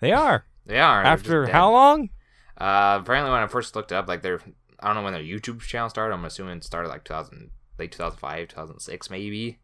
They 0.00 0.12
are. 0.12 0.44
they 0.66 0.78
are 0.78 1.02
After 1.02 1.46
how 1.48 1.70
long? 1.72 2.10
Uh, 2.58 2.98
apparently 3.00 3.30
when 3.30 3.42
I 3.42 3.46
first 3.46 3.74
looked 3.74 3.92
up, 3.92 4.08
like 4.08 4.22
their 4.22 4.40
I 4.80 4.88
don't 4.88 4.96
know 4.96 5.02
when 5.02 5.12
their 5.12 5.22
YouTube 5.22 5.60
channel 5.60 5.88
started. 5.88 6.14
I'm 6.14 6.24
assuming 6.24 6.58
it 6.58 6.64
started 6.64 6.88
like 6.88 7.04
2000, 7.04 7.50
late 7.78 7.92
2005, 7.92 8.48
2006 8.48 9.10
maybe. 9.10 9.60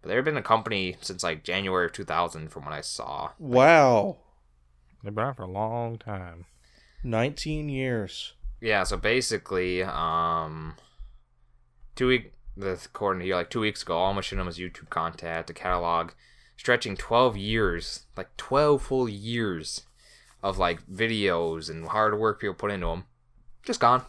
But 0.00 0.08
they've 0.08 0.24
been 0.24 0.36
a 0.36 0.42
company 0.42 0.96
since 1.00 1.22
like 1.22 1.44
January 1.44 1.86
of 1.86 1.92
2000, 1.92 2.48
from 2.48 2.64
what 2.64 2.74
I 2.74 2.80
saw. 2.80 3.30
Wow. 3.38 4.18
They've 5.02 5.14
been 5.14 5.24
out 5.24 5.36
for 5.36 5.42
a 5.42 5.50
long 5.50 5.98
time. 5.98 6.46
19 7.02 7.68
years. 7.68 8.34
Yeah, 8.60 8.84
so 8.84 8.96
basically, 8.96 9.82
um, 9.82 10.76
two 11.96 12.08
week, 12.08 12.32
the 12.56 12.78
according 12.84 13.20
to 13.20 13.26
you, 13.26 13.34
like 13.34 13.50
two 13.50 13.60
weeks 13.60 13.82
ago, 13.82 13.96
all 13.96 14.14
Machinima's 14.14 14.58
YouTube 14.58 14.88
content, 14.90 15.48
the 15.48 15.52
catalog, 15.52 16.12
stretching 16.56 16.96
12 16.96 17.36
years, 17.36 18.06
like 18.16 18.36
12 18.36 18.82
full 18.82 19.08
years 19.08 19.82
of 20.42 20.58
like 20.58 20.86
videos 20.86 21.70
and 21.70 21.86
hard 21.88 22.18
work 22.18 22.40
people 22.40 22.54
put 22.54 22.70
into 22.70 22.86
them, 22.86 23.04
just 23.62 23.80
gone, 23.80 24.02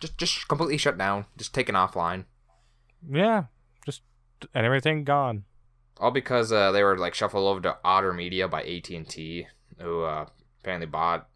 just 0.00 0.16
just 0.18 0.48
completely 0.48 0.76
shut 0.78 0.96
down, 0.98 1.26
just 1.36 1.54
taken 1.54 1.74
offline, 1.74 2.24
Yeah, 3.08 3.44
just 3.86 4.02
and 4.54 4.64
everything 4.66 5.04
gone. 5.04 5.44
all 5.98 6.10
because 6.10 6.52
uh, 6.52 6.72
they 6.72 6.82
were 6.82 6.96
like 6.98 7.14
shuffled 7.14 7.46
over 7.46 7.60
to 7.62 7.76
Otter 7.84 8.12
Media 8.12 8.48
by 8.48 8.62
AT 8.62 8.88
and 8.90 9.08
T, 9.08 9.46
who 9.80 10.02
uh, 10.02 10.26
apparently 10.60 10.86
bought, 10.86 11.28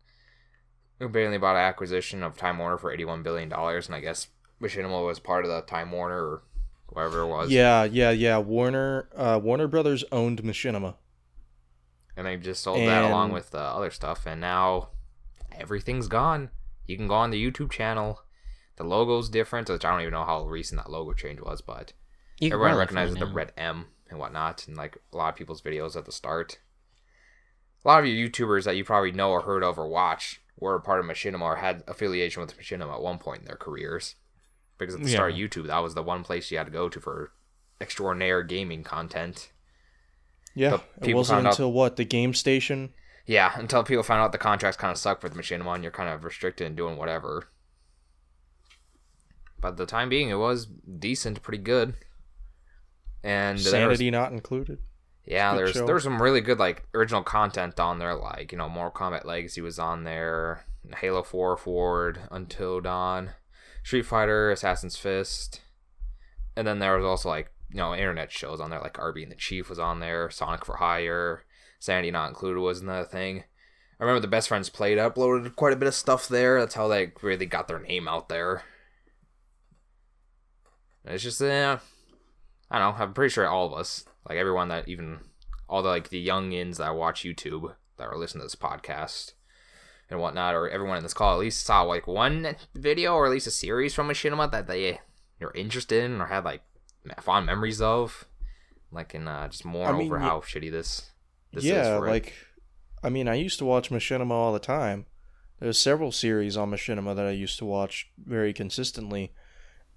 who 0.99 1.07
apparently 1.07 1.39
bought 1.39 1.57
an 1.57 1.63
acquisition 1.63 2.23
of 2.23 2.37
Time 2.37 2.59
Warner 2.59 2.79
for 2.79 2.93
81 2.93 3.23
billion 3.23 3.49
dollars, 3.49 3.87
and 3.87 3.95
I 3.97 4.01
guess 4.01 4.29
Machinima 4.61 5.05
was 5.05 5.19
part 5.21 5.45
of 5.45 5.51
the 5.51 5.61
Time 5.63 5.91
Warner 5.93 6.23
or 6.23 6.43
whatever 6.89 7.21
it 7.21 7.27
was. 7.29 7.51
Yeah, 7.51 7.85
yeah, 7.85 8.11
yeah. 8.11 8.39
Warner 8.39 9.09
uh, 9.17 9.41
Warner 9.43 9.69
Brothers 9.69 10.05
owned 10.13 10.43
Machinima. 10.43 10.95
And 12.19 12.27
they 12.27 12.37
just 12.37 12.65
sold 12.65 12.81
that 12.81 13.05
along 13.05 13.31
with 13.31 13.55
uh, 13.55 13.59
other 13.59 13.91
stuff, 13.93 14.27
and 14.27 14.41
now 14.41 14.89
everything's 15.57 16.09
gone. 16.09 16.51
You 16.85 16.97
can 16.97 17.07
go 17.07 17.15
on 17.15 17.31
the 17.31 17.43
YouTube 17.43 17.71
channel. 17.71 18.23
The 18.77 18.83
logo's 18.83 19.29
different, 19.29 19.69
which 19.71 19.85
I 19.85 19.91
don't 19.93 20.01
even 20.01 20.13
know 20.13 20.25
how 20.25 20.45
recent 20.45 20.81
that 20.83 20.91
logo 20.91 21.13
change 21.13 21.41
was, 21.41 21.61
but 21.61 21.93
You 22.41 22.53
everyone 22.53 22.77
recognizes 22.77 23.17
the 23.17 23.27
red 23.27 23.53
M 23.57 23.87
and 24.11 24.19
whatnot, 24.19 24.67
and 24.67 24.77
like 24.77 24.99
a 25.13 25.17
lot 25.17 25.29
of 25.29 25.37
people's 25.37 25.63
videos 25.63 25.95
at 25.95 26.07
the 26.07 26.13
start. 26.13 26.59
A 27.85 27.89
lot 27.89 28.01
of 28.01 28.07
you 28.07 28.29
YouTubers 28.29 28.65
that 28.65 28.77
you 28.77 28.85
probably 28.85 29.13
know 29.13 29.31
or 29.31 29.43
heard 29.43 29.63
of 29.63 29.79
or 29.79 29.87
watch 29.87 30.41
were 30.59 30.75
a 30.75 30.81
part 30.81 30.99
of 30.99 31.07
Machinima 31.07 31.41
or 31.43 31.57
had 31.57 31.85
affiliation 31.87 32.43
with 32.43 32.59
Machinima 32.59 32.95
at 32.95 33.01
one 33.01 33.19
point 33.19 33.41
in 33.41 33.47
their 33.47 33.57
careers. 33.57 34.17
Because 34.77 34.97
at 34.97 35.03
the 35.03 35.09
start 35.09 35.33
of 35.33 35.39
YouTube, 35.39 35.69
that 35.69 35.79
was 35.79 35.95
the 35.95 36.03
one 36.03 36.25
place 36.25 36.51
you 36.51 36.59
had 36.59 36.67
to 36.67 36.73
go 36.73 36.89
to 36.89 37.01
for 37.01 37.33
extraordinary 37.81 38.45
gaming 38.45 38.83
content. 38.83 39.51
Yeah, 40.59 40.81
it 41.03 41.15
wasn't 41.15 41.37
found 41.37 41.47
out- 41.47 41.53
until 41.55 41.73
what 41.73 41.97
the 41.97 42.05
game 42.05 42.35
station. 42.35 42.93
Yeah, 43.27 43.53
until 43.57 43.85
people 43.85 44.03
found 44.03 44.23
out 44.23 44.33
the 44.33 44.39
contracts 44.39 44.77
kind 44.77 44.91
of 44.91 44.97
suck 44.99 45.23
with 45.23 45.35
Machinima 45.35 45.75
and 45.75 45.85
you're 45.85 45.93
kind 45.93 46.09
of 46.09 46.25
restricted 46.25 46.67
in 46.67 46.75
doing 46.75 46.97
whatever. 46.97 47.49
But 49.61 49.77
the 49.77 49.87
time 49.87 50.09
being, 50.09 50.31
it 50.31 50.35
was 50.37 50.67
decent, 50.67 51.43
pretty 51.43 51.63
good. 51.63 51.95
And 53.23 53.59
there 53.59 53.89
was- 53.89 53.99
Sanity 53.99 54.11
not 54.11 54.33
included. 54.33 54.79
yeah, 55.25 55.53
good 55.53 55.59
there's 55.59 55.73
show. 55.73 55.87
there's 55.87 56.05
some 56.05 56.23
really 56.23 56.41
good 56.41 56.59
like 56.59 56.85
original 56.95 57.23
content 57.23 57.79
on 57.79 57.99
there, 57.99 58.15
like 58.15 58.53
you 58.53 58.59
know, 58.59 58.69
Mortal 58.69 58.93
Kombat 58.99 59.25
Legacy 59.25 59.61
was 59.61 59.79
on 59.79 60.05
there, 60.05 60.65
Halo 60.97 61.23
Four 61.23 61.57
Forward, 61.57 62.21
Unto 62.31 62.81
Dawn, 62.81 63.33
Street 63.83 64.07
Fighter, 64.07 64.51
Assassin's 64.51 64.97
Fist, 64.97 65.61
and 66.57 66.67
then 66.67 66.79
there 66.79 66.97
was 66.97 67.05
also 67.05 67.29
like 67.29 67.51
you 67.71 67.77
know 67.77 67.95
internet 67.95 68.33
shows 68.33 68.61
on 68.61 68.71
there, 68.71 68.81
like 68.81 68.99
Arby 68.99 69.23
and 69.23 69.33
the 69.33 69.37
Chief 69.37 69.69
was 69.69 69.79
on 69.79 70.01
there, 70.01 70.31
Sonic 70.31 70.65
for 70.65 70.77
Hire, 70.77 71.45
Sanity 71.79 72.11
Not 72.11 72.29
Included 72.29 72.61
was 72.61 72.81
another 72.81 73.05
thing. 73.05 73.45
I 74.01 74.05
remember 74.05 74.21
the 74.21 74.29
Best 74.29 74.49
Friends 74.49 74.69
Played 74.69 74.99
uploaded 74.99 75.57
quite 75.57 75.73
a 75.73 75.77
bit 75.77 75.89
of 75.89 75.95
stuff 75.95 76.29
there. 76.29 76.61
That's 76.61 76.75
how 76.75 76.89
they 76.89 77.13
really 77.21 77.47
got 77.47 77.69
their 77.69 77.81
name 77.81 78.07
out 78.07 78.29
there. 78.29 78.63
It's 81.05 81.23
just 81.23 81.43
uh, 81.43 81.79
I 82.71 82.79
don't 82.79 82.99
know. 82.99 83.05
I'm 83.05 83.15
pretty 83.15 83.33
sure 83.33 83.49
all 83.49 83.67
of 83.67 83.79
us, 83.79 84.05
like 84.29 84.39
everyone 84.39 84.69
that 84.69 84.89
even 84.89 85.19
all 85.69 85.83
the 85.83 85.89
like 85.89 86.11
the 86.11 86.27
youngins 86.27 86.77
that 86.77 86.95
watch 86.95 87.23
YouTube 87.23 87.75
that 87.97 88.05
are 88.05 88.19
listening 88.19 88.43
to 88.43 88.47
this 88.47 88.55
podcast 88.55 89.33
and 90.11 90.21
whatnot, 90.21 90.55
or 90.55 90.69
everyone 90.69 90.97
in 90.97 91.03
this 91.03 91.15
call 91.15 91.35
at 91.35 91.41
least 91.41 91.65
saw 91.65 91.83
like 91.83 92.07
one 92.07 92.57
video 92.75 93.15
or 93.15 93.27
at 93.27 93.33
least 93.33 93.47
a 93.47 93.51
series 93.51 93.95
from 93.95 94.09
Machinima 94.09 94.51
that 94.51 94.67
they 94.67 95.01
are 95.41 95.53
interested 95.55 96.05
in 96.05 96.21
or 96.21 96.27
had 96.27 96.45
like 96.45 96.63
fond 97.21 97.47
memories 97.47 97.81
of. 97.81 98.27
Like 98.91 99.15
and 99.15 99.29
uh, 99.29 99.49
just 99.49 99.65
mourn 99.65 99.95
I 99.95 99.99
mean, 99.99 100.07
over 100.07 100.19
y- 100.19 100.23
how 100.23 100.41
shitty 100.41 100.71
this 100.71 101.11
this 101.53 101.65
is 101.65 101.71
yeah, 101.71 101.99
for 101.99 102.07
it. 102.07 102.11
like 102.11 102.35
I 103.03 103.11
mean, 103.11 103.29
I 103.29 103.35
used 103.35 103.59
to 103.59 103.65
watch 103.65 103.91
Machinima 103.91 104.31
all 104.31 104.53
the 104.53 104.59
time. 104.59 105.07
There's 105.61 105.79
several 105.79 106.13
series 106.13 106.57
on 106.57 106.71
Machinima 106.71 107.15
that 107.17 107.27
I 107.27 107.33
used 107.33 107.59
to 107.59 107.65
watch 107.65 108.11
very 108.17 108.53
consistently, 108.53 109.33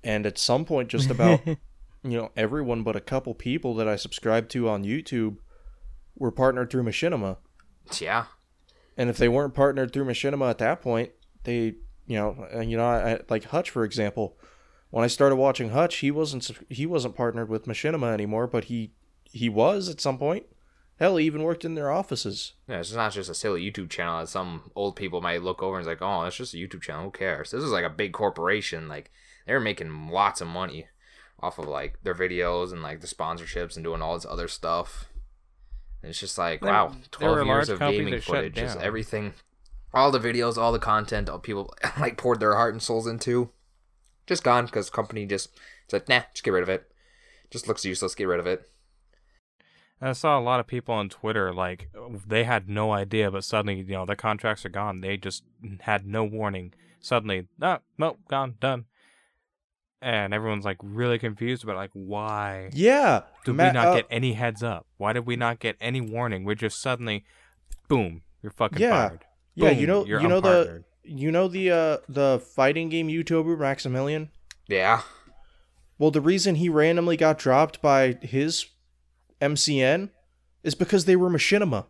and 0.04 0.26
at 0.26 0.38
some 0.38 0.66
point, 0.66 0.90
just 0.90 1.10
about 1.10 1.46
you 1.48 1.58
know 2.04 2.32
everyone 2.36 2.84
but 2.84 2.96
a 2.96 3.02
couple 3.02 3.34
people 3.34 3.76
that 3.76 3.88
I 3.88 3.96
subscribed 3.96 4.52
to 4.52 4.68
on 4.68 4.84
YouTube 4.84 5.38
were 6.18 6.32
partnered 6.32 6.70
through 6.70 6.84
Machinima. 6.84 7.38
yeah. 8.00 8.26
And 8.98 9.10
if 9.10 9.18
they 9.18 9.30
weren't 9.30 9.54
partnered 9.54 9.94
through 9.94 10.06
Machinima 10.06 10.50
at 10.50 10.58
that 10.58 10.82
point, 10.82 11.12
they, 11.46 11.76
you 12.06 12.18
know, 12.18 12.62
you 12.62 12.76
know, 12.76 12.86
I, 12.86 13.20
like 13.30 13.46
Hutch 13.46 13.70
for 13.70 13.86
example. 13.86 14.38
When 14.92 15.04
I 15.04 15.08
started 15.08 15.38
watching 15.38 15.70
Hutch, 15.72 15.98
he 15.98 16.12
wasn't 16.12 16.52
he 16.70 16.86
wasn't 16.86 17.16
partnered 17.16 17.50
with 17.50 17.66
Machinima 17.66 18.14
anymore, 18.14 18.46
but 18.48 18.66
he 18.66 18.92
he 19.24 19.50
was 19.50 19.90
at 19.90 20.00
some 20.02 20.18
point. 20.18 20.46
Hell, 21.00 21.18
he 21.18 21.26
even 21.26 21.42
worked 21.42 21.66
in 21.66 21.74
their 21.74 21.90
offices. 21.90 22.54
Yeah, 22.68 22.80
it's 22.82 22.94
not 22.94 23.14
just 23.14 23.30
a 23.30 23.34
silly 23.34 23.64
YouTube 23.64 23.90
channel 23.90 24.20
that 24.20 24.28
some 24.28 24.70
old 24.76 24.96
people 24.96 25.20
might 25.20 25.42
look 25.42 25.64
over 25.64 25.78
and 25.78 25.82
is 25.82 25.88
like, 25.88 26.02
oh, 26.02 26.24
it's 26.26 26.36
just 26.36 26.54
a 26.54 26.58
YouTube 26.58 26.82
channel. 26.84 27.06
Who 27.06 27.12
cares? 27.12 27.50
This 27.50 27.64
is 27.64 27.72
like 27.72 27.86
a 27.86 27.90
big 27.90 28.12
corporation. 28.14 28.88
Like 28.88 29.10
they're 29.48 29.60
making 29.60 30.10
lots 30.10 30.42
of 30.42 30.48
money 30.48 30.88
off 31.40 31.58
of 31.58 31.68
like 31.68 31.98
their 32.04 32.14
videos 32.14 32.72
and 32.72 32.84
like 32.84 33.00
the 33.02 33.08
sponsorships 33.08 33.76
and 33.76 33.84
doing 33.84 34.02
all 34.02 34.14
this 34.14 34.28
other 34.30 34.48
stuff. 34.48 35.08
And 36.04 36.10
it's 36.12 36.20
just 36.20 36.38
like, 36.38 36.62
They- 36.62 36.68
wow, 36.68 36.96
twelve 37.12 37.38
years 37.48 37.70
of 37.70 37.80
gaming 37.80 38.14
footage, 38.22 38.56
just 38.56 38.78
everything, 38.86 39.34
all 39.94 40.12
the 40.12 40.20
videos, 40.20 40.58
all 40.58 40.72
the 40.72 40.80
content, 40.80 41.30
all 41.30 41.40
people 41.40 41.74
like 42.00 42.18
poured 42.18 42.40
their 42.40 42.56
heart 42.56 42.74
and 42.76 42.82
souls 42.84 43.08
into, 43.08 43.50
just 44.28 44.44
gone 44.44 44.66
because 44.66 44.90
company 44.90 45.26
just 45.26 45.58
said, 45.88 46.08
nah, 46.10 46.22
just 46.34 46.44
get 46.44 46.52
rid 46.52 46.64
of 46.64 46.70
it. 46.70 46.92
Just 47.50 47.68
looks 47.68 47.84
useless. 47.86 48.16
Get 48.16 48.28
rid 48.28 48.40
of 48.40 48.48
it. 48.48 48.68
I 50.04 50.14
saw 50.14 50.40
a 50.40 50.42
lot 50.42 50.60
of 50.60 50.66
people 50.66 50.96
on 50.96 51.10
Twitter 51.10 51.54
like 51.54 51.90
they 52.26 52.44
had 52.44 52.68
no 52.68 52.92
idea, 52.92 53.30
but 53.30 53.44
suddenly 53.44 53.76
you 53.82 53.94
know 53.94 54.06
their 54.06 54.16
contracts 54.16 54.66
are 54.66 54.70
gone. 54.70 55.02
They 55.02 55.16
just 55.18 55.44
had 55.82 56.08
no 56.08 56.24
warning. 56.24 56.74
Suddenly, 57.00 57.48
ah, 57.62 57.80
nope, 57.98 58.20
gone, 58.28 58.56
done. 58.60 58.86
And 60.02 60.34
everyone's 60.34 60.66
like 60.66 60.78
really 60.82 61.20
confused 61.20 61.64
about 61.64 61.76
like 61.76 61.92
why 61.94 62.72
Yeah, 62.74 63.24
did 63.46 63.54
Ma- 63.56 63.66
we 63.68 63.72
not 63.74 63.88
uh, 63.90 63.94
get 63.94 64.08
any 64.10 64.34
heads 64.34 64.64
up? 64.64 64.88
Why 64.98 65.14
did 65.14 65.28
we 65.28 65.36
not 65.36 65.60
get 65.60 65.76
any 65.80 66.02
warning? 66.02 66.46
We're 66.46 66.56
just 66.56 66.82
suddenly, 66.82 67.24
boom, 67.88 68.24
you're 68.42 68.52
fucking 68.52 68.80
Yeah. 68.80 69.10
fired. 69.10 69.26
Yeah, 69.54 69.70
Boom, 69.70 69.80
you 69.80 69.88
know, 69.88 70.06
you're 70.06 70.22
you 70.22 70.28
know 70.28 70.40
the, 70.42 70.50
unpartnered. 70.66 70.84
You 71.04 71.32
know 71.32 71.48
the, 71.48 71.72
uh, 71.72 71.98
the 72.08 72.42
fighting 72.56 72.90
game 72.90 73.08
YouTuber 73.08 73.58
Maximilian. 73.58 74.30
Yeah. 74.68 75.02
Well, 75.98 76.12
the 76.12 76.22
reason 76.22 76.56
he 76.56 76.70
randomly 76.70 77.18
got 77.18 77.38
dropped 77.38 77.82
by 77.82 78.14
his 78.22 78.68
MCN 79.40 80.10
is 80.64 80.76
because 80.76 81.06
they 81.06 81.16
were 81.16 81.30
Machinima. 81.30 81.86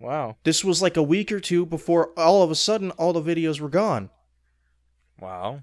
Wow, 0.00 0.36
This 0.44 0.62
was 0.64 0.82
like 0.82 0.96
a 0.98 1.02
week 1.02 1.32
or 1.32 1.40
two 1.40 1.64
before 1.64 2.10
all 2.18 2.42
of 2.42 2.50
a 2.50 2.54
sudden 2.54 2.90
all 2.92 3.12
the 3.14 3.22
videos 3.22 3.58
were 3.60 3.68
gone. 3.70 4.10
wow. 5.18 5.62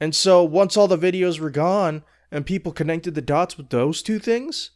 And 0.00 0.14
so 0.14 0.44
once 0.44 0.76
all 0.76 0.88
the 0.88 0.98
videos 0.98 1.40
were 1.40 1.50
gone, 1.50 2.04
and 2.30 2.46
people 2.46 2.72
connected 2.72 3.14
the 3.14 3.22
dots 3.22 3.56
with 3.56 3.70
those 3.70 4.02
two 4.02 4.18
things, 4.18 4.70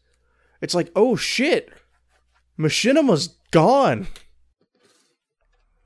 it's 0.61 0.75
like, 0.75 0.91
oh 0.97 1.15
shit, 1.17 1.71
Machinima's 2.59 3.37
gone. 3.51 4.07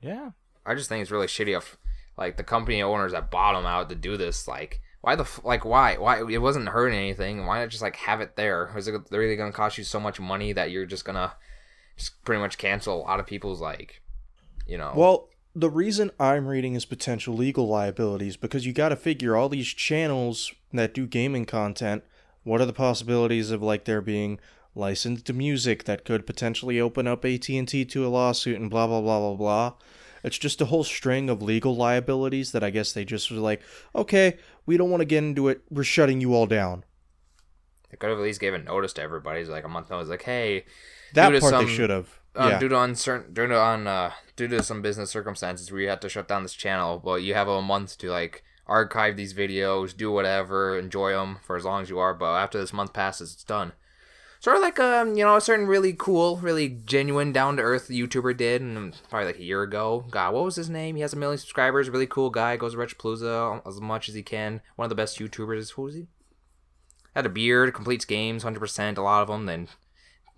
Yeah. 0.05 0.31
I 0.65 0.75
just 0.75 0.89
think 0.89 1.01
it's 1.01 1.11
really 1.11 1.27
shitty 1.27 1.55
of 1.55 1.77
like 2.17 2.37
the 2.37 2.43
company 2.43 2.81
owners 2.81 3.11
that 3.11 3.31
bought 3.31 3.53
them 3.53 3.65
out 3.65 3.89
to 3.89 3.95
do 3.95 4.17
this. 4.17 4.47
Like, 4.47 4.81
why 5.01 5.15
the 5.15 5.23
f- 5.23 5.41
like 5.43 5.65
why 5.65 5.97
why 5.97 6.23
it 6.29 6.41
wasn't 6.41 6.69
hurting 6.69 6.97
anything? 6.97 7.45
Why 7.45 7.59
not 7.59 7.69
just 7.69 7.81
like 7.81 7.95
have 7.97 8.21
it 8.21 8.35
there? 8.35 8.71
Is 8.77 8.87
it 8.87 8.95
really 9.11 9.35
gonna 9.35 9.51
cost 9.51 9.77
you 9.77 9.83
so 9.83 9.99
much 9.99 10.19
money 10.19 10.53
that 10.53 10.71
you're 10.71 10.85
just 10.85 11.05
gonna 11.05 11.33
just 11.97 12.23
pretty 12.23 12.41
much 12.41 12.57
cancel 12.57 12.97
a 12.97 13.03
lot 13.03 13.19
of 13.19 13.25
people's 13.25 13.61
like, 13.61 14.01
you 14.67 14.77
know? 14.77 14.93
Well, 14.95 15.29
the 15.55 15.69
reason 15.69 16.11
I'm 16.19 16.47
reading 16.47 16.75
is 16.75 16.85
potential 16.85 17.33
legal 17.33 17.67
liabilities 17.67 18.35
because 18.35 18.65
you 18.65 18.73
got 18.73 18.89
to 18.89 18.97
figure 18.97 19.35
all 19.35 19.47
these 19.47 19.67
channels 19.67 20.53
that 20.73 20.93
do 20.93 21.07
gaming 21.07 21.45
content. 21.45 22.03
What 22.43 22.59
are 22.59 22.65
the 22.65 22.73
possibilities 22.73 23.51
of 23.51 23.63
like 23.63 23.85
there 23.85 24.01
being 24.01 24.39
licensed 24.75 25.31
music 25.33 25.85
that 25.85 26.03
could 26.05 26.25
potentially 26.27 26.79
open 26.79 27.07
up 27.07 27.23
AT&T 27.25 27.85
to 27.85 28.05
a 28.05 28.09
lawsuit 28.09 28.59
and 28.59 28.69
blah 28.69 28.85
blah 28.87 29.01
blah 29.01 29.19
blah 29.19 29.35
blah. 29.35 29.73
It's 30.23 30.37
just 30.37 30.59
a 30.61 30.65
whole 30.65 30.83
string 30.83 31.29
of 31.29 31.41
legal 31.41 31.75
liabilities 31.75 32.51
that 32.51 32.63
I 32.63 32.71
guess 32.71 32.91
they 32.91 33.05
just 33.05 33.29
were 33.31 33.37
like, 33.37 33.61
okay, 33.93 34.37
we 34.65 34.75
don't 34.75 34.89
want 34.89 35.01
to 35.01 35.05
get 35.05 35.19
into 35.23 35.47
it. 35.49 35.61
We're 35.69 35.83
shutting 35.83 36.19
you 36.19 36.33
all 36.33 36.47
down. 36.47 36.83
they 37.91 37.97
could 37.97 38.09
have 38.09 38.17
at 38.19 38.23
least 38.23 38.39
given 38.41 38.65
notice 38.65 38.93
to 38.93 39.01
everybody. 39.03 39.41
It's 39.41 39.49
like 39.49 39.63
a 39.65 39.69
month 39.69 39.89
notice, 39.91 40.09
like, 40.09 40.23
hey, 40.23 40.65
That 41.13 41.29
part 41.39 41.43
some- 41.51 41.65
they 41.67 41.71
should 41.71 41.89
have. 41.91 42.09
um, 42.35 42.49
yeah. 42.49 42.59
due 42.59 42.69
to 42.69 42.79
uncertain, 42.81 43.33
due 43.33 43.47
to 43.47 43.57
on, 43.57 43.85
uh, 43.87 44.11
due 44.35 44.47
to 44.47 44.63
some 44.63 44.81
business 44.81 45.11
circumstances, 45.11 45.71
we 45.71 45.85
had 45.85 46.01
to 46.01 46.09
shut 46.09 46.27
down 46.27 46.41
this 46.43 46.53
channel. 46.53 46.97
But 46.99 47.21
you 47.21 47.35
have 47.35 47.47
a 47.47 47.61
month 47.61 47.97
to 47.99 48.09
like 48.09 48.43
archive 48.65 49.15
these 49.17 49.35
videos, 49.35 49.95
do 49.95 50.11
whatever, 50.11 50.77
enjoy 50.77 51.11
them 51.11 51.37
for 51.43 51.55
as 51.55 51.63
long 51.65 51.83
as 51.83 51.89
you 51.91 51.99
are. 51.99 52.15
But 52.15 52.35
after 52.35 52.57
this 52.59 52.73
month 52.73 52.93
passes, 52.93 53.31
it's 53.33 53.43
done. 53.43 53.73
Sort 54.45 54.57
of 54.57 54.61
like 54.61 54.79
um, 54.79 55.17
you 55.17 55.23
know, 55.23 55.37
a 55.37 55.41
certain 55.41 55.65
really 55.65 55.91
cool, 55.97 56.37
really 56.37 56.69
genuine, 56.69 57.31
down 57.31 57.57
to 57.57 57.63
earth 57.63 57.87
YouTuber 57.89 58.37
did, 58.37 58.61
and 58.61 58.95
probably 59.09 59.25
like 59.25 59.39
a 59.39 59.43
year 59.43 59.63
ago. 59.63 60.05
God, 60.11 60.35
what 60.35 60.43
was 60.43 60.55
his 60.55 60.69
name? 60.69 60.95
He 60.95 61.01
has 61.01 61.13
a 61.13 61.15
million 61.15 61.39
subscribers. 61.39 61.89
Really 61.89 62.05
cool 62.05 62.29
guy. 62.29 62.55
Goes 62.55 62.73
to 62.73 62.77
Retropalooza 62.77 63.65
as 63.65 63.81
much 63.81 64.07
as 64.07 64.13
he 64.13 64.21
can. 64.21 64.61
One 64.75 64.85
of 64.85 64.89
the 64.89 64.95
best 64.95 65.17
YouTubers. 65.17 65.71
Who 65.71 65.81
was 65.81 65.95
he? 65.95 66.05
Had 67.15 67.25
a 67.25 67.29
beard. 67.29 67.73
Completes 67.73 68.05
games, 68.05 68.43
hundred 68.43 68.59
percent. 68.59 68.99
A 68.99 69.01
lot 69.01 69.23
of 69.23 69.29
them. 69.29 69.47
Then 69.47 69.67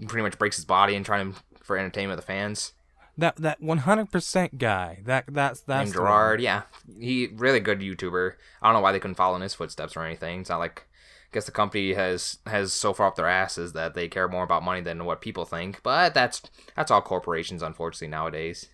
pretty 0.07 0.23
much 0.23 0.39
breaks 0.39 0.55
his 0.55 0.63
body 0.63 0.95
and 0.95 1.05
trying 1.05 1.33
to, 1.33 1.39
for 1.61 1.77
entertainment 1.77 2.17
of 2.17 2.25
the 2.25 2.31
fans. 2.31 2.71
That 3.17 3.35
that 3.35 3.61
100% 3.61 4.57
guy. 4.57 5.01
That 5.03 5.25
that's 5.27 5.59
that's 5.59 5.93
one. 5.93 6.05
Jirard. 6.05 6.39
Yeah, 6.39 6.61
he 6.97 7.27
really 7.35 7.59
good 7.59 7.81
YouTuber. 7.81 8.35
I 8.61 8.67
don't 8.67 8.73
know 8.73 8.79
why 8.79 8.93
they 8.93 9.01
couldn't 9.01 9.15
follow 9.15 9.35
in 9.35 9.41
his 9.41 9.53
footsteps 9.53 9.97
or 9.97 10.05
anything. 10.05 10.39
It's 10.39 10.49
not 10.49 10.59
like 10.59 10.87
I 11.29 11.33
guess 11.33 11.45
the 11.45 11.51
company 11.51 11.93
has 11.93 12.37
has 12.45 12.73
so 12.73 12.93
far 12.93 13.07
up 13.07 13.15
their 13.15 13.27
asses 13.27 13.73
that 13.73 13.93
they 13.93 14.07
care 14.07 14.29
more 14.29 14.43
about 14.43 14.63
money 14.63 14.81
than 14.81 15.05
what 15.05 15.21
people 15.21 15.45
think. 15.45 15.83
But 15.83 16.13
that's 16.13 16.41
that's 16.75 16.89
all 16.89 17.01
corporations, 17.01 17.61
unfortunately 17.61 18.07
nowadays. 18.07 18.69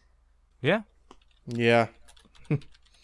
Yeah. 0.61 0.81
yeah. 1.47 1.87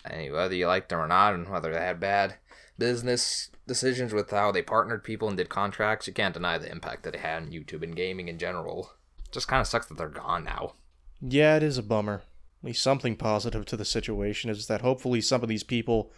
And 0.05 0.31
whether 0.31 0.55
you 0.55 0.65
liked 0.65 0.89
them 0.89 0.99
or 0.99 1.07
not, 1.07 1.33
and 1.33 1.47
whether 1.49 1.73
they 1.73 1.79
had 1.79 1.99
bad 1.99 2.35
business 2.77 3.51
decisions 3.67 4.13
with 4.13 4.31
how 4.31 4.51
they 4.51 4.61
partnered 4.61 5.03
people 5.03 5.27
and 5.27 5.37
did 5.37 5.49
contracts, 5.49 6.07
you 6.07 6.13
can't 6.13 6.33
deny 6.33 6.57
the 6.57 6.71
impact 6.71 7.03
that 7.03 7.15
it 7.15 7.21
had 7.21 7.43
on 7.43 7.51
YouTube 7.51 7.83
and 7.83 7.95
gaming 7.95 8.29
in 8.29 8.39
general. 8.39 8.93
Just 9.31 9.47
kind 9.47 9.61
of 9.61 9.67
sucks 9.67 9.87
that 9.87 9.97
they're 9.97 10.07
gone 10.07 10.45
now. 10.45 10.73
Yeah, 11.21 11.57
it 11.57 11.63
is 11.63 11.77
a 11.77 11.83
bummer. 11.83 12.23
At 12.63 12.67
least 12.67 12.81
something 12.81 13.15
positive 13.15 13.65
to 13.65 13.77
the 13.77 13.85
situation 13.85 14.49
is 14.49 14.67
that 14.67 14.81
hopefully 14.81 15.21
some 15.21 15.43
of 15.43 15.49
these 15.49 15.63
people 15.63 16.11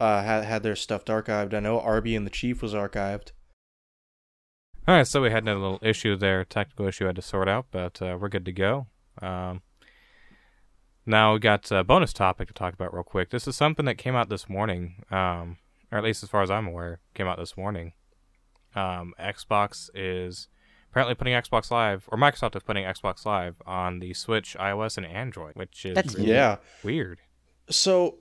uh, 0.00 0.22
had 0.22 0.44
had 0.44 0.62
their 0.62 0.76
stuff 0.76 1.04
archived. 1.04 1.54
I 1.54 1.60
know 1.60 1.80
Arby 1.80 2.14
and 2.16 2.26
the 2.26 2.30
Chief 2.30 2.62
was 2.62 2.74
archived. 2.74 3.32
All 4.86 4.94
right, 4.94 5.06
so 5.06 5.22
we 5.22 5.30
had 5.30 5.48
a 5.48 5.54
little 5.54 5.78
issue 5.82 6.14
there, 6.16 6.44
technical 6.44 6.86
issue 6.86 7.04
I 7.04 7.08
had 7.08 7.16
to 7.16 7.22
sort 7.22 7.48
out, 7.48 7.66
but 7.70 8.02
uh, 8.02 8.18
we're 8.20 8.28
good 8.28 8.44
to 8.44 8.52
go. 8.52 8.86
Um, 9.22 9.62
now 11.06 11.32
we 11.34 11.38
got 11.38 11.70
a 11.70 11.82
bonus 11.84 12.12
topic 12.12 12.48
to 12.48 12.54
talk 12.54 12.74
about 12.74 12.92
real 12.92 13.02
quick. 13.02 13.30
This 13.30 13.46
is 13.48 13.56
something 13.56 13.86
that 13.86 13.96
came 13.96 14.14
out 14.14 14.28
this 14.28 14.48
morning, 14.48 15.04
um, 15.10 15.56
or 15.90 15.98
at 15.98 16.04
least 16.04 16.22
as 16.22 16.28
far 16.28 16.42
as 16.42 16.50
I'm 16.50 16.66
aware, 16.66 17.00
came 17.14 17.26
out 17.26 17.38
this 17.38 17.56
morning. 17.56 17.92
Um, 18.74 19.14
Xbox 19.18 19.88
is 19.94 20.48
apparently 20.90 21.14
putting 21.14 21.32
Xbox 21.34 21.70
Live, 21.70 22.04
or 22.08 22.18
Microsoft 22.18 22.54
is 22.56 22.62
putting 22.62 22.84
Xbox 22.84 23.24
Live 23.24 23.56
on 23.66 24.00
the 24.00 24.12
Switch, 24.12 24.54
iOS, 24.60 24.96
and 24.98 25.06
Android, 25.06 25.54
which 25.56 25.86
is 25.86 25.94
That's 25.94 26.14
really 26.14 26.32
Yeah. 26.32 26.56
weird. 26.82 27.20
So, 27.70 28.18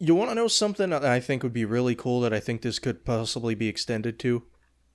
you 0.00 0.14
want 0.14 0.30
to 0.30 0.34
know 0.34 0.48
something 0.48 0.90
that 0.90 1.04
I 1.04 1.20
think 1.20 1.42
would 1.42 1.52
be 1.52 1.64
really 1.64 1.94
cool 1.94 2.20
that 2.22 2.32
I 2.32 2.40
think 2.40 2.62
this 2.62 2.78
could 2.78 3.04
possibly 3.04 3.54
be 3.54 3.68
extended 3.68 4.18
to? 4.20 4.42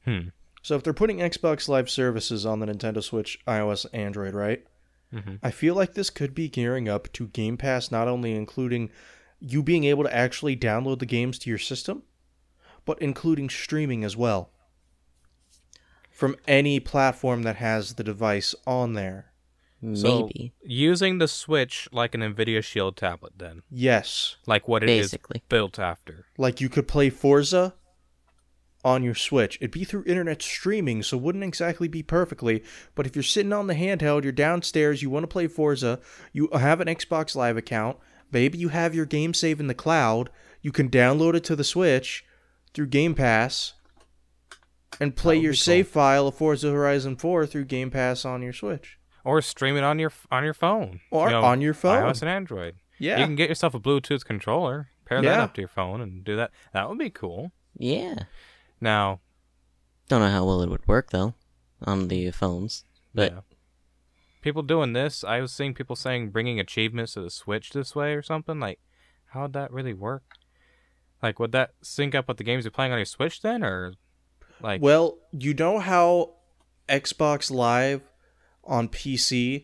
Hmm. 0.03 0.20
So, 0.62 0.76
if 0.76 0.84
they're 0.84 0.93
putting 0.93 1.20
Xbox 1.20 1.70
Live 1.70 1.89
services 1.89 2.45
on 2.45 2.60
the 2.60 2.66
Nintendo 2.66 3.03
Switch, 3.03 3.39
iOS, 3.47 3.86
Android, 3.93 4.34
right? 4.34 4.66
Mhm. 5.14 5.39
I 5.43 5.51
feel 5.51 5.76
like 5.76 5.93
this 5.93 6.10
could 6.10 6.34
be 6.34 6.49
gearing 6.49 6.89
up 6.89 7.12
to 7.14 7.28
Game 7.28 7.58
Pass, 7.58 7.91
not 7.91 8.08
only 8.08 8.34
including 8.34 8.89
you 9.39 9.62
being 9.62 9.84
able 9.84 10.03
to 10.03 10.16
actually 10.16 10.58
download 10.58 10.99
the 10.99 11.06
games 11.06 11.38
to 11.39 11.49
your 11.49 11.60
system, 11.60 12.03
but 12.84 12.99
including 13.01 13.49
streaming 13.49 14.03
as 14.03 14.18
well 14.18 14.51
from 16.10 16.36
any 16.47 16.80
platform 16.80 17.43
that 17.43 17.58
has 17.58 17.95
the 17.95 18.03
device 18.03 18.56
on 18.66 18.93
there. 18.93 19.32
So, 19.93 20.30
using 20.63 21.19
the 21.19 21.28
Switch 21.28 21.88
like 21.91 22.15
an 22.15 22.21
NVIDIA 22.21 22.63
Shield 22.63 22.97
tablet, 22.97 23.34
then, 23.38 23.61
Yes, 23.69 24.38
like 24.47 24.67
what 24.67 24.82
it 24.84 24.89
is 24.89 25.11
Basically. 25.11 25.43
built 25.47 25.78
after. 25.78 26.26
like 26.39 26.59
you 26.59 26.69
could 26.69 26.88
play 26.88 27.09
Forza 27.11 27.76
on 28.84 29.03
your 29.03 29.13
Switch. 29.15 29.57
It'd 29.57 29.71
be 29.71 29.84
through 29.84 30.03
internet 30.07 30.41
streaming, 30.41 31.03
so 31.03 31.17
wouldn't 31.17 31.43
exactly 31.43 31.88
be 31.88 32.01
perfectly. 32.01 32.63
But 32.95 33.05
if 33.05 33.15
you're 33.15 33.21
sitting 33.23 33.53
on 33.53 33.67
the 33.67 33.76
handheld, 33.76 34.23
you're 34.23 34.32
downstairs, 34.32 35.01
you 35.03 35.09
want 35.11 35.23
to 35.23 35.28
play 35.28 35.47
Forza, 35.47 35.99
you 36.34 36.49
have 36.53 36.82
an 36.82 36.88
Xbox 36.88 37.36
Live 37.36 37.57
account, 37.57 37.97
maybe 38.32 38.57
you 38.57 38.69
have 38.69 38.95
your 38.95 39.05
game 39.05 39.34
save 39.36 39.59
in 39.59 39.67
the 39.67 39.73
cloud, 39.76 40.30
you 40.61 40.71
can 40.71 40.89
download 40.89 41.36
it 41.36 41.43
to 41.43 41.55
the 41.55 41.63
Switch 41.63 42.23
through 42.73 42.88
Game 42.88 43.13
Pass 43.13 43.73
and 44.99 45.15
play 45.15 45.36
your 45.36 45.51
be 45.51 45.57
cool. 45.57 45.61
save 45.63 45.88
file 45.89 46.28
of 46.28 46.36
Forza 46.36 46.71
Horizon 46.71 47.15
4 47.17 47.45
through 47.45 47.65
Game 47.65 47.91
Pass 47.91 48.23
on 48.26 48.41
your 48.41 48.53
Switch. 48.53 48.97
Or 49.26 49.41
stream 49.41 49.76
it 49.76 49.84
on 49.84 49.99
your 49.99 50.11
on 50.32 50.43
your 50.45 50.53
phone 50.53 51.01
Or 51.11 51.28
You 51.28 51.34
know, 51.34 51.41
on 51.43 51.59
your 51.59 51.73
phone. 51.73 52.03
iOS 52.03 52.21
and 52.21 52.30
Android. 52.30 52.76
Yeah. 52.97 53.19
You 53.19 53.26
can 53.26 53.36
get 53.36 53.49
yourself 53.49 53.73
a 53.73 53.80
Bluetooth 53.80 54.23
controller, 54.23 54.88
pair 55.05 55.21
that 55.21 55.39
up 55.39 55.53
to 55.55 55.61
your 55.61 55.67
phone, 55.67 55.99
and 55.99 56.23
do 56.23 56.38
that. 56.38 56.51
That 56.71 56.88
would 56.88 56.97
be 56.97 57.09
cool. 57.09 57.51
Yeah. 57.78 58.23
Now, 58.80 59.19
Don't 60.07 60.21
know 60.21 60.30
how 60.30 60.45
well 60.45 60.61
it 60.61 60.69
would 60.69 60.88
work 60.88 61.09
though 61.11 61.34
on 61.84 62.07
the 62.07 62.32
phones. 62.32 62.86
But 63.13 63.32
yeah. 63.34 63.39
people 64.41 64.61
doing 64.63 64.93
this, 64.93 65.23
I 65.23 65.41
was 65.41 65.51
seeing 65.51 65.73
people 65.73 65.95
saying 65.95 66.30
bringing 66.30 66.59
achievements 66.59 67.13
to 67.13 67.21
the 67.21 67.30
Switch 67.30 67.71
this 67.71 67.95
way 67.95 68.13
or 68.13 68.21
something. 68.21 68.59
Like, 68.59 68.80
how 69.28 69.43
would 69.43 69.53
that 69.53 69.71
really 69.71 69.93
work? 69.93 70.23
Like, 71.23 71.39
would 71.39 71.51
that 71.53 71.71
sync 71.82 72.13
up 72.13 72.28
with 72.28 72.38
the 72.38 72.43
games 72.43 72.63
you're 72.65 72.71
playing 72.71 72.91
on 72.91 72.99
your 72.99 73.05
Switch 73.05 73.41
then, 73.41 73.63
or 73.63 73.93
like? 74.61 74.82
Well, 74.82 75.17
you 75.32 75.53
know 75.53 75.80
how 75.80 76.36
Xbox 76.88 77.49
Live 77.49 78.01
on 78.66 78.88
PC 78.89 79.63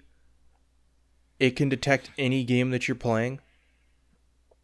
it 1.40 1.56
can 1.56 1.70
detect 1.70 2.12
any 2.18 2.44
game 2.44 2.70
that 2.70 2.88
you're 2.88 2.94
playing 2.96 3.40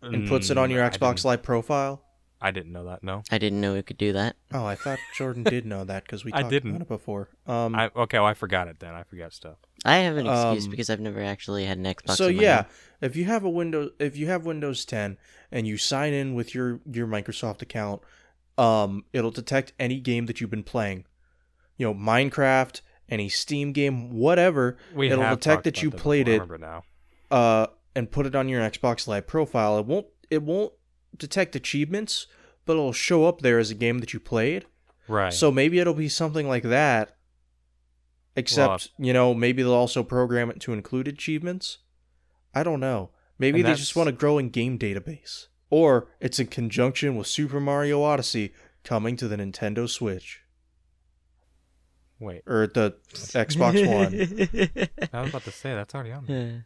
and 0.01 0.27
puts 0.27 0.49
it 0.51 0.57
on 0.57 0.69
Mm, 0.69 0.73
your 0.73 0.83
I 0.83 0.89
Xbox 0.89 1.15
didn't- 1.15 1.25
Live 1.25 1.43
profile. 1.43 2.03
I 2.39 2.51
didn't 2.51 2.71
know 2.71 2.85
that. 2.85 3.01
No, 3.03 3.23
I 3.31 3.39
didn't 3.39 3.59
know 3.61 3.73
it 3.73 3.87
could 3.87 3.97
do 3.97 4.13
that. 4.13 4.35
Oh, 4.53 4.63
I 4.63 4.75
thought 4.75 4.99
Jordan 5.17 5.41
did 5.41 5.65
know 5.65 5.83
that 5.85 6.03
because 6.03 6.23
we 6.23 6.31
I 6.31 6.41
talked 6.41 6.51
didn't. 6.51 6.69
about 6.69 6.81
it 6.83 6.87
before. 6.87 7.29
Um, 7.47 7.73
I 7.73 7.89
okay. 7.95 8.19
Well, 8.19 8.27
I 8.27 8.35
forgot 8.35 8.67
it 8.67 8.79
then. 8.79 8.93
I 8.93 9.01
forgot 9.01 9.33
stuff. 9.33 9.57
I 9.83 9.97
have 9.97 10.17
an 10.17 10.27
excuse 10.27 10.65
Um, 10.65 10.69
because 10.69 10.91
I've 10.91 10.99
never 10.99 11.19
actually 11.23 11.65
had 11.65 11.79
an 11.79 11.85
Xbox. 11.85 12.11
so 12.15 12.27
in 12.27 12.35
my 12.37 12.43
yeah, 12.43 12.55
hand. 12.57 12.67
if 13.01 13.15
you 13.15 13.25
have 13.25 13.43
a 13.43 13.49
Windows, 13.49 13.89
if 13.97 14.15
you 14.15 14.27
have 14.27 14.45
Windows 14.45 14.85
10 14.85 15.17
and 15.51 15.65
you 15.65 15.77
sign 15.79 16.13
in 16.13 16.35
with 16.35 16.53
your 16.53 16.79
your 16.85 17.07
Microsoft 17.07 17.63
account, 17.63 18.03
um, 18.55 19.03
it'll 19.13 19.31
detect 19.31 19.73
any 19.79 19.99
game 19.99 20.27
that 20.27 20.39
you've 20.39 20.51
been 20.51 20.61
playing. 20.63 21.05
You 21.77 21.87
know, 21.87 21.95
Minecraft, 21.95 22.81
any 23.09 23.29
Steam 23.29 23.71
game, 23.71 24.11
whatever. 24.11 24.77
We 24.93 25.09
it'll 25.09 25.29
detect 25.35 25.63
that 25.63 25.81
you 25.81 25.91
played 25.91 26.27
it. 26.27 26.41
now. 26.59 26.83
uh, 27.31 27.67
and 27.95 28.11
put 28.11 28.25
it 28.25 28.35
on 28.35 28.47
your 28.47 28.61
Xbox 28.61 29.07
Live 29.07 29.27
profile. 29.27 29.77
It 29.79 29.85
won't 29.85 30.07
it 30.29 30.43
won't 30.43 30.73
detect 31.17 31.55
achievements, 31.55 32.27
but 32.65 32.73
it'll 32.73 32.93
show 32.93 33.25
up 33.25 33.41
there 33.41 33.59
as 33.59 33.71
a 33.71 33.75
game 33.75 33.99
that 33.99 34.13
you 34.13 34.19
played. 34.19 34.65
Right. 35.07 35.33
So 35.33 35.51
maybe 35.51 35.79
it'll 35.79 35.93
be 35.93 36.09
something 36.09 36.47
like 36.47 36.63
that. 36.63 37.15
Except, 38.35 38.89
you 38.99 39.13
know, 39.13 39.33
maybe 39.33 39.63
they'll 39.63 39.73
also 39.73 40.03
program 40.03 40.51
it 40.51 40.59
to 40.61 40.73
include 40.73 41.07
achievements. 41.07 41.79
I 42.53 42.61
don't 42.61 42.79
know. 42.79 43.09
Maybe 43.39 43.61
they 43.63 43.73
just 43.73 43.95
want 43.95 44.07
to 44.07 44.11
grow 44.11 44.37
in 44.37 44.49
game 44.49 44.77
database. 44.77 45.47
Or 45.71 46.09
it's 46.19 46.39
in 46.39 46.47
conjunction 46.47 47.15
with 47.15 47.27
Super 47.27 47.59
Mario 47.59 48.03
Odyssey 48.03 48.53
coming 48.83 49.15
to 49.17 49.27
the 49.27 49.37
Nintendo 49.37 49.89
Switch 49.89 50.41
wait, 52.19 52.41
or 52.47 52.67
the 52.67 52.95
Xbox 53.13 53.85
One. 53.87 54.89
I 55.13 55.21
was 55.21 55.29
about 55.29 55.43
to 55.43 55.51
say 55.51 55.73
that's 55.73 55.93
already 55.95 56.11
on. 56.11 56.25
there. 56.25 56.65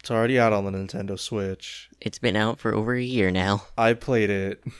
It's 0.00 0.10
already 0.10 0.38
out 0.38 0.52
on 0.52 0.64
the 0.64 0.70
Nintendo 0.70 1.18
Switch. 1.18 1.88
it's 2.00 2.18
been 2.20 2.36
out 2.36 2.58
for 2.60 2.72
over 2.74 2.94
a 2.94 3.02
year 3.02 3.30
now. 3.30 3.64
I 3.76 3.94
played 3.94 4.30
it. 4.30 4.62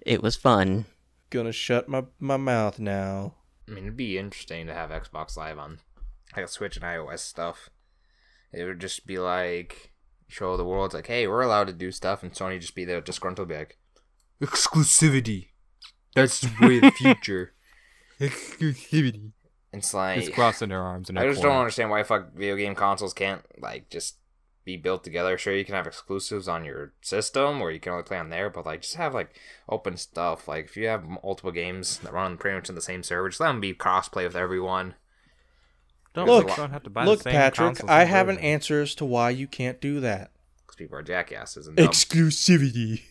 It 0.00 0.22
was 0.22 0.34
fun. 0.34 0.86
gonna 1.28 1.52
shut 1.52 1.88
my, 1.90 2.04
my 2.18 2.38
mouth 2.38 2.78
now. 2.78 3.34
I 3.68 3.72
mean, 3.72 3.84
it'd 3.84 3.96
be 3.98 4.16
interesting 4.16 4.66
to 4.66 4.72
have 4.72 4.88
Xbox 4.90 5.36
Live 5.36 5.58
on 5.58 5.80
like 6.34 6.46
a 6.46 6.48
Switch 6.48 6.76
and 6.76 6.84
iOS 6.86 7.18
stuff. 7.18 7.68
It 8.50 8.64
would 8.64 8.80
just 8.80 9.06
be 9.06 9.18
like 9.18 9.92
show 10.28 10.56
the 10.56 10.64
world 10.64 10.94
like, 10.94 11.06
hey, 11.06 11.26
we're 11.26 11.42
allowed 11.42 11.66
to 11.66 11.72
do 11.74 11.90
stuff, 11.92 12.22
and 12.22 12.32
Sony 12.32 12.58
just 12.60 12.74
be 12.74 12.86
there 12.86 13.00
disgruntled, 13.02 13.48
be 13.48 13.56
like, 13.56 13.76
exclusivity. 14.42 15.48
That's 16.14 16.40
the 16.40 16.50
way 16.60 16.76
of 16.76 16.82
the 16.82 16.90
future. 16.96 17.52
Exclusivity. 18.28 19.32
It's 19.72 19.92
like 19.92 20.20
Just 20.20 20.32
crossing 20.32 20.68
their 20.68 20.80
arms 20.80 21.08
and 21.08 21.18
I 21.18 21.28
just 21.28 21.42
don't 21.42 21.56
understand 21.56 21.90
why 21.90 22.02
fuck 22.04 22.32
video 22.32 22.56
game 22.56 22.74
consoles 22.74 23.12
can't 23.12 23.42
like 23.60 23.90
just 23.90 24.16
be 24.64 24.76
built 24.76 25.04
together. 25.04 25.36
Sure, 25.36 25.54
you 25.54 25.64
can 25.64 25.74
have 25.74 25.86
exclusives 25.86 26.48
on 26.48 26.64
your 26.64 26.92
system, 27.02 27.60
or 27.60 27.70
you 27.70 27.80
can 27.80 27.92
only 27.92 28.04
play 28.04 28.16
on 28.16 28.30
there, 28.30 28.48
but 28.48 28.64
like 28.66 28.82
just 28.82 28.94
have 28.94 29.14
like 29.14 29.34
open 29.68 29.96
stuff. 29.96 30.48
Like 30.48 30.66
if 30.66 30.76
you 30.76 30.86
have 30.86 31.04
multiple 31.04 31.52
games 31.52 31.98
that 31.98 32.12
run 32.12 32.36
pretty 32.36 32.56
much 32.56 32.68
in 32.68 32.74
the 32.74 32.80
same 32.80 33.02
server, 33.02 33.28
just 33.28 33.40
let 33.40 33.48
them 33.48 33.60
be 33.60 33.74
crossplay 33.74 34.24
with 34.24 34.36
everyone. 34.36 34.94
Don't, 36.14 36.26
Look, 36.26 36.54
don't 36.54 36.70
have 36.70 36.84
to 36.84 36.90
buy 36.90 37.04
Look, 37.04 37.18
the 37.18 37.24
same 37.24 37.32
Patrick, 37.32 37.90
I 37.90 38.04
have 38.04 38.28
an 38.28 38.38
answer 38.38 38.82
as 38.82 38.94
to 38.96 39.04
why 39.04 39.30
you 39.30 39.48
can't 39.48 39.80
do 39.80 39.98
that. 40.00 40.30
Because 40.62 40.76
people 40.76 40.96
are 40.96 41.02
jackasses 41.02 41.66
and 41.66 41.76
dumb. 41.76 41.88
Exclusivity. 41.88 43.02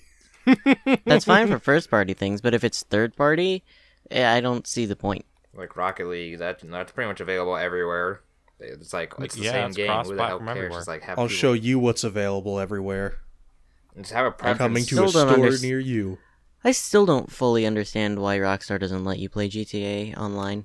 That's 1.06 1.26
fine 1.26 1.48
for 1.48 1.60
first 1.60 1.90
party 1.90 2.14
things, 2.14 2.40
but 2.40 2.54
if 2.54 2.64
it's 2.64 2.84
third 2.84 3.16
party, 3.18 3.64
I 4.12 4.42
don't 4.42 4.68
see 4.68 4.86
the 4.86 4.96
point. 4.96 5.26
like 5.56 5.76
Rocket 5.76 6.08
League. 6.08 6.40
That 6.40 6.60
that's 6.64 6.92
pretty 6.92 7.08
much 7.08 7.20
available 7.22 7.56
everywhere. 7.58 8.22
It's 8.60 8.94
like 8.94 9.14
it's 9.20 9.36
the 9.36 9.42
Yeah, 9.44 9.52
same 9.52 9.68
it's 9.68 9.78
game. 9.78 9.92
Who 10.04 10.16
the 10.16 10.26
hell 10.26 10.40
cares? 10.40 10.50
everywhere. 10.50 10.80
Just 10.80 10.88
like 10.88 11.02
have 11.04 11.20
I'll 11.20 11.26
people- 11.28 11.38
show 11.38 11.54
you 11.54 11.80
what's 11.80 12.04
available 12.04 12.60
everywhere. 12.60 13.20
Just 13.98 14.12
have 14.14 14.26
a 14.26 14.32
preference. 14.32 14.58
Coming 14.58 14.84
to 14.86 14.96
Still 14.96 15.06
a 15.06 15.10
store 15.10 15.26
underst- 15.26 15.62
near 15.62 15.80
you. 15.80 16.18
I 16.64 16.72
still 16.72 17.06
don't 17.06 17.30
fully 17.32 17.66
understand 17.66 18.20
why 18.20 18.38
Rockstar 18.40 18.80
doesn't 18.80 19.04
let 19.04 19.20
you 19.20 19.28
play 19.30 19.50
GTA 19.50 20.16
online 20.18 20.64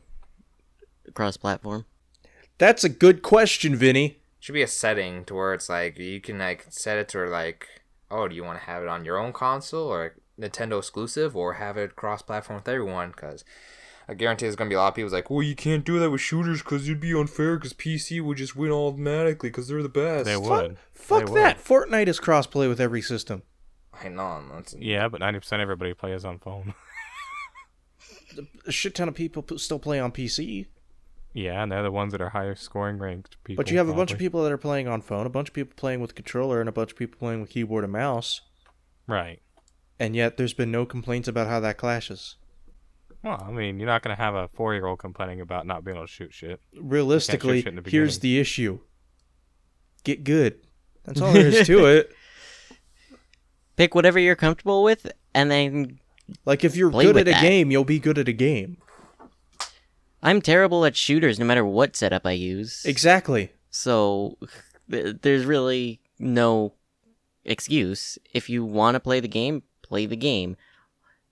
cross 1.14 1.36
platform. 1.36 1.86
That's 2.58 2.84
a 2.84 2.88
good 2.88 3.22
question, 3.22 3.74
Vinny. 3.76 4.18
should 4.40 4.52
be 4.52 4.62
a 4.62 4.66
setting 4.68 5.24
to 5.24 5.34
where 5.34 5.52
it's 5.54 5.68
like 5.68 5.98
you 5.98 6.20
can 6.20 6.38
like 6.38 6.66
set 6.70 6.98
it 6.98 7.08
to 7.10 7.18
where, 7.18 7.28
like 7.28 7.66
oh 8.10 8.28
do 8.28 8.36
you 8.36 8.44
want 8.44 8.58
to 8.60 8.64
have 8.66 8.82
it 8.82 8.88
on 8.88 9.04
your 9.04 9.18
own 9.18 9.32
console 9.32 9.88
or 9.88 10.14
Nintendo 10.38 10.78
exclusive 10.78 11.36
or 11.36 11.54
have 11.54 11.76
it 11.76 11.96
cross 11.96 12.22
platform 12.22 12.58
with 12.58 12.68
everyone 12.68 13.10
because 13.10 13.44
I 14.08 14.14
guarantee 14.14 14.46
there's 14.46 14.56
gonna 14.56 14.70
be 14.70 14.76
a 14.76 14.78
lot 14.78 14.88
of 14.88 14.94
people 14.94 15.10
like 15.10 15.30
well 15.30 15.42
you 15.42 15.54
can't 15.54 15.84
do 15.84 15.98
that 15.98 16.10
with 16.10 16.20
shooters 16.20 16.62
because 16.62 16.88
it'd 16.88 17.00
be 17.00 17.12
unfair 17.12 17.56
because 17.56 17.72
PC 17.72 18.22
would 18.22 18.38
just 18.38 18.56
win 18.56 18.70
automatically 18.70 19.50
because 19.50 19.68
they're 19.68 19.82
the 19.82 19.88
best. 19.88 20.24
They 20.24 20.36
would. 20.36 20.78
Fuck 20.92 21.26
They 21.26 21.32
would. 21.32 21.36
that. 21.42 21.62
Fortnite 21.62 22.08
is 22.08 22.20
crossplay 22.20 22.68
with 22.68 22.80
every 22.80 23.02
system. 23.02 23.42
I 24.02 24.08
know 24.08 24.42
that's 24.52 24.74
Yeah, 24.74 25.08
but 25.08 25.20
ninety 25.20 25.40
percent 25.40 25.60
of 25.60 25.66
everybody 25.66 25.94
plays 25.94 26.24
on 26.24 26.38
phone. 26.38 26.74
A 28.66 28.72
shit 28.72 28.94
ton 28.94 29.08
of 29.08 29.14
people 29.14 29.44
still 29.58 29.80
play 29.80 29.98
on 29.98 30.12
PC, 30.12 30.66
yeah, 31.32 31.62
and 31.62 31.72
they're 31.72 31.82
the 31.82 31.90
ones 31.90 32.12
that 32.12 32.20
are 32.20 32.30
higher 32.30 32.54
scoring 32.54 32.98
ranked 32.98 33.36
people. 33.44 33.62
but 33.62 33.70
you 33.70 33.78
have 33.78 33.88
a 33.88 33.94
bunch 33.94 34.12
of 34.12 34.18
people 34.18 34.42
that 34.44 34.52
are 34.52 34.58
playing 34.58 34.88
on 34.88 35.00
phone, 35.00 35.26
a 35.26 35.30
bunch 35.30 35.48
of 35.48 35.54
people 35.54 35.72
playing 35.76 36.00
with 36.00 36.14
controller, 36.14 36.60
and 36.60 36.68
a 36.68 36.72
bunch 36.72 36.92
of 36.92 36.98
people 36.98 37.18
playing 37.18 37.40
with 37.40 37.50
keyboard 37.50 37.84
and 37.84 37.92
mouse. 37.92 38.40
Right. 39.06 39.40
And 40.00 40.14
yet, 40.14 40.36
there's 40.36 40.54
been 40.54 40.70
no 40.70 40.86
complaints 40.86 41.26
about 41.28 41.48
how 41.48 41.60
that 41.60 41.76
clashes. 41.76 42.36
Well, 43.24 43.44
I 43.46 43.50
mean, 43.50 43.80
you're 43.80 43.86
not 43.88 44.02
gonna 44.02 44.14
have 44.16 44.34
a 44.34 44.48
four 44.48 44.74
year 44.74 44.86
old 44.86 45.00
complaining 45.00 45.40
about 45.40 45.66
not 45.66 45.84
being 45.84 45.96
able 45.96 46.06
to 46.06 46.12
shoot 46.12 46.32
shit. 46.32 46.60
Realistically, 46.76 47.62
shit 47.62 47.82
the 47.84 47.90
here's 47.90 48.20
the 48.20 48.38
issue: 48.38 48.78
get 50.04 50.22
good. 50.22 50.60
That's 51.04 51.20
all 51.20 51.32
there 51.32 51.48
is 51.48 51.66
to 51.66 51.86
it. 51.96 52.12
Pick 53.76 53.94
whatever 53.94 54.18
you're 54.18 54.36
comfortable 54.36 54.82
with, 54.84 55.10
and 55.34 55.50
then 55.50 55.98
Like 56.44 56.62
if 56.64 56.76
you're 56.76 56.90
Play 56.90 57.06
good 57.06 57.14
with 57.16 57.28
at 57.28 57.32
a 57.32 57.34
that. 57.34 57.42
game, 57.42 57.70
you'll 57.70 57.84
be 57.84 57.98
good 57.98 58.18
at 58.18 58.28
a 58.28 58.32
game. 58.32 58.76
I'm 60.22 60.40
terrible 60.42 60.84
at 60.84 60.96
shooters 60.96 61.38
no 61.38 61.44
matter 61.44 61.64
what 61.64 61.96
setup 61.96 62.26
I 62.26 62.32
use. 62.32 62.84
Exactly. 62.84 63.52
So 63.70 64.36
th- 64.90 65.16
there's 65.22 65.44
really 65.44 66.00
no 66.18 66.74
excuse. 67.44 68.18
If 68.34 68.48
you 68.50 68.64
want 68.64 68.94
to 68.96 69.00
play 69.00 69.20
the 69.20 69.28
game, 69.28 69.62
play 69.88 70.06
the 70.06 70.16
game. 70.16 70.56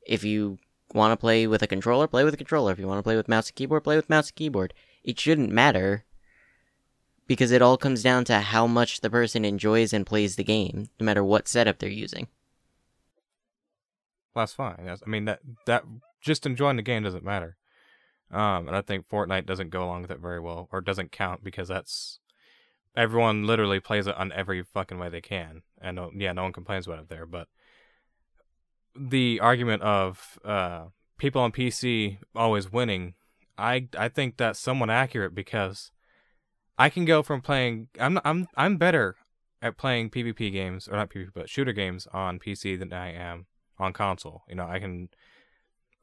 If 0.07 0.25
you 0.25 0.59
want 0.95 1.13
to 1.13 1.17
play 1.17 1.47
with 1.47 1.63
a 1.63 1.67
controller, 1.67 2.07
play 2.07 2.25
with 2.25 2.35
a 2.35 2.39
controller. 2.39 2.73
If 2.73 2.79
you 2.79 2.87
want 2.87 2.99
to 2.99 3.03
play 3.03 3.17
with 3.17 3.29
mouse 3.29 3.49
and 3.49 3.57
keyboard, 3.57 3.85
play 3.85 3.97
with 3.97 4.11
mouse 4.11 4.29
and 4.29 4.37
keyboard. 4.37 4.73
It 5.05 5.19
shouldn't 5.19 5.51
matter 5.51 6.05
because 7.27 7.51
it 7.51 7.63
all 7.63 7.77
comes 7.77 8.03
down 8.03 8.25
to 8.25 8.41
how 8.41 8.67
much 8.67 9.01
the 9.01 9.11
person 9.11 9.45
enjoys 9.45 9.93
and 9.93 10.07
plays 10.07 10.37
the 10.37 10.45
game, 10.45 10.89
no 11.01 11.05
matter 11.05 11.25
what 11.25 11.49
setup 11.49 11.79
they're 11.79 11.89
using. 11.89 12.29
Well, 14.35 14.43
that's 14.43 14.55
fine. 14.55 14.89
I 14.89 15.09
mean, 15.09 15.25
that 15.25 15.41
that 15.67 15.85
just 16.21 16.47
enjoying 16.47 16.77
the 16.77 16.83
game 16.83 17.03
doesn't 17.03 17.25
matter. 17.25 17.57
Um, 18.31 18.67
and 18.67 18.77
I 18.77 18.83
think 18.83 19.09
Fortnite 19.09 19.47
doesn't 19.47 19.71
go 19.71 19.85
along 19.85 20.03
with 20.03 20.11
it 20.11 20.19
very 20.19 20.41
well, 20.41 20.69
or 20.73 20.81
doesn't 20.81 21.13
count 21.13 21.45
because 21.45 21.69
that's 21.69 22.19
everyone 22.97 23.47
literally 23.47 23.79
plays 23.81 24.07
it 24.07 24.17
on 24.17 24.33
every 24.33 24.63
fucking 24.63 24.99
way 24.99 25.09
they 25.09 25.21
can, 25.21 25.63
and 25.81 25.97
no, 25.97 26.11
yeah, 26.15 26.33
no 26.33 26.43
one 26.43 26.53
complains 26.53 26.87
about 26.87 26.99
it 26.99 27.09
there. 27.09 27.27
But 27.27 27.49
the 28.99 29.41
argument 29.41 29.83
of 29.83 30.39
uh, 30.45 30.87
people 31.19 31.41
on 31.41 31.53
PC 31.53 32.19
always 32.35 32.73
winning, 32.73 33.15
I 33.59 33.89
I 33.99 34.09
think 34.09 34.37
that's 34.37 34.59
somewhat 34.59 34.91
accurate 34.91 35.35
because 35.35 35.91
I 36.79 36.91
can 36.91 37.05
go 37.05 37.23
from 37.23 37.41
playing 37.41 37.89
I'm 37.99 38.21
I'm 38.25 38.49
I'm 38.57 38.77
better 38.77 39.17
at 39.63 39.79
playing 39.79 40.11
PvP 40.11 40.53
games 40.53 40.89
or 40.89 40.97
not 40.97 41.11
PvP 41.11 41.31
but 41.35 41.49
shooter 41.49 41.73
games 41.73 42.07
on 42.13 42.39
PC 42.39 42.79
than 42.79 42.93
I 42.93 43.13
am 43.13 43.47
on 43.79 43.93
console. 43.93 44.43
You 44.49 44.57
know, 44.57 44.67
I 44.67 44.79
can 44.79 45.09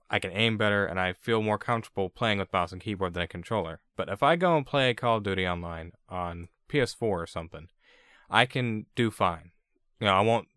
I 0.10 0.20
can 0.20 0.32
aim 0.32 0.58
better 0.58 0.86
and 0.86 1.00
I 1.00 1.14
feel 1.14 1.42
more 1.42 1.58
comfortable 1.58 2.10
playing 2.10 2.40
with 2.40 2.54
mouse 2.54 2.72
and 2.72 2.82
keyboard 2.82 3.14
than 3.14 3.24
a 3.24 3.28
controller. 3.28 3.82
But 3.96 4.10
if 4.10 4.22
I 4.22 4.36
go 4.36 4.58
and 4.58 4.66
play 4.66 4.94
Call 4.94 5.18
of 5.18 5.24
Duty 5.24 5.48
online 5.48 5.94
on 6.10 6.50
PS4 6.70 7.02
or 7.02 7.28
something, 7.28 7.68
I 8.30 8.46
can 8.46 8.86
do 8.96 9.12
fine. 9.12 9.52
You 10.00 10.08
know, 10.08 10.14
I 10.14 10.22
won't 10.22 10.48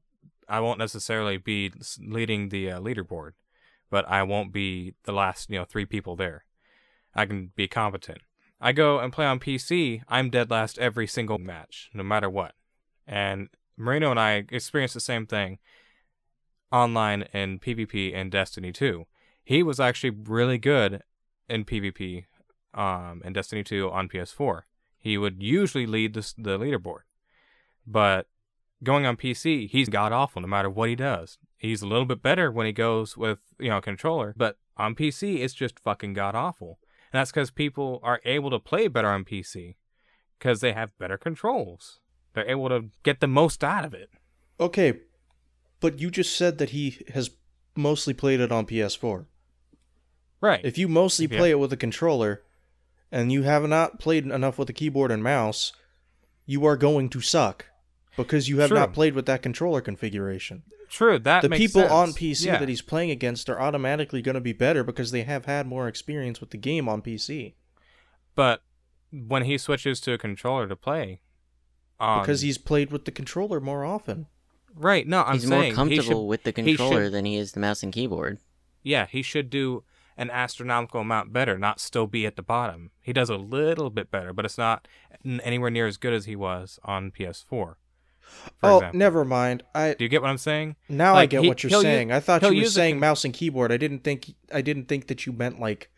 I 0.49 0.61
won't 0.61 0.78
necessarily 0.78 1.36
be 1.36 1.72
leading 2.01 2.49
the 2.49 2.70
uh, 2.70 2.80
leaderboard, 2.80 3.32
but 3.90 4.09
I 4.09 4.22
won't 4.22 4.53
be 4.53 4.94
the 5.05 5.12
last, 5.12 5.51
you 5.51 5.59
know, 5.59 5.64
3 5.64 5.84
people 5.86 6.16
there. 6.16 6.44
I 7.14 7.26
can 7.26 7.53
be 7.57 7.66
competent. 7.66 8.18
I 8.61 8.72
go 8.72 8.99
and 8.99 9.12
play 9.12 9.26
on 9.26 9.38
PC, 9.38 10.03
I'm 10.09 10.30
dead 10.30 10.51
last 10.51 10.78
every 10.78 11.07
single 11.07 11.38
match, 11.38 11.90
no 11.92 12.03
matter 12.03 12.30
what. 12.30 12.55
And 13.07 13.49
Marino 13.76 14.11
and 14.11 14.20
I 14.20 14.44
experienced 14.51 14.94
the 14.94 15.01
same 15.01 15.26
thing 15.26 15.59
online 16.72 17.22
in 17.32 17.59
PvP 17.59 18.14
and 18.14 18.30
Destiny 18.30 18.72
2. 18.72 19.07
He 19.44 19.62
was 19.62 19.78
actually 19.78 20.11
really 20.11 20.59
good 20.59 21.03
in 21.49 21.64
PvP 21.64 22.24
um, 22.74 23.22
in 23.24 23.32
Destiny 23.32 23.62
2 23.62 23.90
on 23.90 24.09
PS4. 24.09 24.62
He 24.99 25.16
would 25.18 25.42
usually 25.42 25.86
lead 25.86 26.14
the, 26.14 26.32
the 26.36 26.59
leaderboard. 26.59 27.01
But 27.86 28.26
going 28.83 29.07
on 29.07 29.16
PC, 29.16 29.68
he's 29.68 29.89
god 29.89 30.12
awful 30.12 30.43
no 30.43 30.49
matter 30.49 30.70
what 30.70 30.89
he 30.89 30.95
does. 30.97 31.39
He's 31.59 31.83
a 31.83 31.87
little 31.87 32.05
bit 32.05 32.22
better 32.22 32.51
when 32.51 32.66
he 32.66 32.72
goes 32.72 33.16
with, 33.16 33.39
you 33.59 33.70
know, 33.70 33.79
a 33.79 33.83
controller, 33.83 34.35
but 34.37 34.59
on 34.77 34.95
PC, 34.95 35.39
it's 35.41 35.55
just 35.55 35.81
fucking 35.81 36.12
god 36.12 36.35
awful. 36.35 36.79
And 37.12 37.18
that's 37.20 37.31
because 37.31 37.51
people 37.51 38.01
are 38.03 38.20
able 38.24 38.51
to 38.51 38.59
play 38.59 38.89
better 38.89 39.09
on 39.09 39.24
PC 39.24 39.77
because 40.39 40.61
they 40.61 40.72
have 40.72 40.97
better 40.99 41.16
controls. 41.16 42.01
They're 42.35 42.49
able 42.49 42.68
to 42.68 42.91
get 43.03 43.20
the 43.20 43.27
most 43.27 43.64
out 43.64 43.85
of 43.85 43.95
it. 43.95 44.11
Okay, 44.61 45.01
but 45.81 45.99
you 45.99 46.11
just 46.11 46.37
said 46.37 46.59
that 46.59 46.70
he 46.70 47.05
has 47.14 47.31
mostly 47.74 48.12
played 48.12 48.41
it 48.41 48.53
on 48.53 48.66
PS4. 48.66 49.27
Right. 50.41 50.61
If 50.64 50.77
you 50.77 50.89
mostly 50.89 51.27
Yeah. 51.27 51.39
play 51.39 51.51
it 51.51 51.59
with 51.59 51.72
a 51.72 51.77
controller 51.77 52.43
and 53.11 53.33
you 53.33 53.45
have 53.45 53.66
not 53.66 53.99
played 53.99 54.27
enough 54.27 54.59
with 54.59 54.68
a 54.68 54.74
keyboard 54.74 55.11
and 55.11 55.22
mouse, 55.22 55.72
you 56.45 56.66
are 56.66 56.77
going 56.77 57.09
to 57.11 57.20
suck 57.20 57.66
because 58.16 58.48
you 58.48 58.58
have 58.60 58.68
True. 58.68 58.78
not 58.78 58.92
played 58.92 59.14
with 59.14 59.26
that 59.26 59.42
controller 59.42 59.80
configuration. 59.80 60.62
True, 60.88 61.18
that 61.18 61.42
the 61.42 61.48
makes 61.48 61.60
people 61.60 61.82
sense. 61.82 61.92
on 61.92 62.12
PC 62.12 62.46
Yeah. 62.46 62.58
that 62.58 62.68
he's 62.68 62.82
playing 62.82 63.10
against 63.10 63.48
are 63.50 63.60
automatically 63.60 64.22
going 64.22 64.36
to 64.36 64.40
be 64.40 64.52
better 64.52 64.84
because 64.84 65.10
they 65.10 65.22
have 65.24 65.44
had 65.46 65.66
more 65.66 65.88
experience 65.88 66.40
with 66.40 66.50
the 66.50 66.56
game 66.56 66.88
on 66.88 67.02
PC. 67.02 67.54
But 68.34 68.62
when 69.10 69.44
he 69.44 69.58
switches 69.58 70.00
to 70.02 70.12
a 70.12 70.18
controller 70.18 70.68
to 70.68 70.76
play, 70.76 71.20
um, 71.98 72.20
because 72.20 72.42
he's 72.42 72.58
played 72.58 72.90
with 72.92 73.04
the 73.04 73.10
controller 73.10 73.60
more 73.60 73.84
often. 73.84 74.26
right. 74.74 75.06
No, 75.08 75.22
I'm 75.22 75.34
He's 75.34 75.48
saying 75.48 75.52
more 75.52 75.62
he 75.64 75.72
comfortable 75.72 76.22
should, 76.22 76.26
with 76.28 76.42
the 76.44 76.50
he 76.50 76.54
controller 76.54 77.04
should- 77.06 77.12
than 77.14 77.24
he 77.24 77.36
is 77.36 77.52
the 77.52 77.60
mouse 77.60 77.82
and 77.82 77.92
keyboard. 77.92 78.38
yeah, 78.82 79.06
he 79.06 79.22
should 79.22 79.48
do 79.50 79.82
an 80.18 80.30
astronomical 80.30 81.00
amount 81.00 81.32
better, 81.32 81.58
not 81.58 81.80
still 81.80 82.06
be 82.06 82.24
at 82.26 82.36
the 82.36 82.42
bottom. 82.42 82.90
He 83.02 83.12
does 83.12 83.28
a 83.30 83.36
little 83.36 83.90
bit 83.90 84.10
better, 84.10 84.32
but 84.32 84.44
it's 84.44 84.56
not 84.58 84.86
anywhere 85.24 85.70
near 85.70 85.86
as 85.86 85.96
good 85.96 86.12
as 86.14 86.26
he 86.26 86.36
was 86.36 86.78
on 86.84 87.10
PS4. 87.10 87.74
Oh, 88.62 88.77
example. 88.79 88.99
never 88.99 89.24
mind. 89.24 89.62
I 89.74 89.95
Do 89.95 90.05
you 90.05 90.09
get 90.09 90.22
what 90.22 90.31
I'm 90.31 90.39
saying? 90.39 90.77
now 90.89 91.14
I 91.14 91.27
get 91.27 91.43
he- 91.43 91.49
what 91.49 91.62
you're 91.62 91.70
saying. 91.83 92.09
use- 92.09 92.16
I 92.16 92.20
thought 92.20 92.43
you 92.43 92.61
were 92.62 92.66
a 92.66 92.70
saying 92.70 92.99
mouse 93.01 93.24
and 93.24 93.35
keyboard. 93.35 93.72
I 93.72 93.77
didn't 93.77 94.01
think 94.05 94.35
I 94.53 94.61
didn't 94.62 94.87
think 94.87 95.07
that 95.09 95.27
you 95.27 95.33
meant 95.33 95.61
like 95.61 95.91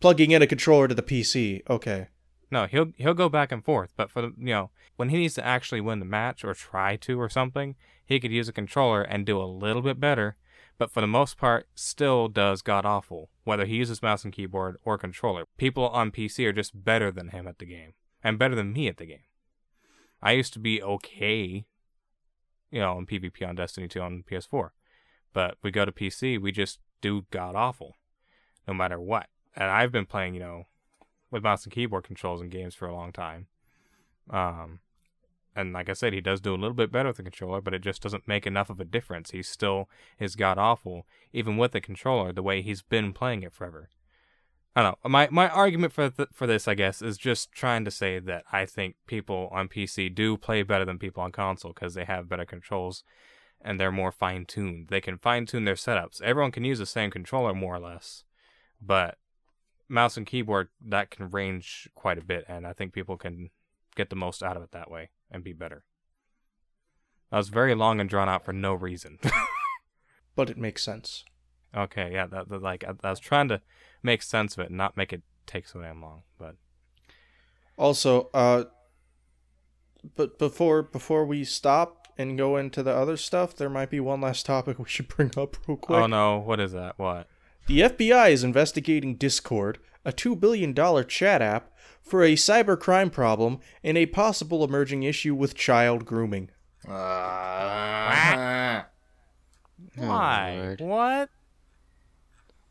plugging 0.00 0.30
in 0.30 0.42
a 0.42 0.46
controller 0.46 0.88
to 0.88 0.94
the 0.94 1.02
PC. 1.02 1.62
Okay. 1.68 2.08
No, 2.50 2.66
he'll 2.66 2.92
he'll 2.96 3.14
go 3.14 3.28
back 3.28 3.50
and 3.52 3.64
forth, 3.64 3.92
but 3.96 4.10
for 4.10 4.20
the 4.22 4.28
you 4.38 4.52
know 4.54 4.70
when 4.96 5.08
he 5.08 5.16
needs 5.16 5.34
to 5.34 5.44
actually 5.46 5.80
win 5.80 5.98
the 6.00 6.04
match 6.04 6.44
or 6.44 6.52
try 6.54 6.96
to 6.96 7.18
or 7.20 7.28
something, 7.28 7.76
he 8.04 8.20
could 8.20 8.30
use 8.32 8.48
a 8.48 8.52
controller 8.52 9.02
and 9.02 9.24
do 9.24 9.40
a 9.40 9.44
little 9.44 9.82
bit 9.82 9.98
better. 10.00 10.36
but 10.78 10.90
for 10.90 11.00
the 11.00 11.06
most 11.06 11.36
part, 11.36 11.68
still 11.76 12.26
does 12.28 12.60
god 12.62 12.84
awful, 12.84 13.30
whether 13.44 13.66
he 13.66 13.76
uses 13.76 14.02
mouse 14.02 14.24
and 14.24 14.32
keyboard 14.32 14.76
or 14.84 14.98
controller. 14.98 15.44
People 15.56 15.88
on 15.90 16.10
PC 16.10 16.44
are 16.46 16.52
just 16.52 16.84
better 16.84 17.10
than 17.12 17.28
him 17.28 17.46
at 17.46 17.58
the 17.58 17.66
game, 17.66 17.92
and 18.24 18.38
better 18.38 18.54
than 18.56 18.72
me 18.72 18.88
at 18.88 18.96
the 18.96 19.06
game. 19.06 19.24
I 20.20 20.32
used 20.32 20.52
to 20.54 20.58
be 20.58 20.82
okay, 20.82 21.66
you 22.72 22.80
know, 22.80 22.98
in 22.98 23.06
PvP 23.06 23.46
on 23.46 23.54
Destiny 23.54 23.86
2 23.86 24.00
on 24.00 24.24
PS4, 24.28 24.70
but 25.32 25.56
we 25.62 25.70
go 25.70 25.84
to 25.84 25.92
PC, 25.92 26.40
we 26.40 26.50
just 26.50 26.80
do 27.00 27.26
god 27.30 27.54
awful, 27.54 27.96
no 28.66 28.74
matter 28.74 28.98
what. 28.98 29.26
And 29.54 29.70
I've 29.70 29.92
been 29.92 30.06
playing, 30.06 30.34
you 30.34 30.40
know, 30.40 30.64
with 31.30 31.42
mouse 31.42 31.64
and 31.64 31.72
keyboard 31.72 32.04
controls 32.04 32.40
in 32.40 32.48
games 32.48 32.74
for 32.74 32.88
a 32.88 32.94
long 32.94 33.12
time. 33.12 33.46
Um, 34.30 34.80
and 35.54 35.72
like 35.72 35.90
I 35.90 35.92
said, 35.92 36.12
he 36.12 36.20
does 36.20 36.40
do 36.40 36.54
a 36.54 36.56
little 36.56 36.74
bit 36.74 36.90
better 36.90 37.10
with 37.10 37.18
the 37.18 37.22
controller, 37.22 37.60
but 37.60 37.74
it 37.74 37.82
just 37.82 38.02
doesn't 38.02 38.26
make 38.26 38.46
enough 38.46 38.70
of 38.70 38.80
a 38.80 38.84
difference. 38.84 39.32
He's 39.32 39.48
still 39.48 39.88
is 40.18 40.34
god 40.34 40.56
awful, 40.56 41.06
even 41.32 41.58
with 41.58 41.72
the 41.72 41.80
controller, 41.80 42.32
the 42.32 42.42
way 42.42 42.62
he's 42.62 42.82
been 42.82 43.12
playing 43.12 43.42
it 43.42 43.52
forever. 43.52 43.90
I 44.74 44.82
don't 44.82 44.98
know. 45.04 45.10
My 45.10 45.28
my 45.30 45.48
argument 45.48 45.92
for 45.92 46.08
th- 46.08 46.30
for 46.32 46.46
this, 46.46 46.66
I 46.66 46.74
guess, 46.74 47.02
is 47.02 47.18
just 47.18 47.52
trying 47.52 47.84
to 47.84 47.90
say 47.90 48.18
that 48.18 48.44
I 48.52 48.64
think 48.64 48.96
people 49.06 49.48
on 49.52 49.68
PC 49.68 50.14
do 50.14 50.36
play 50.36 50.62
better 50.62 50.84
than 50.84 50.98
people 50.98 51.22
on 51.22 51.32
console 51.32 51.72
because 51.72 51.94
they 51.94 52.04
have 52.04 52.28
better 52.28 52.46
controls 52.46 53.04
and 53.60 53.78
they're 53.78 53.92
more 53.92 54.12
fine 54.12 54.46
tuned. 54.46 54.88
They 54.88 55.00
can 55.00 55.18
fine 55.18 55.46
tune 55.46 55.64
their 55.64 55.74
setups. 55.74 56.22
Everyone 56.22 56.52
can 56.52 56.64
use 56.64 56.78
the 56.78 56.86
same 56.86 57.10
controller 57.10 57.54
more 57.54 57.76
or 57.76 57.80
less, 57.80 58.24
but 58.80 59.18
mouse 59.88 60.16
and 60.16 60.26
keyboard 60.26 60.68
that 60.80 61.10
can 61.10 61.30
range 61.30 61.88
quite 61.94 62.18
a 62.18 62.24
bit, 62.24 62.44
and 62.48 62.66
I 62.66 62.72
think 62.72 62.92
people 62.92 63.18
can 63.18 63.50
get 63.94 64.08
the 64.08 64.16
most 64.16 64.42
out 64.42 64.56
of 64.56 64.62
it 64.62 64.72
that 64.72 64.90
way 64.90 65.10
and 65.30 65.44
be 65.44 65.52
better. 65.52 65.84
That 67.30 67.36
was 67.38 67.50
very 67.50 67.74
long 67.74 68.00
and 68.00 68.08
drawn 68.08 68.28
out 68.28 68.44
for 68.44 68.52
no 68.52 68.74
reason. 68.74 69.18
But 70.34 70.50
it 70.50 70.58
makes 70.58 70.82
sense. 70.82 71.24
Okay, 71.76 72.10
yeah, 72.12 72.26
that, 72.26 72.48
that 72.48 72.62
like 72.62 72.84
I, 72.84 72.92
I 73.04 73.10
was 73.10 73.20
trying 73.20 73.48
to 73.48 73.60
make 74.02 74.22
sense 74.22 74.54
of 74.54 74.60
it 74.60 74.68
and 74.68 74.76
not 74.76 74.96
make 74.96 75.12
it 75.12 75.22
take 75.46 75.66
so 75.66 75.80
damn 75.80 76.02
long, 76.02 76.22
but 76.38 76.56
Also, 77.76 78.30
uh, 78.34 78.64
but 80.16 80.38
before 80.38 80.82
before 80.82 81.24
we 81.24 81.44
stop 81.44 82.08
and 82.18 82.36
go 82.36 82.56
into 82.56 82.82
the 82.82 82.94
other 82.94 83.16
stuff, 83.16 83.56
there 83.56 83.70
might 83.70 83.90
be 83.90 84.00
one 84.00 84.20
last 84.20 84.46
topic 84.46 84.78
we 84.80 84.88
should 84.88 85.08
bring 85.08 85.30
up 85.36 85.56
real 85.66 85.76
quick. 85.76 85.98
oh 85.98 86.06
no, 86.06 86.38
what 86.38 86.60
is 86.60 86.72
that? 86.72 86.98
What? 86.98 87.26
The 87.66 87.80
FBI 87.82 88.30
is 88.32 88.42
investigating 88.42 89.14
Discord, 89.14 89.78
a 90.04 90.12
$2 90.12 90.38
billion 90.38 90.74
chat 91.06 91.40
app, 91.40 91.70
for 92.02 92.24
a 92.24 92.32
cybercrime 92.32 93.12
problem 93.12 93.60
and 93.84 93.96
a 93.96 94.06
possible 94.06 94.64
emerging 94.64 95.04
issue 95.04 95.32
with 95.32 95.54
child 95.54 96.04
grooming. 96.04 96.50
Uh, 96.88 98.82
Oh, 99.98 100.06
Why? 100.08 100.56
Lord. 100.58 100.80
What? 100.80 101.30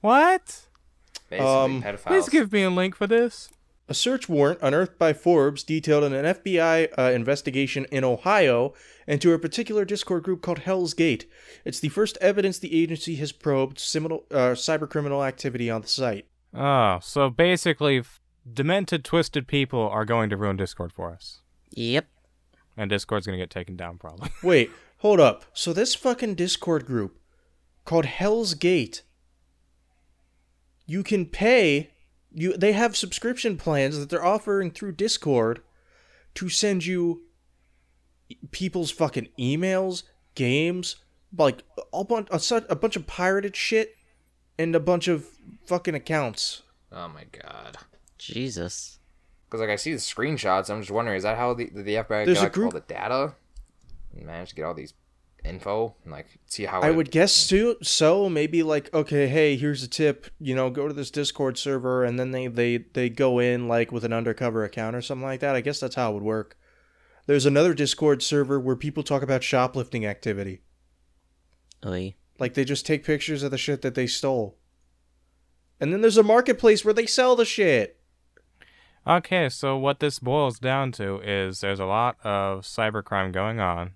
What? 0.01 0.67
basically, 1.29 1.47
Um, 1.47 1.81
pedophiles. 1.83 2.05
Please 2.07 2.29
give 2.29 2.51
me 2.51 2.63
a 2.63 2.69
link 2.69 2.95
for 2.95 3.07
this. 3.07 3.49
A 3.87 3.93
search 3.93 4.29
warrant 4.29 4.59
unearthed 4.61 4.97
by 4.97 5.11
Forbes 5.11 5.63
detailed 5.63 6.03
an 6.05 6.13
FBI 6.13 6.87
uh, 6.97 7.11
investigation 7.13 7.85
in 7.91 8.03
Ohio 8.05 8.73
into 9.05 9.33
a 9.33 9.39
particular 9.39 9.83
Discord 9.83 10.23
group 10.23 10.41
called 10.41 10.59
Hell's 10.59 10.93
Gate. 10.93 11.29
It's 11.65 11.79
the 11.79 11.89
first 11.89 12.17
evidence 12.21 12.57
the 12.59 12.81
agency 12.81 13.15
has 13.17 13.31
probed 13.33 13.79
similar 13.79 14.19
uh, 14.31 14.55
cybercriminal 14.55 15.27
activity 15.27 15.69
on 15.69 15.81
the 15.81 15.87
site. 15.89 16.25
Oh, 16.53 16.99
so 17.01 17.29
basically, 17.29 17.97
f- 17.99 18.21
demented, 18.51 19.03
twisted 19.03 19.47
people 19.47 19.81
are 19.89 20.05
going 20.05 20.29
to 20.29 20.37
ruin 20.37 20.55
Discord 20.57 20.93
for 20.93 21.11
us, 21.13 21.39
Yep. 21.71 22.07
and 22.77 22.89
Discord's 22.89 23.25
gonna 23.25 23.37
get 23.37 23.49
taken 23.49 23.75
down 23.75 23.97
probably. 23.97 24.29
Wait, 24.43 24.71
hold 24.99 25.19
up. 25.19 25.45
So 25.53 25.73
this 25.73 25.95
fucking 25.95 26.35
Discord 26.35 26.85
group 26.85 27.17
called 27.83 28.05
Hell's 28.05 28.53
Gate, 28.53 29.03
you 30.85 31.03
can 31.03 31.25
pay. 31.25 31.91
You 32.33 32.55
they 32.55 32.71
have 32.73 32.95
subscription 32.95 33.57
plans 33.57 33.99
that 33.99 34.09
they're 34.09 34.23
offering 34.23 34.71
through 34.71 34.93
Discord 34.93 35.61
to 36.35 36.49
send 36.49 36.85
you 36.85 37.23
people's 38.51 38.91
fucking 38.91 39.29
emails, 39.37 40.03
games, 40.35 40.97
like 41.37 41.63
a 41.93 42.03
bunch, 42.03 42.29
a, 42.31 42.75
bunch 42.75 42.95
of 42.95 43.07
pirated 43.07 43.55
shit, 43.55 43.95
and 44.57 44.75
a 44.75 44.79
bunch 44.79 45.07
of 45.07 45.27
fucking 45.65 45.95
accounts. 45.95 46.63
Oh 46.91 47.09
my 47.09 47.25
god. 47.25 47.77
Jesus. 48.17 48.99
Because 49.45 49.59
like 49.61 49.69
I 49.69 49.75
see 49.75 49.91
the 49.91 49.99
screenshots, 49.99 50.69
I'm 50.69 50.79
just 50.79 50.91
wondering, 50.91 51.17
is 51.17 51.23
that 51.23 51.37
how 51.37 51.53
the 51.53 51.69
the 51.73 51.95
FBI 51.95 52.25
There's 52.25 52.39
a 52.39 52.43
got 52.43 52.53
group- 52.53 52.65
all 52.67 52.71
the 52.71 52.81
data 52.81 53.33
managed 54.13 54.51
to 54.51 54.55
get 54.55 54.63
all 54.63 54.73
these 54.73 54.93
info 55.43 55.95
and 56.03 56.11
like 56.11 56.27
see 56.45 56.65
how 56.65 56.81
I 56.81 56.89
it- 56.89 56.95
would 56.95 57.11
guess 57.11 57.31
so. 57.33 57.75
So 57.81 58.29
maybe 58.29 58.63
like, 58.63 58.93
okay, 58.93 59.27
hey, 59.27 59.55
here's 59.57 59.83
a 59.83 59.87
tip. 59.87 60.27
You 60.39 60.55
know, 60.55 60.69
go 60.69 60.87
to 60.87 60.93
this 60.93 61.11
Discord 61.11 61.57
server, 61.57 62.03
and 62.03 62.19
then 62.19 62.31
they 62.31 62.47
they 62.47 62.77
they 62.77 63.09
go 63.09 63.39
in 63.39 63.67
like 63.67 63.91
with 63.91 64.03
an 64.03 64.13
undercover 64.13 64.63
account 64.63 64.95
or 64.95 65.01
something 65.01 65.25
like 65.25 65.39
that. 65.41 65.55
I 65.55 65.61
guess 65.61 65.79
that's 65.79 65.95
how 65.95 66.11
it 66.11 66.13
would 66.15 66.23
work. 66.23 66.57
There's 67.27 67.45
another 67.45 67.73
Discord 67.73 68.23
server 68.23 68.59
where 68.59 68.75
people 68.75 69.03
talk 69.03 69.21
about 69.21 69.43
shoplifting 69.43 70.05
activity. 70.05 70.61
Oh, 71.83 71.91
Oy. 71.91 72.15
Like 72.39 72.55
they 72.55 72.65
just 72.65 72.85
take 72.85 73.03
pictures 73.05 73.43
of 73.43 73.51
the 73.51 73.57
shit 73.57 73.81
that 73.83 73.95
they 73.95 74.07
stole. 74.07 74.57
And 75.79 75.91
then 75.93 76.01
there's 76.01 76.17
a 76.17 76.23
marketplace 76.23 76.83
where 76.85 76.93
they 76.93 77.05
sell 77.05 77.35
the 77.35 77.45
shit. 77.45 77.99
Okay, 79.07 79.49
so 79.49 79.77
what 79.77 79.99
this 79.99 80.19
boils 80.19 80.59
down 80.59 80.91
to 80.93 81.19
is 81.23 81.61
there's 81.61 81.79
a 81.79 81.85
lot 81.85 82.17
of 82.23 82.61
cybercrime 82.61 83.31
going 83.31 83.59
on 83.59 83.93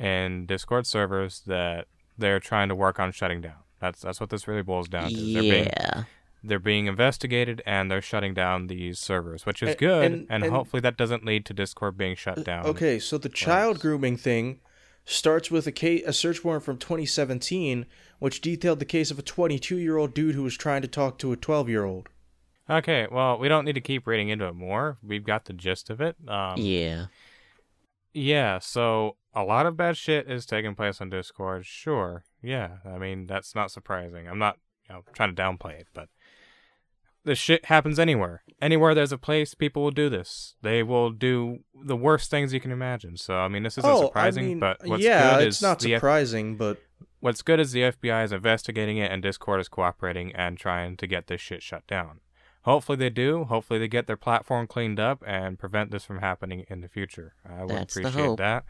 in 0.00 0.46
Discord 0.46 0.86
servers 0.86 1.42
that 1.46 1.86
they're 2.18 2.40
trying 2.40 2.68
to 2.70 2.74
work 2.74 2.98
on 2.98 3.12
shutting 3.12 3.40
down. 3.40 3.54
That's 3.78 4.00
that's 4.00 4.18
what 4.20 4.30
this 4.30 4.48
really 4.48 4.62
boils 4.62 4.88
down 4.88 5.10
to. 5.10 5.16
They're 5.32 5.42
being 5.42 5.64
Yeah. 5.66 6.02
they're 6.42 6.58
being 6.58 6.86
investigated 6.86 7.62
and 7.66 7.90
they're 7.90 8.00
shutting 8.02 8.32
down 8.34 8.66
these 8.68 8.98
servers, 8.98 9.44
which 9.46 9.62
is 9.62 9.70
And- 9.70 9.78
good, 9.78 10.04
and- 10.12 10.26
and, 10.30 10.44
and- 10.44 10.52
hopefully 10.52 10.80
that 10.80 10.96
doesn't 10.96 11.24
lead 11.24 11.44
to 11.46 11.52
Discord 11.54 11.96
being 11.98 12.16
shut 12.16 12.44
down. 12.44 12.64
Okay, 12.66 12.98
so 12.98 13.18
the 13.18 13.28
child 13.28 13.78
grooming 13.80 14.16
thing 14.16 14.60
starts 15.04 15.50
with 15.50 15.66
a 15.66 15.72
case, 15.72 16.02
a 16.06 16.12
search 16.12 16.42
warrant 16.44 16.64
from 16.64 16.78
2017, 16.78 17.84
which 18.20 18.40
detailed 18.40 18.78
the 18.78 18.84
case 18.84 19.10
of 19.10 19.18
a 19.18 19.22
22 19.22 19.76
year 19.76 19.96
old 19.98 20.14
dude 20.14 20.34
who 20.34 20.42
was 20.42 20.56
trying 20.56 20.82
to 20.82 20.88
talk 20.88 21.18
to 21.18 21.32
a 21.32 21.36
12 21.36 21.68
year 21.68 21.84
old. 21.84 22.08
Okay, 22.68 23.06
well, 23.10 23.36
we 23.38 23.48
don't 23.48 23.64
need 23.64 23.74
to 23.74 23.80
keep 23.80 24.06
reading 24.06 24.28
into 24.28 24.46
it 24.46 24.54
more. 24.54 24.96
We've 25.02 25.24
got 25.24 25.46
the 25.46 25.52
gist 25.52 25.90
of 25.90 26.00
it. 26.00 26.16
Um, 26.28 26.54
Yeah. 26.56 27.06
Yeah, 28.12 28.58
so 28.58 29.16
a 29.34 29.42
lot 29.44 29.66
of 29.66 29.76
bad 29.76 29.96
shit 29.96 30.30
is 30.30 30.46
taking 30.46 30.74
place 30.74 31.00
on 31.00 31.10
Discord. 31.10 31.66
Sure. 31.66 32.24
Yeah, 32.42 32.78
I 32.84 32.98
mean, 32.98 33.26
that's 33.26 33.54
not 33.54 33.70
surprising. 33.70 34.28
I'm 34.28 34.38
not, 34.38 34.58
you 34.88 34.94
know, 34.94 35.02
trying 35.12 35.34
to 35.34 35.40
downplay 35.40 35.80
it, 35.80 35.88
but 35.94 36.08
this 37.24 37.38
shit 37.38 37.66
happens 37.66 37.98
anywhere. 37.98 38.42
Anywhere 38.60 38.94
there's 38.94 39.12
a 39.12 39.18
place, 39.18 39.54
people 39.54 39.82
will 39.82 39.90
do 39.90 40.08
this. 40.08 40.56
They 40.62 40.82
will 40.82 41.10
do 41.10 41.58
the 41.84 41.96
worst 41.96 42.30
things 42.30 42.52
you 42.52 42.60
can 42.60 42.72
imagine. 42.72 43.16
So, 43.16 43.34
I 43.34 43.48
mean, 43.48 43.62
this 43.62 43.78
isn't 43.78 43.98
surprising, 43.98 44.44
Oh, 44.44 44.46
I 44.46 44.48
mean, 44.48 44.58
but 44.58 44.78
what's 44.84 45.02
yeah, 45.02 45.36
good 45.36 45.46
it's 45.48 45.56
is 45.58 45.62
not 45.62 45.78
the 45.80 45.94
F- 45.94 45.98
surprising, 45.98 46.56
but 46.56 46.80
what's 47.20 47.42
good 47.42 47.60
is 47.60 47.72
the 47.72 47.82
FBI 47.82 48.24
is 48.24 48.32
investigating 48.32 48.96
it 48.96 49.12
and 49.12 49.22
Discord 49.22 49.60
is 49.60 49.68
cooperating 49.68 50.32
and 50.34 50.58
trying 50.58 50.96
to 50.96 51.06
get 51.06 51.26
this 51.26 51.40
shit 51.40 51.62
shut 51.62 51.86
down. 51.86 52.20
Hopefully 52.64 52.96
they 52.96 53.10
do. 53.10 53.44
Hopefully 53.44 53.78
they 53.78 53.88
get 53.88 54.06
their 54.06 54.16
platform 54.16 54.66
cleaned 54.66 55.00
up 55.00 55.22
and 55.26 55.58
prevent 55.58 55.90
this 55.90 56.04
from 56.04 56.18
happening 56.18 56.66
in 56.68 56.80
the 56.82 56.88
future. 56.88 57.34
I 57.48 57.62
would 57.64 57.70
That's 57.70 57.96
appreciate 57.96 58.36
that 58.36 58.64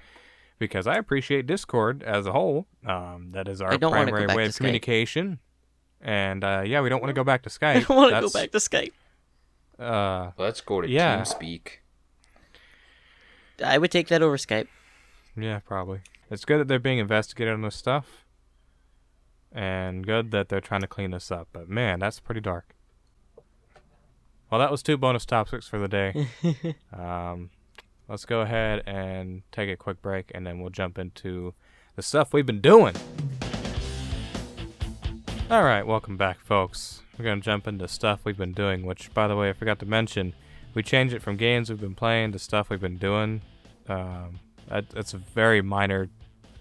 because 0.60 0.86
I 0.86 0.96
appreciate 0.96 1.46
Discord 1.46 2.02
as 2.04 2.26
a 2.26 2.32
whole. 2.32 2.66
Um, 2.86 3.30
that 3.30 3.48
is 3.48 3.60
our 3.60 3.72
I 3.72 3.76
don't 3.76 3.90
wanna 3.90 4.06
go 4.06 4.16
primary 4.18 4.36
way 4.36 4.42
to 4.44 4.48
of 4.50 4.54
Skype. 4.54 4.56
communication. 4.58 5.38
And 6.00 6.44
uh, 6.44 6.62
yeah, 6.64 6.80
we 6.80 6.88
don't 6.88 7.00
want 7.00 7.10
to 7.10 7.14
go 7.14 7.24
back 7.24 7.42
to 7.42 7.50
Skype. 7.50 7.76
I 7.76 7.80
don't 7.80 7.96
want 7.96 8.14
to 8.14 8.20
go 8.20 8.30
back 8.30 8.52
to 8.52 8.58
Skype. 8.58 8.92
Uh, 9.78 10.30
Let's 10.38 10.60
go 10.60 10.80
to 10.80 10.88
Yeah. 10.88 11.20
TeamSpeak. 11.22 11.68
I 13.64 13.76
would 13.76 13.90
take 13.90 14.08
that 14.08 14.22
over 14.22 14.36
Skype. 14.36 14.68
yeah, 15.36 15.58
probably. 15.58 16.00
It's 16.30 16.44
good 16.44 16.60
that 16.60 16.68
they're 16.68 16.78
being 16.78 16.98
investigated 16.98 17.52
on 17.52 17.62
this 17.62 17.74
stuff, 17.74 18.24
and 19.52 20.06
good 20.06 20.30
that 20.30 20.48
they're 20.48 20.60
trying 20.60 20.80
to 20.82 20.86
clean 20.86 21.10
this 21.10 21.30
up. 21.30 21.48
But 21.52 21.68
man, 21.68 21.98
that's 21.98 22.20
pretty 22.20 22.40
dark. 22.40 22.74
Well, 24.50 24.58
that 24.58 24.72
was 24.72 24.82
two 24.82 24.96
bonus 24.96 25.24
topics 25.24 25.68
for 25.68 25.78
the 25.78 25.86
day. 25.86 26.26
um, 26.92 27.50
let's 28.08 28.24
go 28.24 28.40
ahead 28.40 28.82
and 28.84 29.42
take 29.52 29.70
a 29.70 29.76
quick 29.76 30.02
break, 30.02 30.32
and 30.34 30.44
then 30.44 30.58
we'll 30.58 30.70
jump 30.70 30.98
into 30.98 31.54
the 31.94 32.02
stuff 32.02 32.32
we've 32.32 32.46
been 32.46 32.60
doing. 32.60 32.96
All 35.48 35.62
right, 35.62 35.86
welcome 35.86 36.16
back, 36.16 36.40
folks. 36.40 37.02
We're 37.16 37.26
gonna 37.26 37.40
jump 37.40 37.68
into 37.68 37.86
stuff 37.86 38.24
we've 38.24 38.36
been 38.36 38.52
doing. 38.52 38.84
Which, 38.84 39.14
by 39.14 39.28
the 39.28 39.36
way, 39.36 39.50
I 39.50 39.52
forgot 39.52 39.78
to 39.80 39.86
mention, 39.86 40.34
we 40.74 40.82
changed 40.82 41.14
it 41.14 41.22
from 41.22 41.36
games 41.36 41.70
we've 41.70 41.80
been 41.80 41.94
playing 41.94 42.32
to 42.32 42.40
stuff 42.40 42.70
we've 42.70 42.80
been 42.80 42.98
doing. 42.98 43.42
Um, 43.88 44.40
that, 44.68 44.88
that's 44.88 45.14
a 45.14 45.18
very 45.18 45.62
minor, 45.62 46.08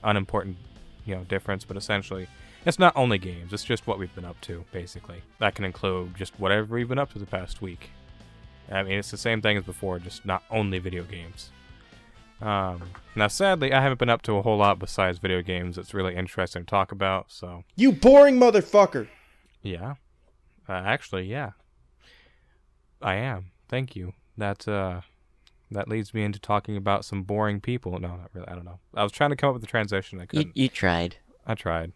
unimportant, 0.03 0.57
you 1.05 1.15
know, 1.15 1.23
difference. 1.23 1.65
But 1.65 1.75
essentially, 1.75 2.27
it's 2.65 2.79
not 2.79 2.95
only 2.95 3.17
games. 3.17 3.53
It's 3.53 3.63
just 3.63 3.87
what 3.87 3.99
we've 3.99 4.13
been 4.15 4.25
up 4.25 4.39
to, 4.41 4.65
basically. 4.71 5.21
That 5.39 5.55
can 5.55 5.65
include 5.65 6.15
just 6.15 6.39
whatever 6.39 6.73
we've 6.75 6.87
been 6.89 6.99
up 6.99 7.11
to 7.13 7.19
the 7.19 7.25
past 7.25 7.61
week. 7.61 7.89
I 8.71 8.83
mean, 8.83 8.99
it's 8.99 9.11
the 9.11 9.17
same 9.17 9.41
thing 9.41 9.57
as 9.57 9.63
before, 9.63 9.97
just 9.99 10.25
not 10.25 10.43
only 10.51 10.77
video 10.79 11.03
games. 11.03 11.49
Um, 12.41 12.83
now, 13.15 13.27
sadly, 13.27 13.73
I 13.73 13.81
haven't 13.81 13.97
been 13.99 14.09
up 14.09 14.21
to 14.23 14.37
a 14.37 14.41
whole 14.41 14.57
lot 14.57 14.79
besides 14.79 15.17
video 15.17 15.41
games 15.41 15.75
that's 15.75 15.93
really 15.93 16.15
interesting 16.15 16.63
to 16.63 16.69
talk 16.69 16.91
about. 16.91 17.31
So, 17.31 17.63
You 17.75 17.91
boring 17.91 18.39
motherfucker. 18.39 19.07
yeah, 19.61 19.95
uh, 20.67 20.73
actually, 20.73 21.23
yeah, 21.25 21.51
I 23.01 23.15
am. 23.15 23.51
Thank 23.67 23.95
you. 23.95 24.13
That 24.37 24.67
uh, 24.67 25.01
that 25.71 25.89
leads 25.89 26.13
me 26.13 26.23
into 26.23 26.39
talking 26.39 26.77
about 26.77 27.03
some 27.03 27.23
boring 27.23 27.59
people. 27.59 27.99
No, 27.99 28.09
not 28.09 28.29
really. 28.33 28.47
I 28.47 28.55
don't 28.55 28.65
know. 28.65 28.79
I 28.93 29.03
was 29.03 29.11
trying 29.11 29.31
to 29.31 29.35
come 29.35 29.49
up 29.49 29.55
with 29.55 29.63
a 29.63 29.67
transition. 29.67 30.21
I 30.21 30.25
couldn't. 30.25 30.55
you 30.55 30.69
tried. 30.69 31.17
I 31.45 31.55
tried. 31.55 31.91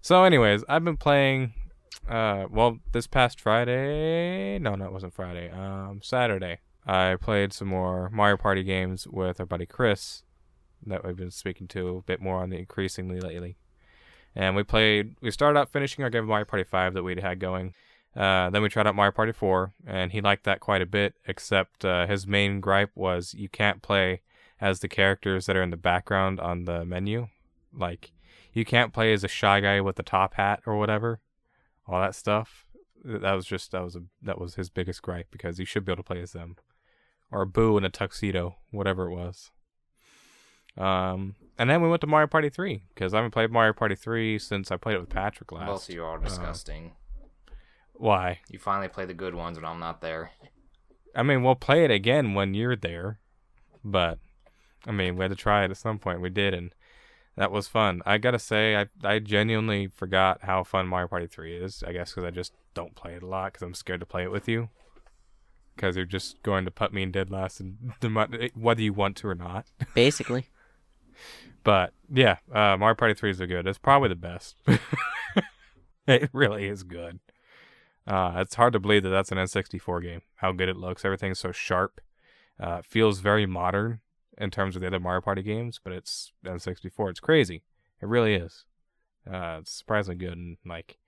So, 0.00 0.24
anyways, 0.24 0.64
I've 0.68 0.84
been 0.84 0.96
playing. 0.96 1.54
Uh, 2.08 2.46
well, 2.50 2.78
this 2.92 3.06
past 3.06 3.40
Friday. 3.40 4.58
No, 4.58 4.74
no, 4.74 4.84
it 4.84 4.92
wasn't 4.92 5.14
Friday. 5.14 5.50
Um, 5.50 6.00
Saturday. 6.02 6.60
I 6.86 7.16
played 7.20 7.52
some 7.52 7.68
more 7.68 8.08
Mario 8.10 8.36
Party 8.36 8.62
games 8.62 9.08
with 9.08 9.40
our 9.40 9.46
buddy 9.46 9.66
Chris, 9.66 10.22
that 10.86 11.04
we've 11.04 11.16
been 11.16 11.32
speaking 11.32 11.66
to 11.68 11.96
a 11.96 12.02
bit 12.02 12.20
more 12.20 12.36
on 12.36 12.50
the 12.50 12.58
increasingly 12.58 13.20
lately. 13.20 13.56
And 14.36 14.54
we 14.54 14.62
played. 14.62 15.16
We 15.20 15.30
started 15.32 15.58
out 15.58 15.72
finishing 15.72 16.04
our 16.04 16.10
game 16.10 16.22
of 16.22 16.28
Mario 16.28 16.44
Party 16.44 16.64
Five 16.64 16.94
that 16.94 17.02
we'd 17.02 17.18
had 17.18 17.40
going. 17.40 17.74
Uh, 18.16 18.48
then 18.48 18.62
we 18.62 18.68
tried 18.68 18.86
out 18.86 18.94
Mario 18.94 19.12
Party 19.12 19.32
4, 19.32 19.72
and 19.86 20.10
he 20.10 20.22
liked 20.22 20.44
that 20.44 20.58
quite 20.58 20.80
a 20.80 20.86
bit, 20.86 21.14
except 21.28 21.84
uh, 21.84 22.06
his 22.06 22.26
main 22.26 22.60
gripe 22.60 22.90
was 22.94 23.34
you 23.34 23.48
can't 23.48 23.82
play 23.82 24.22
as 24.58 24.80
the 24.80 24.88
characters 24.88 25.44
that 25.44 25.56
are 25.56 25.62
in 25.62 25.70
the 25.70 25.76
background 25.76 26.40
on 26.40 26.64
the 26.64 26.84
menu. 26.86 27.28
Like, 27.74 28.12
you 28.56 28.64
can't 28.64 28.92
play 28.92 29.12
as 29.12 29.22
a 29.22 29.28
shy 29.28 29.60
guy 29.60 29.82
with 29.82 29.98
a 29.98 30.02
top 30.02 30.34
hat 30.34 30.60
or 30.64 30.78
whatever. 30.78 31.20
All 31.86 32.00
that 32.00 32.14
stuff. 32.14 32.64
That 33.04 33.34
was 33.34 33.44
just, 33.44 33.70
that 33.72 33.84
was 33.84 33.94
a, 33.94 34.02
that 34.22 34.40
was 34.40 34.54
his 34.54 34.70
biggest 34.70 35.02
gripe, 35.02 35.28
because 35.30 35.58
you 35.58 35.66
should 35.66 35.84
be 35.84 35.92
able 35.92 36.02
to 36.02 36.06
play 36.06 36.22
as 36.22 36.32
them. 36.32 36.56
Or 37.30 37.42
a 37.42 37.46
Boo 37.46 37.76
in 37.76 37.84
a 37.84 37.90
tuxedo, 37.90 38.56
whatever 38.70 39.10
it 39.10 39.14
was. 39.14 39.50
Um, 40.78 41.34
and 41.58 41.68
then 41.68 41.82
we 41.82 41.88
went 41.88 42.00
to 42.00 42.06
Mario 42.06 42.28
Party 42.28 42.48
3, 42.48 42.82
because 42.88 43.12
I 43.12 43.18
haven't 43.18 43.32
played 43.32 43.50
Mario 43.50 43.74
Party 43.74 43.94
3 43.94 44.38
since 44.38 44.72
I 44.72 44.78
played 44.78 44.96
it 44.96 45.00
with 45.00 45.10
Patrick 45.10 45.52
last. 45.52 45.66
Both 45.66 45.88
of 45.88 45.94
you 45.94 46.02
are 46.02 46.12
all 46.12 46.18
disgusting. 46.18 46.92
Why? 47.92 48.40
you 48.48 48.58
finally 48.58 48.88
play 48.88 49.04
the 49.04 49.14
good 49.14 49.34
ones 49.34 49.58
when 49.58 49.66
I'm 49.66 49.80
not 49.80 50.00
there. 50.00 50.30
I 51.14 51.22
mean, 51.22 51.42
we'll 51.42 51.54
play 51.54 51.84
it 51.84 51.90
again 51.90 52.34
when 52.34 52.54
you're 52.54 52.76
there, 52.76 53.20
but 53.84 54.18
I 54.86 54.92
mean, 54.92 55.16
we 55.16 55.24
had 55.24 55.30
to 55.30 55.36
try 55.36 55.64
it 55.64 55.70
at 55.70 55.76
some 55.76 55.98
point. 55.98 56.20
We 56.20 56.30
did, 56.30 56.52
and 56.54 56.74
that 57.36 57.52
was 57.52 57.68
fun. 57.68 58.02
I 58.06 58.18
gotta 58.18 58.38
say, 58.38 58.76
I 58.76 58.86
I 59.04 59.18
genuinely 59.18 59.88
forgot 59.88 60.40
how 60.42 60.64
fun 60.64 60.88
Mario 60.88 61.08
Party 61.08 61.26
Three 61.26 61.56
is. 61.56 61.82
I 61.86 61.92
guess 61.92 62.10
because 62.10 62.24
I 62.24 62.30
just 62.30 62.52
don't 62.74 62.94
play 62.94 63.14
it 63.14 63.22
a 63.22 63.26
lot 63.26 63.52
because 63.52 63.62
I'm 63.62 63.74
scared 63.74 64.00
to 64.00 64.06
play 64.06 64.22
it 64.22 64.30
with 64.30 64.48
you. 64.48 64.70
Because 65.74 65.96
you're 65.96 66.06
just 66.06 66.42
going 66.42 66.64
to 66.64 66.70
put 66.70 66.94
me 66.94 67.02
in 67.02 67.10
dead 67.10 67.30
last, 67.30 67.60
and 67.60 67.92
whether 68.54 68.80
you 68.80 68.92
want 68.94 69.16
to 69.18 69.28
or 69.28 69.34
not. 69.34 69.66
Basically. 69.94 70.46
But 71.64 71.92
yeah, 72.10 72.36
uh, 72.52 72.76
Mario 72.76 72.94
Party 72.94 73.14
3 73.14 73.30
is 73.30 73.40
a 73.40 73.46
good. 73.46 73.66
It's 73.66 73.78
probably 73.78 74.08
the 74.08 74.14
best. 74.14 74.56
it 76.06 76.30
really 76.32 76.66
is 76.66 76.84
good. 76.84 77.18
Uh, 78.06 78.34
it's 78.36 78.54
hard 78.54 78.72
to 78.74 78.78
believe 78.78 79.02
that 79.02 79.08
that's 79.08 79.32
an 79.32 79.38
N64 79.38 80.02
game. 80.02 80.22
How 80.36 80.52
good 80.52 80.68
it 80.68 80.76
looks. 80.76 81.04
Everything's 81.04 81.40
so 81.40 81.50
sharp. 81.50 82.00
Uh, 82.60 82.82
feels 82.82 83.18
very 83.18 83.46
modern 83.46 84.00
in 84.38 84.50
terms 84.50 84.76
of 84.76 84.82
the 84.82 84.86
other 84.88 85.00
Mario 85.00 85.20
Party 85.20 85.42
games, 85.42 85.80
but 85.82 85.92
it's 85.92 86.32
N64. 86.44 87.10
It's 87.10 87.20
crazy. 87.20 87.62
It 88.00 88.08
really 88.08 88.34
is. 88.34 88.64
Uh, 89.30 89.58
it's 89.60 89.72
surprisingly 89.72 90.18
good 90.18 90.36
and 90.36 90.56
like 90.64 90.98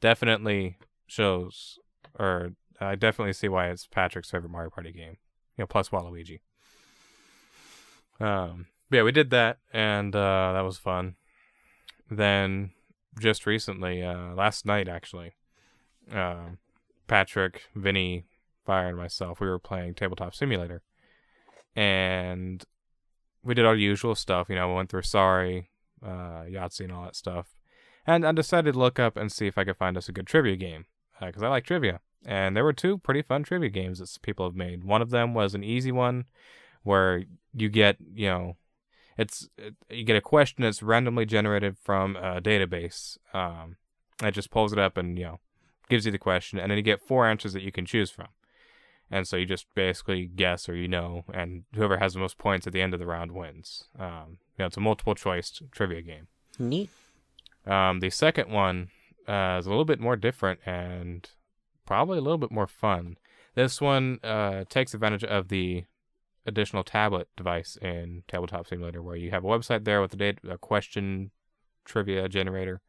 definitely 0.00 0.78
shows, 1.06 1.78
or 2.18 2.52
I 2.80 2.94
definitely 2.94 3.32
see 3.32 3.48
why 3.48 3.68
it's 3.68 3.86
Patrick's 3.86 4.30
favorite 4.30 4.50
Mario 4.50 4.70
Party 4.70 4.92
game. 4.92 5.16
You 5.56 5.62
know, 5.62 5.66
plus 5.66 5.88
Waluigi. 5.88 6.40
Um, 8.20 8.66
yeah, 8.90 9.02
we 9.02 9.12
did 9.12 9.30
that, 9.30 9.58
and 9.72 10.14
uh, 10.14 10.52
that 10.54 10.64
was 10.64 10.78
fun. 10.78 11.16
Then, 12.10 12.70
just 13.20 13.46
recently, 13.46 14.02
uh, 14.02 14.34
last 14.34 14.64
night 14.64 14.88
actually, 14.88 15.34
uh, 16.12 16.50
Patrick, 17.06 17.64
Vinny, 17.74 18.24
Fire, 18.64 18.88
and 18.88 18.96
myself, 18.96 19.40
we 19.40 19.48
were 19.48 19.58
playing 19.58 19.94
Tabletop 19.94 20.34
Simulator, 20.34 20.82
and 21.78 22.64
we 23.44 23.54
did 23.54 23.64
our 23.64 23.76
usual 23.76 24.16
stuff. 24.16 24.48
You 24.48 24.56
know, 24.56 24.66
we 24.68 24.74
went 24.74 24.90
through 24.90 25.02
Sorry, 25.02 25.70
uh, 26.04 26.42
Yahtzee, 26.42 26.80
and 26.80 26.92
all 26.92 27.04
that 27.04 27.14
stuff. 27.14 27.54
And 28.04 28.26
I 28.26 28.32
decided 28.32 28.72
to 28.72 28.78
look 28.78 28.98
up 28.98 29.16
and 29.16 29.30
see 29.30 29.46
if 29.46 29.56
I 29.56 29.62
could 29.62 29.76
find 29.76 29.96
us 29.96 30.08
a 30.08 30.12
good 30.12 30.26
trivia 30.26 30.56
game, 30.56 30.86
because 31.24 31.42
I 31.42 31.48
like 31.48 31.64
trivia. 31.64 32.00
And 32.26 32.56
there 32.56 32.64
were 32.64 32.72
two 32.72 32.98
pretty 32.98 33.22
fun 33.22 33.44
trivia 33.44 33.70
games 33.70 34.00
that 34.00 34.18
people 34.22 34.44
have 34.44 34.56
made. 34.56 34.82
One 34.82 35.02
of 35.02 35.10
them 35.10 35.34
was 35.34 35.54
an 35.54 35.62
easy 35.62 35.92
one, 35.92 36.24
where 36.82 37.22
you 37.54 37.68
get, 37.68 37.98
you 38.12 38.26
know, 38.26 38.56
it's 39.16 39.48
it, 39.56 39.76
you 39.88 40.02
get 40.02 40.16
a 40.16 40.20
question 40.20 40.64
that's 40.64 40.82
randomly 40.82 41.26
generated 41.26 41.76
from 41.78 42.16
a 42.16 42.40
database. 42.40 43.18
Um, 43.32 43.76
it 44.20 44.32
just 44.32 44.50
pulls 44.50 44.72
it 44.72 44.80
up 44.80 44.96
and 44.96 45.16
you 45.16 45.24
know 45.24 45.40
gives 45.88 46.06
you 46.06 46.10
the 46.10 46.18
question, 46.18 46.58
and 46.58 46.72
then 46.72 46.76
you 46.76 46.82
get 46.82 47.06
four 47.06 47.24
answers 47.24 47.52
that 47.52 47.62
you 47.62 47.70
can 47.70 47.86
choose 47.86 48.10
from. 48.10 48.28
And 49.10 49.26
so 49.26 49.36
you 49.36 49.46
just 49.46 49.66
basically 49.74 50.26
guess 50.26 50.68
or 50.68 50.74
you 50.74 50.88
know, 50.88 51.24
and 51.32 51.64
whoever 51.74 51.98
has 51.98 52.14
the 52.14 52.20
most 52.20 52.38
points 52.38 52.66
at 52.66 52.72
the 52.72 52.82
end 52.82 52.92
of 52.92 53.00
the 53.00 53.06
round 53.06 53.32
wins. 53.32 53.84
Um, 53.98 54.38
you 54.56 54.60
know, 54.60 54.66
it's 54.66 54.76
a 54.76 54.80
multiple 54.80 55.14
choice 55.14 55.62
trivia 55.72 56.02
game. 56.02 56.28
Neat. 56.58 56.90
Um, 57.66 58.00
the 58.00 58.10
second 58.10 58.50
one 58.50 58.88
uh, 59.26 59.56
is 59.58 59.66
a 59.66 59.70
little 59.70 59.84
bit 59.84 60.00
more 60.00 60.16
different 60.16 60.60
and 60.66 61.28
probably 61.86 62.18
a 62.18 62.22
little 62.22 62.38
bit 62.38 62.50
more 62.50 62.66
fun. 62.66 63.16
This 63.54 63.80
one 63.80 64.20
uh, 64.22 64.64
takes 64.68 64.94
advantage 64.94 65.24
of 65.24 65.48
the 65.48 65.84
additional 66.46 66.84
tablet 66.84 67.28
device 67.36 67.76
in 67.80 68.22
Tabletop 68.28 68.66
Simulator, 68.66 69.02
where 69.02 69.16
you 69.16 69.30
have 69.30 69.44
a 69.44 69.48
website 69.48 69.84
there 69.84 70.00
with 70.00 70.12
a, 70.14 70.16
data, 70.16 70.38
a 70.50 70.58
question 70.58 71.30
trivia 71.84 72.28
generator 72.28 72.80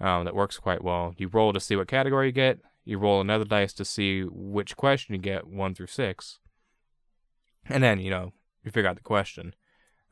um, 0.00 0.24
that 0.24 0.34
works 0.34 0.58
quite 0.58 0.82
well. 0.82 1.14
You 1.18 1.28
roll 1.28 1.52
to 1.52 1.60
see 1.60 1.76
what 1.76 1.88
category 1.88 2.26
you 2.26 2.32
get. 2.32 2.58
You 2.84 2.98
roll 2.98 3.20
another 3.20 3.44
dice 3.44 3.72
to 3.74 3.84
see 3.84 4.22
which 4.22 4.76
question 4.76 5.14
you 5.14 5.20
get, 5.20 5.46
one 5.46 5.74
through 5.74 5.88
six, 5.88 6.38
and 7.68 7.82
then 7.82 7.98
you 8.00 8.10
know 8.10 8.32
you 8.64 8.70
figure 8.70 8.88
out 8.88 8.96
the 8.96 9.02
question. 9.02 9.54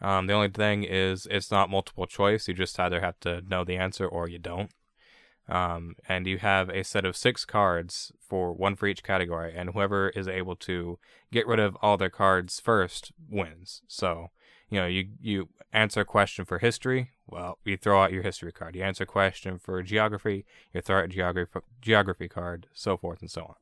Um, 0.01 0.27
the 0.27 0.35
only 0.35 0.49
thing 0.49 0.85
is 0.85 1.27
it's 1.31 1.51
not 1.51 1.71
multiple 1.71 2.07
choice. 2.07 2.47
You 2.47 2.55
just 2.55 2.79
either 2.79 3.01
have 3.01 3.19
to 3.21 3.43
know 3.43 3.65
the 3.65 3.77
answer 3.77 4.07
or 4.07 4.29
you 4.29 4.39
don't. 4.39 4.71
Um, 5.49 5.97
and 6.07 6.27
you 6.27 6.39
have 6.39 6.69
a 6.69 6.85
set 6.85 7.07
of 7.07 7.17
six 7.17 7.47
cards 7.47 8.13
for 8.21 8.53
one 8.53 8.77
for 8.77 8.87
each 8.87 9.03
category, 9.03 9.55
and 9.57 9.71
whoever 9.71 10.11
is 10.11 10.29
able 10.29 10.57
to 10.57 10.99
get 11.33 11.47
rid 11.47 11.59
of 11.59 11.77
all 11.81 11.97
their 11.97 12.11
cards 12.11 12.61
first 12.61 13.13
wins. 13.29 13.81
So, 13.89 14.29
you 14.71 14.81
know, 14.81 14.87
you 14.87 15.09
you 15.21 15.49
answer 15.73 16.01
a 16.01 16.05
question 16.05 16.45
for 16.45 16.59
history, 16.59 17.11
well, 17.27 17.59
you 17.65 17.77
throw 17.77 18.03
out 18.03 18.13
your 18.13 18.23
history 18.23 18.53
card. 18.53 18.75
You 18.75 18.83
answer 18.83 19.05
a 19.05 19.07
question 19.07 19.59
for 19.59 19.83
geography, 19.83 20.45
you 20.73 20.81
throw 20.81 20.99
out 20.99 21.05
a 21.05 21.09
geography 21.09 21.61
geography 21.81 22.29
card, 22.29 22.67
so 22.73 22.97
forth 22.97 23.21
and 23.21 23.31
so 23.31 23.57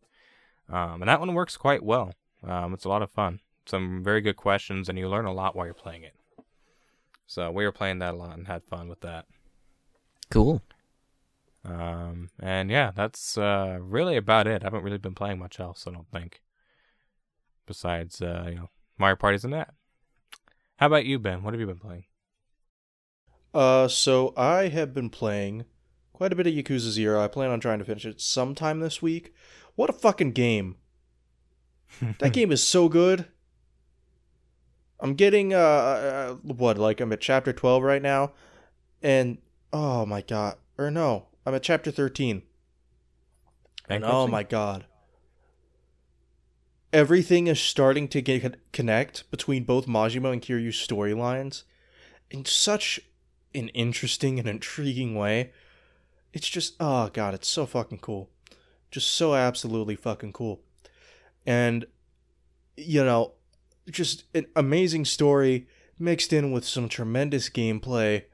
on. 0.69 0.85
Um, 0.93 1.03
and 1.03 1.09
that 1.09 1.21
one 1.21 1.35
works 1.35 1.57
quite 1.57 1.83
well. 1.83 2.15
Um, 2.43 2.75
it's 2.75 2.85
a 2.85 2.89
lot 2.89 3.03
of 3.03 3.11
fun. 3.11 3.41
Some 3.67 4.03
very 4.03 4.21
good 4.21 4.37
questions, 4.37 4.89
and 4.89 4.99
you 4.99 5.09
learn 5.09 5.27
a 5.27 5.33
lot 5.33 5.57
while 5.57 5.67
you're 5.67 5.75
playing 5.75 6.05
it. 6.05 6.15
So 7.27 7.51
we 7.51 7.65
were 7.65 7.73
playing 7.73 7.99
that 7.99 8.15
a 8.15 8.17
lot 8.17 8.37
and 8.37 8.47
had 8.47 8.63
fun 8.65 8.89
with 8.89 9.01
that. 9.01 9.27
Cool. 10.31 10.63
Um, 11.65 12.31
and 12.39 12.71
yeah, 12.71 12.93
that's 12.95 13.37
uh, 13.37 13.79
really 13.81 14.17
about 14.17 14.47
it. 14.47 14.63
I 14.63 14.67
haven't 14.67 14.85
really 14.85 14.99
been 14.99 15.15
playing 15.15 15.39
much 15.39 15.59
else, 15.59 15.85
I 15.87 15.91
don't 15.91 16.11
think. 16.11 16.41
Besides, 17.67 18.23
uh, 18.23 18.47
you 18.49 18.55
know, 18.55 18.71
Mario 18.99 19.17
parties 19.17 19.45
and 19.45 19.53
that. 19.53 19.75
How 20.77 20.87
about 20.87 21.07
you, 21.07 21.19
Ben? 21.19 21.43
What 21.43 21.55
have 21.55 21.61
you 21.61 21.67
been 21.67 21.79
playing? 21.79 22.05
Uh, 23.55 23.89
so 23.89 24.35
I 24.37 24.69
have 24.69 24.93
been 24.93 25.09
playing 25.09 25.65
quite 26.13 26.33
a 26.33 26.37
bit 26.37 26.47
of 26.47 26.53
Yakuza 26.53 26.91
Zero. 26.91 27.23
I 27.23 27.29
plan 27.29 27.51
on 27.51 27.61
trying 27.61 27.79
to 27.79 27.85
finish 27.85 28.05
it 28.05 28.21
sometime 28.21 28.81
this 28.81 29.01
week. 29.01 29.33
What 29.75 29.91
a 29.91 29.95
fucking 29.95 30.33
game! 30.33 30.77
that 32.19 32.33
game 32.33 32.53
is 32.53 32.63
so 32.63 32.89
good. 32.89 33.27
I'm 35.01 35.15
getting 35.15 35.53
uh, 35.53 35.59
uh 35.59 36.35
what 36.43 36.79
like 36.79 37.01
I'm 37.01 37.13
at 37.13 37.21
chapter 37.21 37.53
12 37.53 37.83
right 37.83 38.03
now 38.03 38.33
and 39.03 39.39
oh 39.73 40.07
my 40.07 40.23
god 40.23 40.57
or 40.79 40.91
no 40.91 41.27
I'm 41.45 41.55
at 41.55 41.63
chapter 41.63 41.91
13 41.91 42.43
and 43.89 44.05
oh 44.05 44.27
my 44.27 44.43
god 44.43 44.87
everything 46.93 47.47
is 47.47 47.61
starting 47.61 48.09
to 48.09 48.23
get 48.23 48.73
connect 48.73 49.31
between 49.31 49.65
both 49.65 49.87
Majima 49.87 50.33
and 50.33 50.43
Kiryu's 50.43 50.77
storylines 50.77 51.65
in 52.31 52.45
such 52.45 53.01
an 53.55 53.69
interesting 53.69 54.39
and 54.39 54.49
intriguing 54.49 55.15
way. 55.15 55.53
It's 56.33 56.49
just 56.49 56.75
oh 56.81 57.09
god 57.13 57.35
it's 57.35 57.49
so 57.49 57.67
fucking 57.67 57.99
cool. 57.99 58.31
Just 58.91 59.09
so 59.13 59.35
absolutely 59.35 59.97
fucking 59.97 60.33
cool. 60.33 60.61
And 61.47 61.87
you 62.77 63.05
know 63.05 63.33
just 63.91 64.25
an 64.35 64.47
amazing 64.57 65.05
story 65.05 65.69
mixed 65.99 66.33
in 66.33 66.53
with 66.53 66.65
some 66.65 66.89
tremendous 66.89 67.49
gameplay 67.49 68.25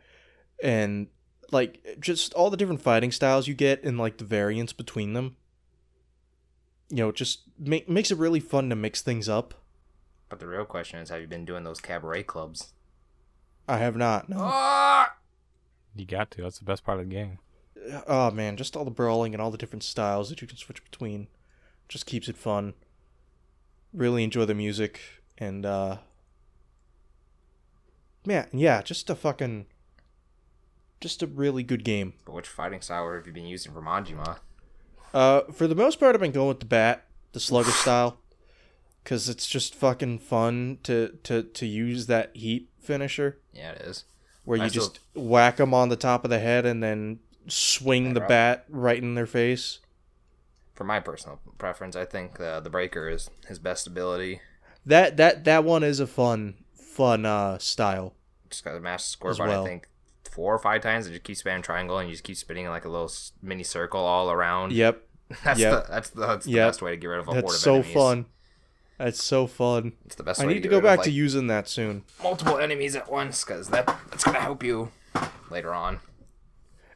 and 0.63 1.09
like 1.51 1.99
just 2.01 2.33
all 2.35 2.51
the 2.51 2.57
different 2.57 2.81
fighting 2.81 3.13
styles 3.13 3.47
you 3.47 3.55
get 3.55 3.85
and 3.85 3.99
like 3.99 4.17
the 4.17 4.25
variance 4.25 4.73
between 4.73 5.13
them 5.13 5.37
you 6.93 6.99
know 6.99 7.11
just 7.11 7.41
make, 7.59 7.89
makes 7.89 8.11
it 8.11 8.19
really 8.19 8.39
fun 8.39 8.69
to 8.69 8.77
mix 8.77 9.01
things 9.01 9.29
up 9.29 9.55
But 10.29 10.41
the 10.41 10.47
real 10.47 10.67
question 10.67 11.01
is, 11.01 11.09
have 11.09 11.23
you 11.23 11.27
been 11.27 11.47
doing 11.47 11.65
those 11.65 11.81
cabaret 11.81 12.25
clubs? 12.25 12.75
I 13.67 13.79
have 13.79 13.97
not. 13.97 14.29
No. 14.29 14.37
Ah! 14.41 15.17
You 15.97 16.05
got 16.05 16.31
to. 16.33 16.43
That's 16.43 16.59
the 16.59 16.65
best 16.65 16.85
part 16.85 17.01
of 17.01 17.09
the 17.09 17.15
game. 17.15 17.39
Oh 18.07 18.31
man, 18.31 18.57
just 18.57 18.77
all 18.77 18.85
the 18.85 18.91
brawling 18.91 19.35
and 19.35 19.41
all 19.41 19.51
the 19.51 19.59
different 19.59 19.83
styles 19.83 20.29
that 20.29 20.41
you 20.43 20.47
can 20.47 20.57
switch 20.57 20.85
between 20.85 21.29
just 21.89 22.07
keeps 22.07 22.29
it 22.29 22.37
fun. 22.37 22.75
Really 23.93 24.23
enjoy 24.25 24.45
the 24.45 24.55
music 24.55 25.01
and 25.39 25.65
uh 25.65 25.97
man, 28.27 28.49
yeah, 28.53 28.83
just 28.83 29.09
a 29.09 29.15
fucking 29.15 29.67
just 31.01 31.23
a 31.23 31.27
really 31.27 31.63
good 31.63 31.85
game. 31.85 32.13
But 32.27 32.35
which 32.35 32.49
fighting 32.49 32.83
style 32.83 33.11
have 33.13 33.27
you 33.27 33.33
been 33.33 33.47
using 33.47 33.73
for 33.73 33.83
Majima? 33.83 34.39
Uh 35.13 35.43
for 35.53 35.67
the 35.67 35.75
most 35.75 35.99
part 36.01 36.15
I've 36.15 36.21
been 36.21 36.33
going 36.33 36.49
with 36.49 36.61
the 36.61 36.67
bat, 36.67 37.05
the 37.33 37.41
slugger 37.41 37.71
style 37.85 38.19
cuz 39.05 39.29
it's 39.29 39.47
just 39.49 39.75
fucking 39.75 40.19
fun 40.21 40.79
to 40.85 41.19
to 41.25 41.43
to 41.43 41.67
use 41.67 42.07
that 42.07 42.35
heat 42.37 42.69
finisher 42.81 43.39
Yeah, 43.53 43.73
it 43.73 43.83
is. 43.83 44.05
where 44.45 44.59
you 44.59 44.69
still- 44.69 44.85
just 44.87 45.01
whack 45.15 45.57
them 45.57 45.75
on 45.75 45.89
the 45.89 45.97
top 45.97 46.25
of 46.25 46.31
the 46.31 46.39
head 46.39 46.65
and 46.67 46.83
then 46.83 47.19
swing 47.49 48.15
the 48.15 48.21
Right. 48.21 48.29
bat 48.29 48.65
right 48.69 49.03
in 49.03 49.15
their 49.15 49.27
face. 49.27 49.81
For 50.75 50.85
my 50.85 51.01
personal 51.01 51.41
preference, 51.59 51.95
I 51.97 52.05
think 52.05 52.41
uh, 52.41 52.61
the 52.61 52.71
breaker 52.71 53.09
is 53.09 53.29
his 53.47 53.59
best 53.59 53.87
ability. 53.87 54.41
That 54.87 55.17
that 55.17 55.45
that 55.45 55.65
one 55.65 55.83
is 55.85 56.01
a 56.01 56.07
fun 56.07 56.55
fun 56.75 57.25
uh 57.27 57.59
style. 57.59 58.15
Just 58.51 58.65
got 58.65 58.73
to 58.73 58.81
mash 58.81 59.03
the 59.05 59.09
score 59.11 59.31
As 59.33 59.39
well. 59.39 59.65
I 59.65 59.69
think, 59.69 59.89
four 60.33 60.55
or 60.55 60.59
five 60.59 60.81
times, 60.83 61.07
and 61.07 61.15
just 61.15 61.25
keep 61.25 61.37
spamming 61.37 61.63
triangle, 61.63 61.99
and 61.99 62.09
you 62.09 62.15
just 62.15 62.25
keep 62.25 62.37
spinning 62.37 62.67
like 62.69 62.85
a 62.85 62.89
little 62.89 63.11
mini 63.43 63.63
circle 63.63 64.01
all 64.01 64.31
around. 64.31 64.73
Yep, 64.73 65.03
that's 65.45 65.61
yep. 65.61 65.87
the 65.87 65.93
that's 65.93 66.11
the, 66.11 66.21
that's 66.27 66.47
the 66.47 66.53
Yep. 66.53 66.69
best 66.69 66.83
way 66.83 66.91
to 66.93 66.97
get 66.97 67.07
rid 67.07 67.19
of 67.21 67.29
a 67.29 67.33
horde 67.33 67.45
of 67.45 67.45
enemies. 67.45 67.53
that's 67.53 67.59
of 67.59 67.63
so 67.63 67.75
enemies. 67.75 67.95
fun. 67.95 68.27
That's 68.99 69.23
so 69.23 69.47
fun. 69.47 69.93
It's 70.07 70.15
the 70.15 70.23
best. 70.23 70.41
I 70.41 70.47
need 70.47 70.55
to 70.55 70.61
get 70.61 70.71
go 70.71 70.81
back 70.81 71.01
of, 71.01 71.05
to 71.07 71.11
using 71.11 71.49
that 71.49 71.69
soon. 71.69 72.05
multiple 72.23 72.59
enemies 72.59 72.95
at 72.97 73.11
once, 73.11 73.45
because 73.45 73.69
that 73.69 73.87
that's 74.11 74.25
gonna 74.25 74.41
help 74.41 74.63
you 74.63 74.91
later 75.51 75.75
on. 75.75 76.01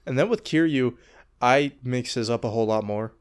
And 0.05 0.19
then 0.19 0.29
with 0.29 0.45
Kiryu, 0.45 0.97
I 1.43 1.73
mix 1.83 2.15
his 2.15 2.31
up 2.31 2.45
a 2.45 2.51
whole 2.51 2.67
lot 2.67 2.85
more 2.85 3.13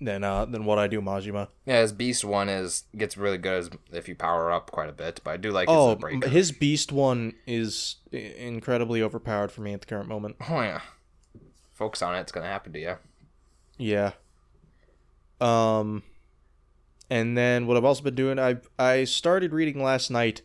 than 0.00 0.22
uh 0.24 0.44
than 0.44 0.64
what 0.64 0.78
I 0.78 0.86
do 0.86 1.00
Majima. 1.00 1.48
Yeah, 1.66 1.80
his 1.82 1.92
beast 1.92 2.24
one 2.24 2.48
is 2.48 2.84
gets 2.96 3.16
really 3.16 3.38
good 3.38 3.54
as 3.54 3.70
if 3.92 4.08
you 4.08 4.14
power 4.14 4.50
up 4.52 4.70
quite 4.70 4.88
a 4.88 4.92
bit, 4.92 5.20
but 5.24 5.30
I 5.32 5.36
do 5.36 5.50
like 5.50 5.68
his 5.68 5.76
Oh, 5.76 5.94
breaker. 5.94 6.28
his 6.28 6.52
beast 6.52 6.92
one 6.92 7.34
is 7.46 7.96
incredibly 8.12 9.02
overpowered 9.02 9.50
for 9.52 9.60
me 9.62 9.72
at 9.72 9.80
the 9.80 9.86
current 9.86 10.08
moment. 10.08 10.36
oh 10.48 10.60
yeah, 10.60 10.80
focus 11.74 12.02
on 12.02 12.14
it. 12.14 12.20
It's 12.20 12.32
gonna 12.32 12.46
happen 12.46 12.72
to 12.72 12.80
you. 12.80 12.96
Yeah. 13.76 14.12
Um 15.40 16.02
and 17.10 17.38
then 17.38 17.66
what 17.66 17.76
I've 17.76 17.84
also 17.84 18.02
been 18.02 18.14
doing, 18.14 18.38
I 18.38 18.56
I 18.78 19.04
started 19.04 19.52
reading 19.52 19.82
last 19.82 20.10
night 20.10 20.42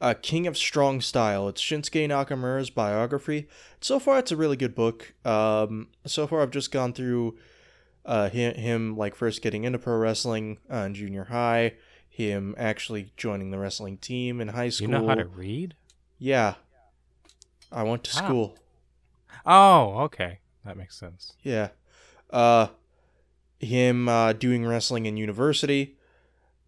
uh, 0.00 0.14
King 0.20 0.48
of 0.48 0.58
Strong 0.58 1.00
Style. 1.00 1.46
It's 1.48 1.62
Shinsuke 1.62 2.08
Nakamura's 2.08 2.70
biography. 2.70 3.46
So 3.80 4.00
far, 4.00 4.18
it's 4.18 4.32
a 4.32 4.36
really 4.36 4.56
good 4.56 4.74
book. 4.74 5.14
Um, 5.24 5.88
so 6.04 6.26
far, 6.26 6.42
I've 6.42 6.50
just 6.50 6.72
gone 6.72 6.92
through 6.92 7.36
uh, 8.04 8.28
him, 8.30 8.54
him 8.54 8.96
like 8.96 9.14
first 9.14 9.42
getting 9.42 9.64
into 9.64 9.78
pro 9.78 9.96
wrestling 9.96 10.58
uh, 10.70 10.76
in 10.78 10.94
junior 10.94 11.24
high, 11.24 11.74
him 12.08 12.54
actually 12.58 13.12
joining 13.16 13.50
the 13.50 13.58
wrestling 13.58 13.96
team 13.98 14.40
in 14.40 14.48
high 14.48 14.68
school. 14.68 14.88
You 14.88 14.92
know 14.92 15.08
how 15.08 15.14
to 15.14 15.24
read? 15.26 15.74
Yeah, 16.18 16.54
I 17.70 17.82
went 17.82 18.04
to 18.04 18.16
Wow. 18.16 18.26
school. 18.26 18.58
Oh, 19.46 19.98
okay. 20.04 20.38
That 20.64 20.76
makes 20.76 20.96
sense. 20.96 21.34
Yeah. 21.42 21.68
Uh 22.30 22.68
him 23.58 24.08
uh 24.08 24.32
doing 24.32 24.66
wrestling 24.66 25.06
in 25.06 25.16
university 25.16 25.96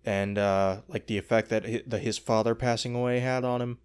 and 0.05 0.39
uh 0.39 0.80
like 0.89 1.07
the 1.07 1.18
effect 1.18 1.49
that 1.51 1.64
his, 1.64 1.82
that 1.87 2.03
his 2.03 2.18
father 2.18 2.55
passing 2.55 2.95
away 2.95 3.18
had 3.20 3.45
on 3.45 3.61
him 3.61 3.78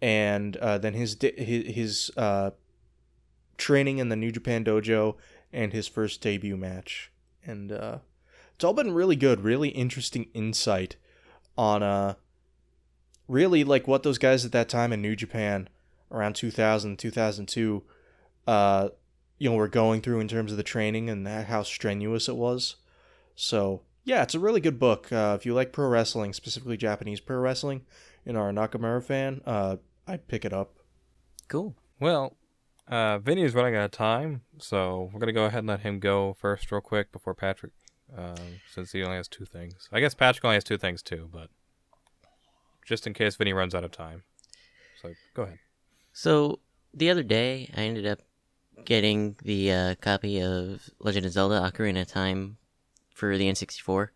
and 0.00 0.56
uh 0.58 0.78
then 0.78 0.94
his 0.94 1.16
his, 1.20 1.74
his 1.74 2.10
uh 2.16 2.50
training 3.56 3.98
in 3.98 4.08
the 4.08 4.16
New 4.16 4.30
Japan 4.30 4.64
dojo 4.64 5.16
and 5.52 5.72
his 5.72 5.88
first 5.88 6.20
debut 6.20 6.56
match. 6.56 7.10
And 7.44 7.72
uh 7.72 7.98
it's 8.54 8.64
all 8.64 8.72
been 8.74 8.92
really 8.92 9.16
good, 9.16 9.40
really 9.40 9.68
interesting 9.70 10.28
insight 10.34 10.96
on 11.56 11.82
uh 11.82 12.14
really 13.26 13.64
like 13.64 13.86
what 13.86 14.02
those 14.02 14.18
guys 14.18 14.44
at 14.44 14.52
that 14.52 14.68
time 14.68 14.92
in 14.92 15.02
New 15.02 15.16
Japan 15.16 15.68
around 16.10 16.34
2000 16.34 16.98
2002 16.98 17.82
uh 18.46 18.88
you 19.38 19.50
know 19.50 19.56
were 19.56 19.68
going 19.68 20.00
through 20.00 20.20
in 20.20 20.28
terms 20.28 20.50
of 20.50 20.56
the 20.56 20.62
training 20.62 21.10
and 21.10 21.26
how 21.26 21.62
strenuous 21.62 22.28
it 22.28 22.36
was. 22.36 22.76
So 23.34 23.82
yeah, 24.08 24.22
it's 24.22 24.34
a 24.34 24.40
really 24.40 24.62
good 24.62 24.78
book. 24.78 25.12
Uh, 25.12 25.36
if 25.38 25.44
you 25.44 25.52
like 25.52 25.70
pro 25.70 25.86
wrestling, 25.86 26.32
specifically 26.32 26.78
Japanese 26.78 27.20
pro 27.20 27.36
wrestling, 27.36 27.82
and 28.24 28.38
are 28.38 28.48
a 28.48 28.52
Nakamura 28.52 29.02
fan, 29.02 29.42
uh, 29.44 29.76
I'd 30.06 30.26
pick 30.28 30.46
it 30.46 30.52
up. 30.54 30.76
Cool. 31.46 31.76
Well, 32.00 32.37
uh, 32.88 33.18
Vinny 33.18 33.42
is 33.42 33.54
running 33.54 33.76
out 33.76 33.84
of 33.84 33.90
time, 33.90 34.42
so 34.58 35.10
we're 35.12 35.20
gonna 35.20 35.32
go 35.32 35.44
ahead 35.44 35.60
and 35.60 35.68
let 35.68 35.80
him 35.80 36.00
go 36.00 36.34
first, 36.34 36.70
real 36.72 36.80
quick, 36.80 37.12
before 37.12 37.34
Patrick, 37.34 37.72
um, 38.16 38.60
since 38.72 38.92
he 38.92 39.02
only 39.02 39.16
has 39.16 39.28
two 39.28 39.44
things. 39.44 39.88
I 39.92 40.00
guess 40.00 40.14
Patrick 40.14 40.44
only 40.44 40.56
has 40.56 40.64
two 40.64 40.78
things 40.78 41.02
too, 41.02 41.28
but 41.32 41.50
just 42.86 43.06
in 43.06 43.12
case 43.12 43.36
Vinny 43.36 43.52
runs 43.52 43.74
out 43.74 43.84
of 43.84 43.92
time. 43.92 44.22
So 45.02 45.12
go 45.34 45.42
ahead. 45.42 45.58
So 46.12 46.60
the 46.94 47.10
other 47.10 47.22
day, 47.22 47.70
I 47.76 47.82
ended 47.82 48.06
up 48.06 48.20
getting 48.84 49.36
the 49.42 49.72
uh, 49.72 49.94
copy 50.00 50.40
of 50.40 50.88
Legend 50.98 51.26
of 51.26 51.32
Zelda: 51.32 51.60
Ocarina 51.60 52.02
of 52.02 52.08
Time 52.08 52.56
for 53.12 53.36
the 53.36 53.50
N64, 53.50 54.08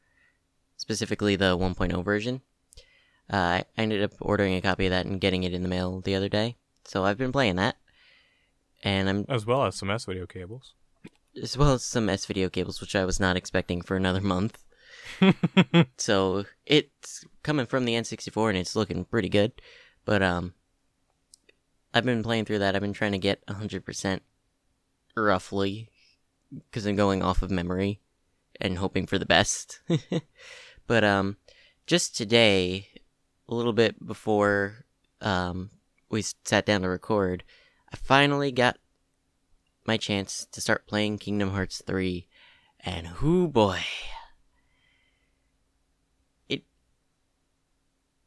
specifically 0.77 1.37
the 1.37 1.57
1.0 1.59 2.05
version. 2.05 2.41
Uh, 3.31 3.37
I 3.37 3.64
ended 3.77 4.03
up 4.03 4.12
ordering 4.20 4.55
a 4.55 4.61
copy 4.61 4.87
of 4.87 4.91
that 4.91 5.07
and 5.07 5.20
getting 5.20 5.43
it 5.43 5.55
in 5.55 5.62
the 5.62 5.68
mail 5.68 6.01
the 6.01 6.14
other 6.14 6.29
day. 6.29 6.57
So 6.85 7.05
I've 7.05 7.18
been 7.18 7.33
playing 7.33 7.57
that, 7.57 7.77
and 8.83 9.09
I'm 9.09 9.24
As 9.28 9.47
well 9.47 9.64
as 9.64 9.76
some 9.76 9.91
S 9.91 10.05
video 10.05 10.26
cables. 10.26 10.74
as 11.41 11.57
well 11.57 11.72
as 11.74 11.85
some 11.85 12.09
S 12.09 12.26
video 12.26 12.49
cables, 12.49 12.80
which 12.80 12.95
I 12.97 13.05
was 13.05 13.20
not 13.20 13.37
expecting 13.37 13.80
for 13.83 13.97
another 13.97 14.20
month. 14.20 14.62
so 15.97 16.45
it's 16.66 17.24
coming 17.43 17.66
from 17.66 17.85
the 17.85 17.95
N64 17.95 18.51
and 18.51 18.59
it's 18.59 18.76
looking 18.76 19.05
pretty 19.05 19.28
good. 19.28 19.53
But 20.05 20.22
um 20.22 20.55
I've 21.95 22.05
been 22.05 22.22
playing 22.22 22.47
through 22.47 22.61
that. 22.61 22.74
I've 22.74 22.80
been 22.83 22.93
trying 22.95 23.12
to 23.12 23.18
get 23.18 23.45
100% 23.47 24.20
roughly 25.16 25.89
cuz 26.70 26.87
I'm 26.87 26.97
going 26.97 27.22
off 27.22 27.43
of 27.43 27.51
memory 27.51 28.01
and 28.61 28.78
hoping 28.78 29.07
for 29.07 29.18
the 29.18 29.26
best. 29.26 29.80
but 30.87 31.05
um 31.05 31.37
just 31.87 32.16
today 32.16 32.89
a 33.49 33.55
little 33.55 33.72
bit 33.72 34.05
before 34.07 34.87
um 35.20 35.70
we 36.11 36.22
sat 36.45 36.66
down 36.66 36.83
to 36.83 36.89
record, 36.89 37.43
I 37.93 37.97
finally 37.97 38.53
got 38.53 38.78
my 39.86 39.97
chance 39.97 40.47
to 40.53 40.61
start 40.61 40.86
playing 40.86 41.18
Kingdom 41.18 41.51
Hearts 41.51 41.82
3 41.86 42.26
and 42.80 43.09
whoo 43.20 43.49
boy. 43.49 43.80
It 46.49 46.62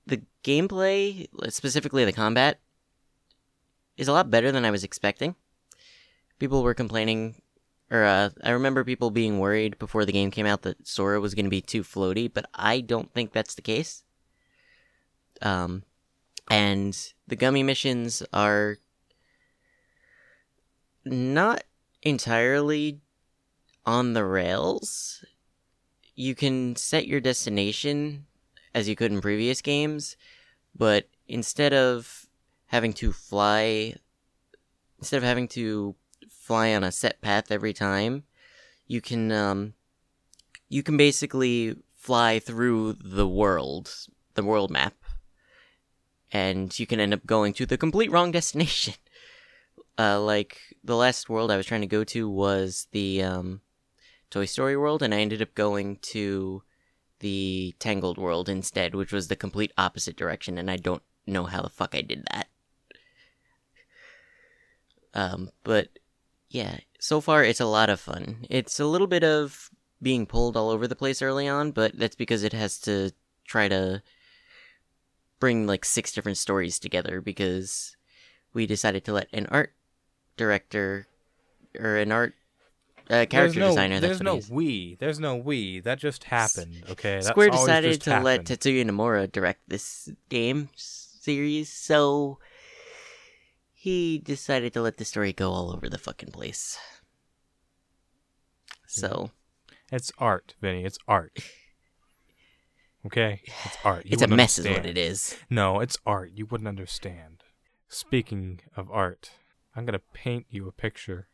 the 0.06 0.22
gameplay 0.44 1.28
specifically 1.52 2.06
the 2.06 2.14
combat 2.14 2.60
is 3.98 4.08
a 4.08 4.14
lot 4.14 4.30
better 4.30 4.52
than 4.52 4.66
I 4.66 4.72
was 4.72 4.84
expecting. 4.84 5.36
People 6.38 6.62
were 6.62 6.74
complaining 6.74 7.42
or 7.90 8.04
uh, 8.04 8.30
I 8.44 8.52
remember 8.52 8.84
people 8.84 9.10
being 9.10 9.40
worried 9.40 9.80
before 9.80 10.06
the 10.06 10.12
game 10.12 10.32
came 10.32 10.46
out 10.46 10.64
that 10.64 10.88
Sora 10.88 11.20
was 11.20 11.34
going 11.34 11.46
to 11.46 11.52
be 11.52 11.62
too 11.62 11.82
floaty 11.82 12.32
but 12.32 12.46
I 12.54 12.82
don't 12.82 13.12
think 13.14 13.32
that's 13.32 13.56
the 13.56 13.62
case. 13.64 14.04
Um 15.42 15.84
and 16.52 16.96
the 17.28 17.36
gummy 17.36 17.64
missions 17.64 18.22
are 18.32 18.78
not 21.06 21.64
entirely 22.02 23.00
on 23.86 24.14
the 24.14 24.26
rails. 24.26 25.24
You 26.16 26.36
can 26.36 26.76
set 26.76 27.08
your 27.08 27.20
destination 27.20 28.26
as 28.74 28.90
you 28.90 28.96
could 28.96 29.12
in 29.12 29.22
previous 29.22 29.62
games, 29.62 30.18
but 30.76 31.08
instead 31.28 31.74
of 31.74 32.28
having 32.68 32.94
to 32.94 33.12
fly 33.12 33.96
instead 35.00 35.18
of 35.18 35.24
having 35.24 35.48
to 35.48 35.96
fly 36.30 36.74
on 36.74 36.84
a 36.84 36.92
set 36.92 37.22
path 37.22 37.52
every 37.52 37.74
time, 37.74 38.24
you 38.88 39.02
can 39.02 39.32
um 39.32 39.74
you 40.70 40.84
can 40.84 40.98
basically 40.98 41.76
fly 41.96 42.40
through 42.40 42.94
the 42.94 43.28
world, 43.28 44.08
the 44.36 44.44
world 44.44 44.72
map. 44.72 44.94
And 46.32 46.78
you 46.78 46.86
can 46.86 47.00
end 47.00 47.14
up 47.14 47.26
going 47.26 47.54
to 47.54 47.66
the 47.66 47.78
complete 47.78 48.12
wrong 48.12 48.32
destination. 48.40 48.96
Uh, 49.98 50.20
like 50.20 50.60
the 50.84 50.96
last 50.96 51.30
world 51.30 51.52
I 51.52 51.58
was 51.58 51.66
trying 51.66 51.82
to 51.82 51.88
go 51.88 52.04
to 52.06 52.30
was 52.30 52.88
the 52.92 53.24
um, 53.24 53.62
Toy 54.30 54.46
Story 54.46 54.76
world, 54.76 55.02
and 55.02 55.14
I 55.14 55.20
ended 55.20 55.42
up 55.42 55.56
going 55.56 55.98
to 56.04 56.64
the 57.20 57.76
Tangled 57.80 58.18
world 58.18 58.50
instead, 58.50 58.94
which 58.94 59.14
was 59.14 59.28
the 59.28 59.36
complete 59.36 59.72
opposite 59.78 60.18
direction, 60.18 60.58
and 60.58 60.70
I 60.70 60.76
don't 60.76 61.04
know 61.26 61.46
how 61.46 61.62
the 61.62 61.70
fuck 61.70 61.96
I 61.96 62.02
did 62.02 62.28
that. 62.32 62.48
Um, 65.14 65.50
but 65.64 65.90
yeah, 66.50 66.80
so 67.00 67.22
far 67.22 67.44
it's 67.44 67.62
a 67.62 67.66
lot 67.66 67.90
of 67.90 68.00
fun. 68.00 68.46
It's 68.50 68.80
a 68.80 68.86
little 68.86 69.08
bit 69.08 69.24
of 69.24 69.70
being 70.02 70.26
pulled 70.26 70.58
all 70.58 70.70
over 70.70 70.88
the 70.88 70.96
place 70.96 71.22
early 71.22 71.48
on, 71.48 71.72
but 71.72 71.98
that's 71.98 72.16
because 72.16 72.44
it 72.44 72.54
has 72.54 72.80
to 72.80 73.12
try 73.46 73.68
to 73.70 74.02
bring 75.40 75.68
like 75.68 75.86
six 75.86 76.12
different 76.12 76.38
stories 76.38 76.80
together 76.80 77.22
because 77.22 77.96
we 78.54 78.66
decided 78.66 79.06
to 79.06 79.14
let 79.14 79.28
an 79.32 79.48
art 79.52 79.75
director 80.38 81.08
or 81.80 81.98
an 81.98 82.12
art 82.12 82.34
uh, 83.10 83.26
character 83.26 83.38
there's 83.38 83.56
no, 83.56 83.68
designer. 83.70 84.00
There's 84.00 84.20
that's 84.20 84.30
what 84.30 84.50
no 84.50 84.56
we. 84.56 84.96
There's 85.00 85.20
no 85.20 85.36
we. 85.36 85.80
That 85.80 86.00
just 86.00 86.26
happened. 86.26 86.84
Okay. 86.90 87.16
That's 87.16 87.28
Square 87.28 87.52
decided 87.52 88.02
to 88.02 88.20
let. 88.20 88.46
Tetsuya 88.46 88.84
Nomura 88.86 89.32
direct 89.32 89.62
this 89.68 90.10
game 90.30 90.70
series, 90.76 91.72
so 91.72 92.40
he 93.72 94.18
decided 94.18 94.74
to 94.74 94.82
let 94.82 94.98
the 94.98 95.06
story 95.06 95.34
go 95.34 95.52
all 95.52 95.72
over 95.72 95.88
the 95.88 96.00
fucking 96.00 96.32
place. 96.32 96.78
So 98.88 99.30
It's 99.92 100.12
art, 100.18 100.56
Vinny. 100.62 100.84
It's 100.86 100.98
art. 101.08 101.38
Okay, 103.06 103.42
it's 103.64 103.78
art. 103.84 104.04
You 104.08 104.14
it's 104.14 104.24
a 104.24 104.28
mess, 104.28 104.58
is 104.58 104.66
what 104.66 104.84
it 104.84 104.98
is. 104.98 105.38
No, 105.48 105.80
it's 105.80 105.96
art. 106.08 106.32
You 106.34 106.48
wouldn't 106.48 106.68
understand. 106.68 107.44
Speaking 107.88 108.62
of 108.76 108.90
art, 108.90 109.30
I'm 109.76 109.86
gonna 109.86 110.00
paint 110.14 110.46
you 110.50 110.68
a 110.68 110.72
picture 110.72 111.28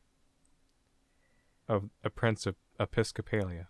of 1.67 1.89
a 2.03 2.09
Prince 2.09 2.45
of 2.45 2.55
Episcopalia. 2.79 3.67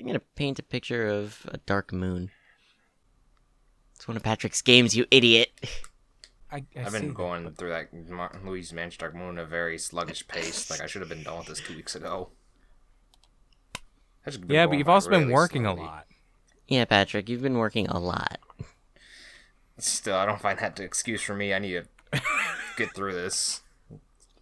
I'm 0.00 0.06
gonna 0.06 0.20
paint 0.34 0.58
a 0.58 0.62
picture 0.62 1.06
of 1.06 1.46
a 1.52 1.58
dark 1.58 1.92
moon. 1.92 2.30
It's 3.94 4.06
one 4.06 4.16
of 4.16 4.22
Patrick's 4.22 4.62
games, 4.62 4.94
you 4.96 5.06
idiot. 5.10 5.50
I, 6.50 6.58
I 6.76 6.80
I've 6.80 6.92
see 6.92 6.98
been 6.98 7.08
that, 7.08 7.14
going 7.14 7.44
but- 7.44 7.58
through 7.58 7.70
that 7.70 8.08
Mar- 8.08 8.38
Luigi's 8.44 8.72
Mansion 8.72 9.00
Dark 9.00 9.14
Moon 9.16 9.36
at 9.38 9.44
a 9.44 9.46
very 9.46 9.78
sluggish 9.78 10.26
pace. 10.28 10.70
Like 10.70 10.80
I 10.80 10.86
should 10.86 11.00
have 11.02 11.08
been 11.08 11.22
done 11.24 11.38
with 11.38 11.48
this 11.48 11.60
two 11.60 11.74
weeks 11.74 11.94
ago. 11.96 12.30
I've 14.24 14.32
just 14.34 14.46
been 14.46 14.54
Yeah, 14.54 14.66
but 14.66 14.78
you've 14.78 14.86
by 14.86 14.92
also 14.94 15.10
been 15.10 15.30
working 15.30 15.64
slowly. 15.64 15.80
a 15.82 15.84
lot. 15.84 16.06
Yeah, 16.68 16.84
Patrick, 16.84 17.28
you've 17.28 17.42
been 17.42 17.58
working 17.58 17.88
a 17.88 17.98
lot. 17.98 18.38
Still, 19.78 20.16
I 20.16 20.24
don't 20.24 20.40
find 20.40 20.58
that 20.60 20.78
an 20.78 20.84
excuse 20.84 21.20
for 21.20 21.34
me. 21.34 21.52
I 21.52 21.58
need 21.58 21.72
to 21.72 21.84
get 22.76 22.94
through 22.94 23.14
this. 23.14 23.62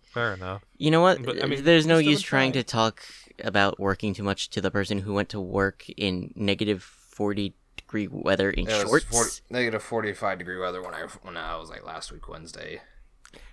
Fair 0.03 0.35
enough. 0.35 0.63
You 0.79 0.91
know 0.91 1.01
what? 1.01 1.23
But, 1.25 1.43
I 1.43 1.47
mean, 1.47 1.65
There's 1.65 1.87
no 1.87 1.99
use 1.99 2.23
trying 2.23 2.53
to 2.53 2.63
talk 2.63 3.03
about 3.43 3.81
working 3.81 4.15
too 4.15 4.23
much 4.23 4.49
to 4.51 4.61
the 4.61 4.71
person 4.71 4.99
who 5.01 5.13
went 5.15 5.29
to 5.31 5.41
work 5.41 5.89
in 5.97 6.33
negative 6.37 6.83
40 6.83 7.55
degree 7.77 8.07
weather 8.09 8.51
in 8.51 8.69
It 8.69 8.87
shorts. 8.87 9.05
40, 9.07 9.31
negative 9.51 9.83
45 9.83 10.39
degree 10.39 10.59
weather 10.59 10.83
when 10.83 10.95
I 10.95 11.07
when 11.23 11.37
I 11.37 11.57
was 11.57 11.69
like 11.71 11.85
last 11.85 12.13
week 12.13 12.29
Wednesday. 12.29 12.81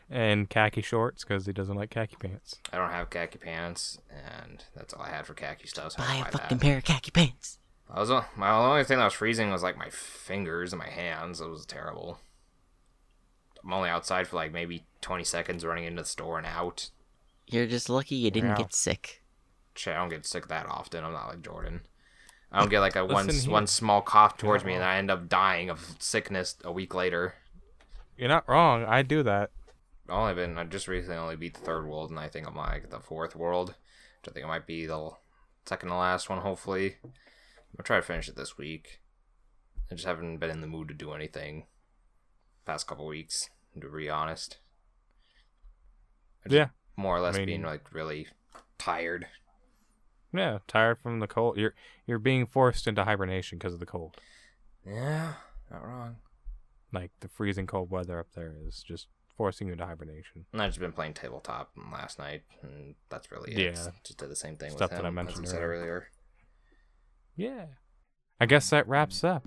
And 0.09 0.49
khaki 0.49 0.81
shorts 0.81 1.23
because 1.23 1.45
he 1.45 1.53
doesn't 1.53 1.75
like 1.75 1.89
khaki 1.89 2.17
pants. 2.19 2.59
I 2.73 2.77
don't 2.77 2.91
have 2.91 3.09
khaki 3.09 3.37
pants, 3.39 3.97
and 4.11 4.63
that's 4.75 4.93
all 4.93 5.01
I 5.01 5.09
had 5.09 5.25
for 5.25 5.33
khaki 5.33 5.67
stuff. 5.67 5.93
So 5.93 6.03
I 6.03 6.21
Buy 6.21 6.27
a 6.27 6.31
fucking 6.31 6.57
that. 6.57 6.63
pair 6.63 6.77
of 6.77 6.83
khaki 6.83 7.11
pants. 7.11 7.59
I 7.89 7.99
was 8.01 8.11
uh, 8.11 8.23
my 8.35 8.49
only 8.51 8.83
thing 8.83 8.97
that 8.99 9.05
was 9.05 9.13
freezing 9.13 9.51
was 9.51 9.63
like 9.63 9.77
my 9.77 9.89
fingers 9.89 10.73
and 10.73 10.79
my 10.79 10.89
hands. 10.89 11.39
It 11.41 11.49
was 11.49 11.65
terrible. 11.65 12.19
I'm 13.63 13.73
only 13.73 13.89
outside 13.89 14.27
for 14.27 14.35
like 14.37 14.51
maybe 14.51 14.85
20 15.01 15.23
seconds, 15.23 15.65
running 15.65 15.85
into 15.85 16.01
the 16.01 16.07
store 16.07 16.37
and 16.37 16.47
out. 16.47 16.89
You're 17.47 17.67
just 17.67 17.89
lucky 17.89 18.15
you 18.15 18.31
didn't 18.31 18.51
Wow. 18.51 18.55
get 18.57 18.73
sick. 18.73 19.23
Shit, 19.75 19.93
I 19.93 19.97
don't 19.97 20.09
get 20.09 20.25
sick 20.25 20.47
that 20.47 20.65
often. 20.67 21.03
I'm 21.03 21.13
not 21.13 21.27
like 21.29 21.41
Jordan. 21.41 21.81
I 22.51 22.59
don't 22.59 22.69
get 22.69 22.81
like 22.81 22.95
a 22.95 23.05
one 23.05 23.29
here. 23.29 23.49
one 23.51 23.67
small 23.67 24.01
cough 24.01 24.37
towards 24.37 24.63
not 24.63 24.67
me, 24.67 24.75
and 24.75 24.83
I 24.83 24.97
end 24.97 25.09
up 25.09 25.29
dying 25.29 25.69
of 25.69 25.95
sickness 25.99 26.55
a 26.63 26.71
week 26.71 26.93
later. 26.93 27.35
You're 28.17 28.27
not 28.29 28.47
wrong. 28.49 28.83
I 28.85 29.01
do 29.03 29.23
that. 29.23 29.51
I've 30.09 30.15
only 30.15 30.33
been 30.33 30.57
I 30.57 30.65
just 30.65 30.87
recently 30.89 31.15
only 31.17 31.37
beat 31.37 31.53
the 31.53 31.61
third 31.61 31.87
world, 31.87 32.09
and 32.09 32.19
I 32.19 32.27
think 32.27 32.47
I'm 32.47 32.55
like 32.55 32.89
the 32.89 32.99
fourth 32.99 33.35
world, 33.35 33.69
which 33.69 34.29
I 34.29 34.31
think 34.31 34.43
it 34.43 34.49
might 34.49 34.67
be 34.67 34.85
the 34.85 35.11
second 35.65 35.89
to 35.89 35.95
last 35.95 36.29
one. 36.29 36.39
Hopefully, 36.39 36.97
I'm 37.03 37.11
gonna 37.77 37.83
try 37.85 37.95
to 37.97 38.01
finish 38.01 38.27
it 38.27 38.35
this 38.35 38.57
week. 38.57 38.99
I 39.89 39.95
just 39.95 40.05
haven't 40.07 40.37
been 40.37 40.49
in 40.49 40.61
the 40.61 40.67
mood 40.67 40.89
to 40.89 40.93
do 40.93 41.13
anything 41.13 41.65
past 42.65 42.87
couple 42.87 43.05
weeks. 43.07 43.49
To 43.79 43.89
be 43.89 44.09
honest, 44.09 44.57
Yeah. 46.47 46.69
more 46.97 47.15
or 47.15 47.21
less 47.21 47.37
mean- 47.37 47.45
being 47.45 47.63
like 47.63 47.93
really 47.93 48.27
tired. 48.77 49.27
Yeah, 50.33 50.59
tired 50.67 50.99
from 50.99 51.19
the 51.19 51.27
cold. 51.27 51.57
You're 51.57 51.73
you're 52.05 52.19
being 52.19 52.45
forced 52.45 52.87
into 52.87 53.03
hibernation 53.03 53.57
because 53.57 53.73
of 53.73 53.79
the 53.79 53.85
cold. 53.85 54.17
Yeah, 54.85 55.33
not 55.69 55.83
wrong. 55.85 56.17
Like 56.91 57.11
the 57.21 57.27
freezing 57.29 57.67
cold 57.67 57.89
weather 57.91 58.19
up 58.19 58.27
there 58.33 58.55
is 58.67 58.83
just 58.83 59.07
forcing 59.37 59.67
you 59.67 59.73
into 59.73 59.85
hibernation. 59.85 60.45
And 60.51 60.61
I've 60.61 60.69
just 60.71 60.79
been 60.79 60.91
playing 60.91 61.13
tabletop 61.13 61.71
last 61.91 62.19
night, 62.19 62.43
and 62.61 62.95
that's 63.09 63.31
really 63.31 63.51
it. 63.53 63.57
Yeah. 63.75 63.91
Just 64.03 64.17
did 64.17 64.29
the 64.29 64.35
same 64.35 64.57
thing 64.57 64.71
Stuff 64.71 64.91
with 64.91 64.99
that 64.99 65.05
I 65.05 65.09
mentioned 65.09 65.47
I 65.47 65.51
earlier. 65.57 65.67
earlier. 65.79 66.07
Yeah. 67.35 67.65
I 68.39 68.45
guess 68.45 68.69
that 68.71 68.87
wraps 68.87 69.23
up 69.23 69.45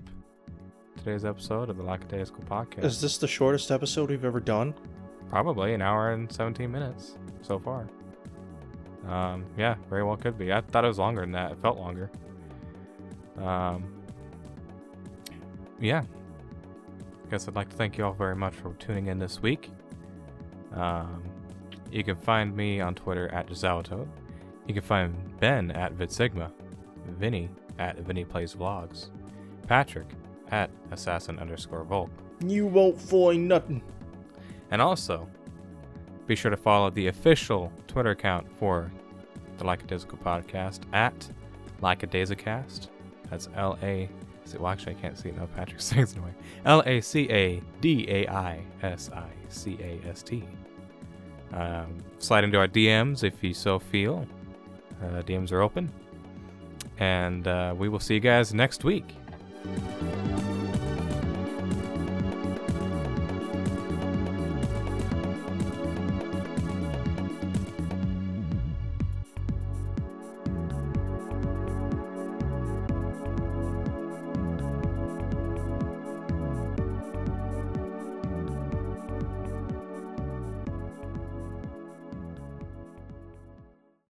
today's 0.97 1.25
episode 1.25 1.69
of 1.69 1.77
the 1.77 1.83
Lackadaisical 1.83 2.43
Podcast. 2.43 2.83
Is 2.83 3.01
this 3.01 3.17
the 3.17 3.27
shortest 3.27 3.71
episode 3.71 4.09
we've 4.09 4.25
ever 4.25 4.39
done? 4.39 4.73
Probably 5.29 5.73
an 5.73 5.81
hour 5.81 6.11
and 6.13 6.31
17 6.31 6.71
minutes 6.71 7.15
so 7.41 7.59
far. 7.59 7.87
Um, 9.07 9.45
yeah, 9.57 9.75
very 9.89 10.03
well 10.03 10.17
could 10.17 10.37
be. 10.37 10.51
I 10.51 10.61
thought 10.61 10.83
it 10.83 10.87
was 10.87 10.99
longer 10.99 11.21
than 11.21 11.31
that. 11.33 11.51
It 11.51 11.61
felt 11.61 11.77
longer. 11.77 12.09
Um, 13.37 13.93
yeah. 15.79 16.03
I 17.25 17.29
guess 17.29 17.47
I'd 17.47 17.55
like 17.55 17.69
to 17.69 17.75
thank 17.75 17.97
you 17.97 18.05
all 18.05 18.13
very 18.13 18.35
much 18.35 18.53
for 18.55 18.73
tuning 18.73 19.07
in 19.07 19.19
this 19.19 19.41
week. 19.41 19.71
Um, 20.73 21.23
you 21.91 22.03
can 22.03 22.15
find 22.15 22.55
me 22.55 22.81
on 22.81 22.95
Twitter 22.95 23.27
at 23.33 23.47
JazawaToad. 23.47 24.07
You 24.67 24.73
can 24.73 24.83
find 24.83 25.39
Ben 25.39 25.71
at 25.71 25.95
VidSigma, 25.95 26.51
Vinny 27.07 27.49
at 27.77 27.99
Vinny 27.99 28.25
Plays 28.25 28.55
Vlogs, 28.55 29.09
Patrick 29.67 30.07
at 30.51 30.69
Assassin 30.91 31.39
underscore 31.39 31.83
Volk. 31.83 32.09
You 32.45 32.65
won't 32.67 32.99
find 32.99 33.47
nothing. 33.47 33.81
And 34.71 34.81
also, 34.81 35.27
be 36.27 36.35
sure 36.35 36.51
to 36.51 36.57
follow 36.57 36.89
the 36.89 37.07
official 37.07 37.71
Twitter 37.87 38.11
account 38.11 38.47
for 38.57 38.91
the 39.57 39.63
Lackadaisical 39.63 40.17
Podcast 40.17 40.81
at 40.93 41.27
Lackadaisicast. 41.81 42.87
That's 43.29 43.49
L 43.55 43.77
A. 43.83 44.09
Well, 44.59 44.71
actually, 44.71 44.95
I 44.95 44.99
can't 44.99 45.17
see 45.17 45.29
it 45.29 45.37
now. 45.37 45.47
Patrick's 45.55 45.85
saying 45.85 46.03
it 46.03 46.17
away. 46.17 46.33
L 46.65 46.83
A 46.85 47.01
C 47.01 47.29
A 47.31 47.61
D 47.81 48.05
A 48.09 48.27
I 48.27 48.61
S 48.81 49.09
I 49.13 49.29
C 49.49 49.77
A 49.81 50.07
S 50.07 50.21
T. 50.21 50.43
Um, 51.53 51.97
slide 52.19 52.43
into 52.43 52.57
our 52.57 52.67
DMs 52.67 53.23
if 53.23 53.43
you 53.43 53.53
so 53.53 53.79
feel. 53.79 54.27
Uh, 55.01 55.21
DMs 55.21 55.51
are 55.51 55.61
open. 55.61 55.91
And 56.99 57.47
uh, 57.47 57.75
we 57.77 57.89
will 57.89 57.99
see 57.99 58.13
you 58.15 58.19
guys 58.19 58.53
next 58.53 58.83
week. 58.83 59.15
Música 59.65 60.54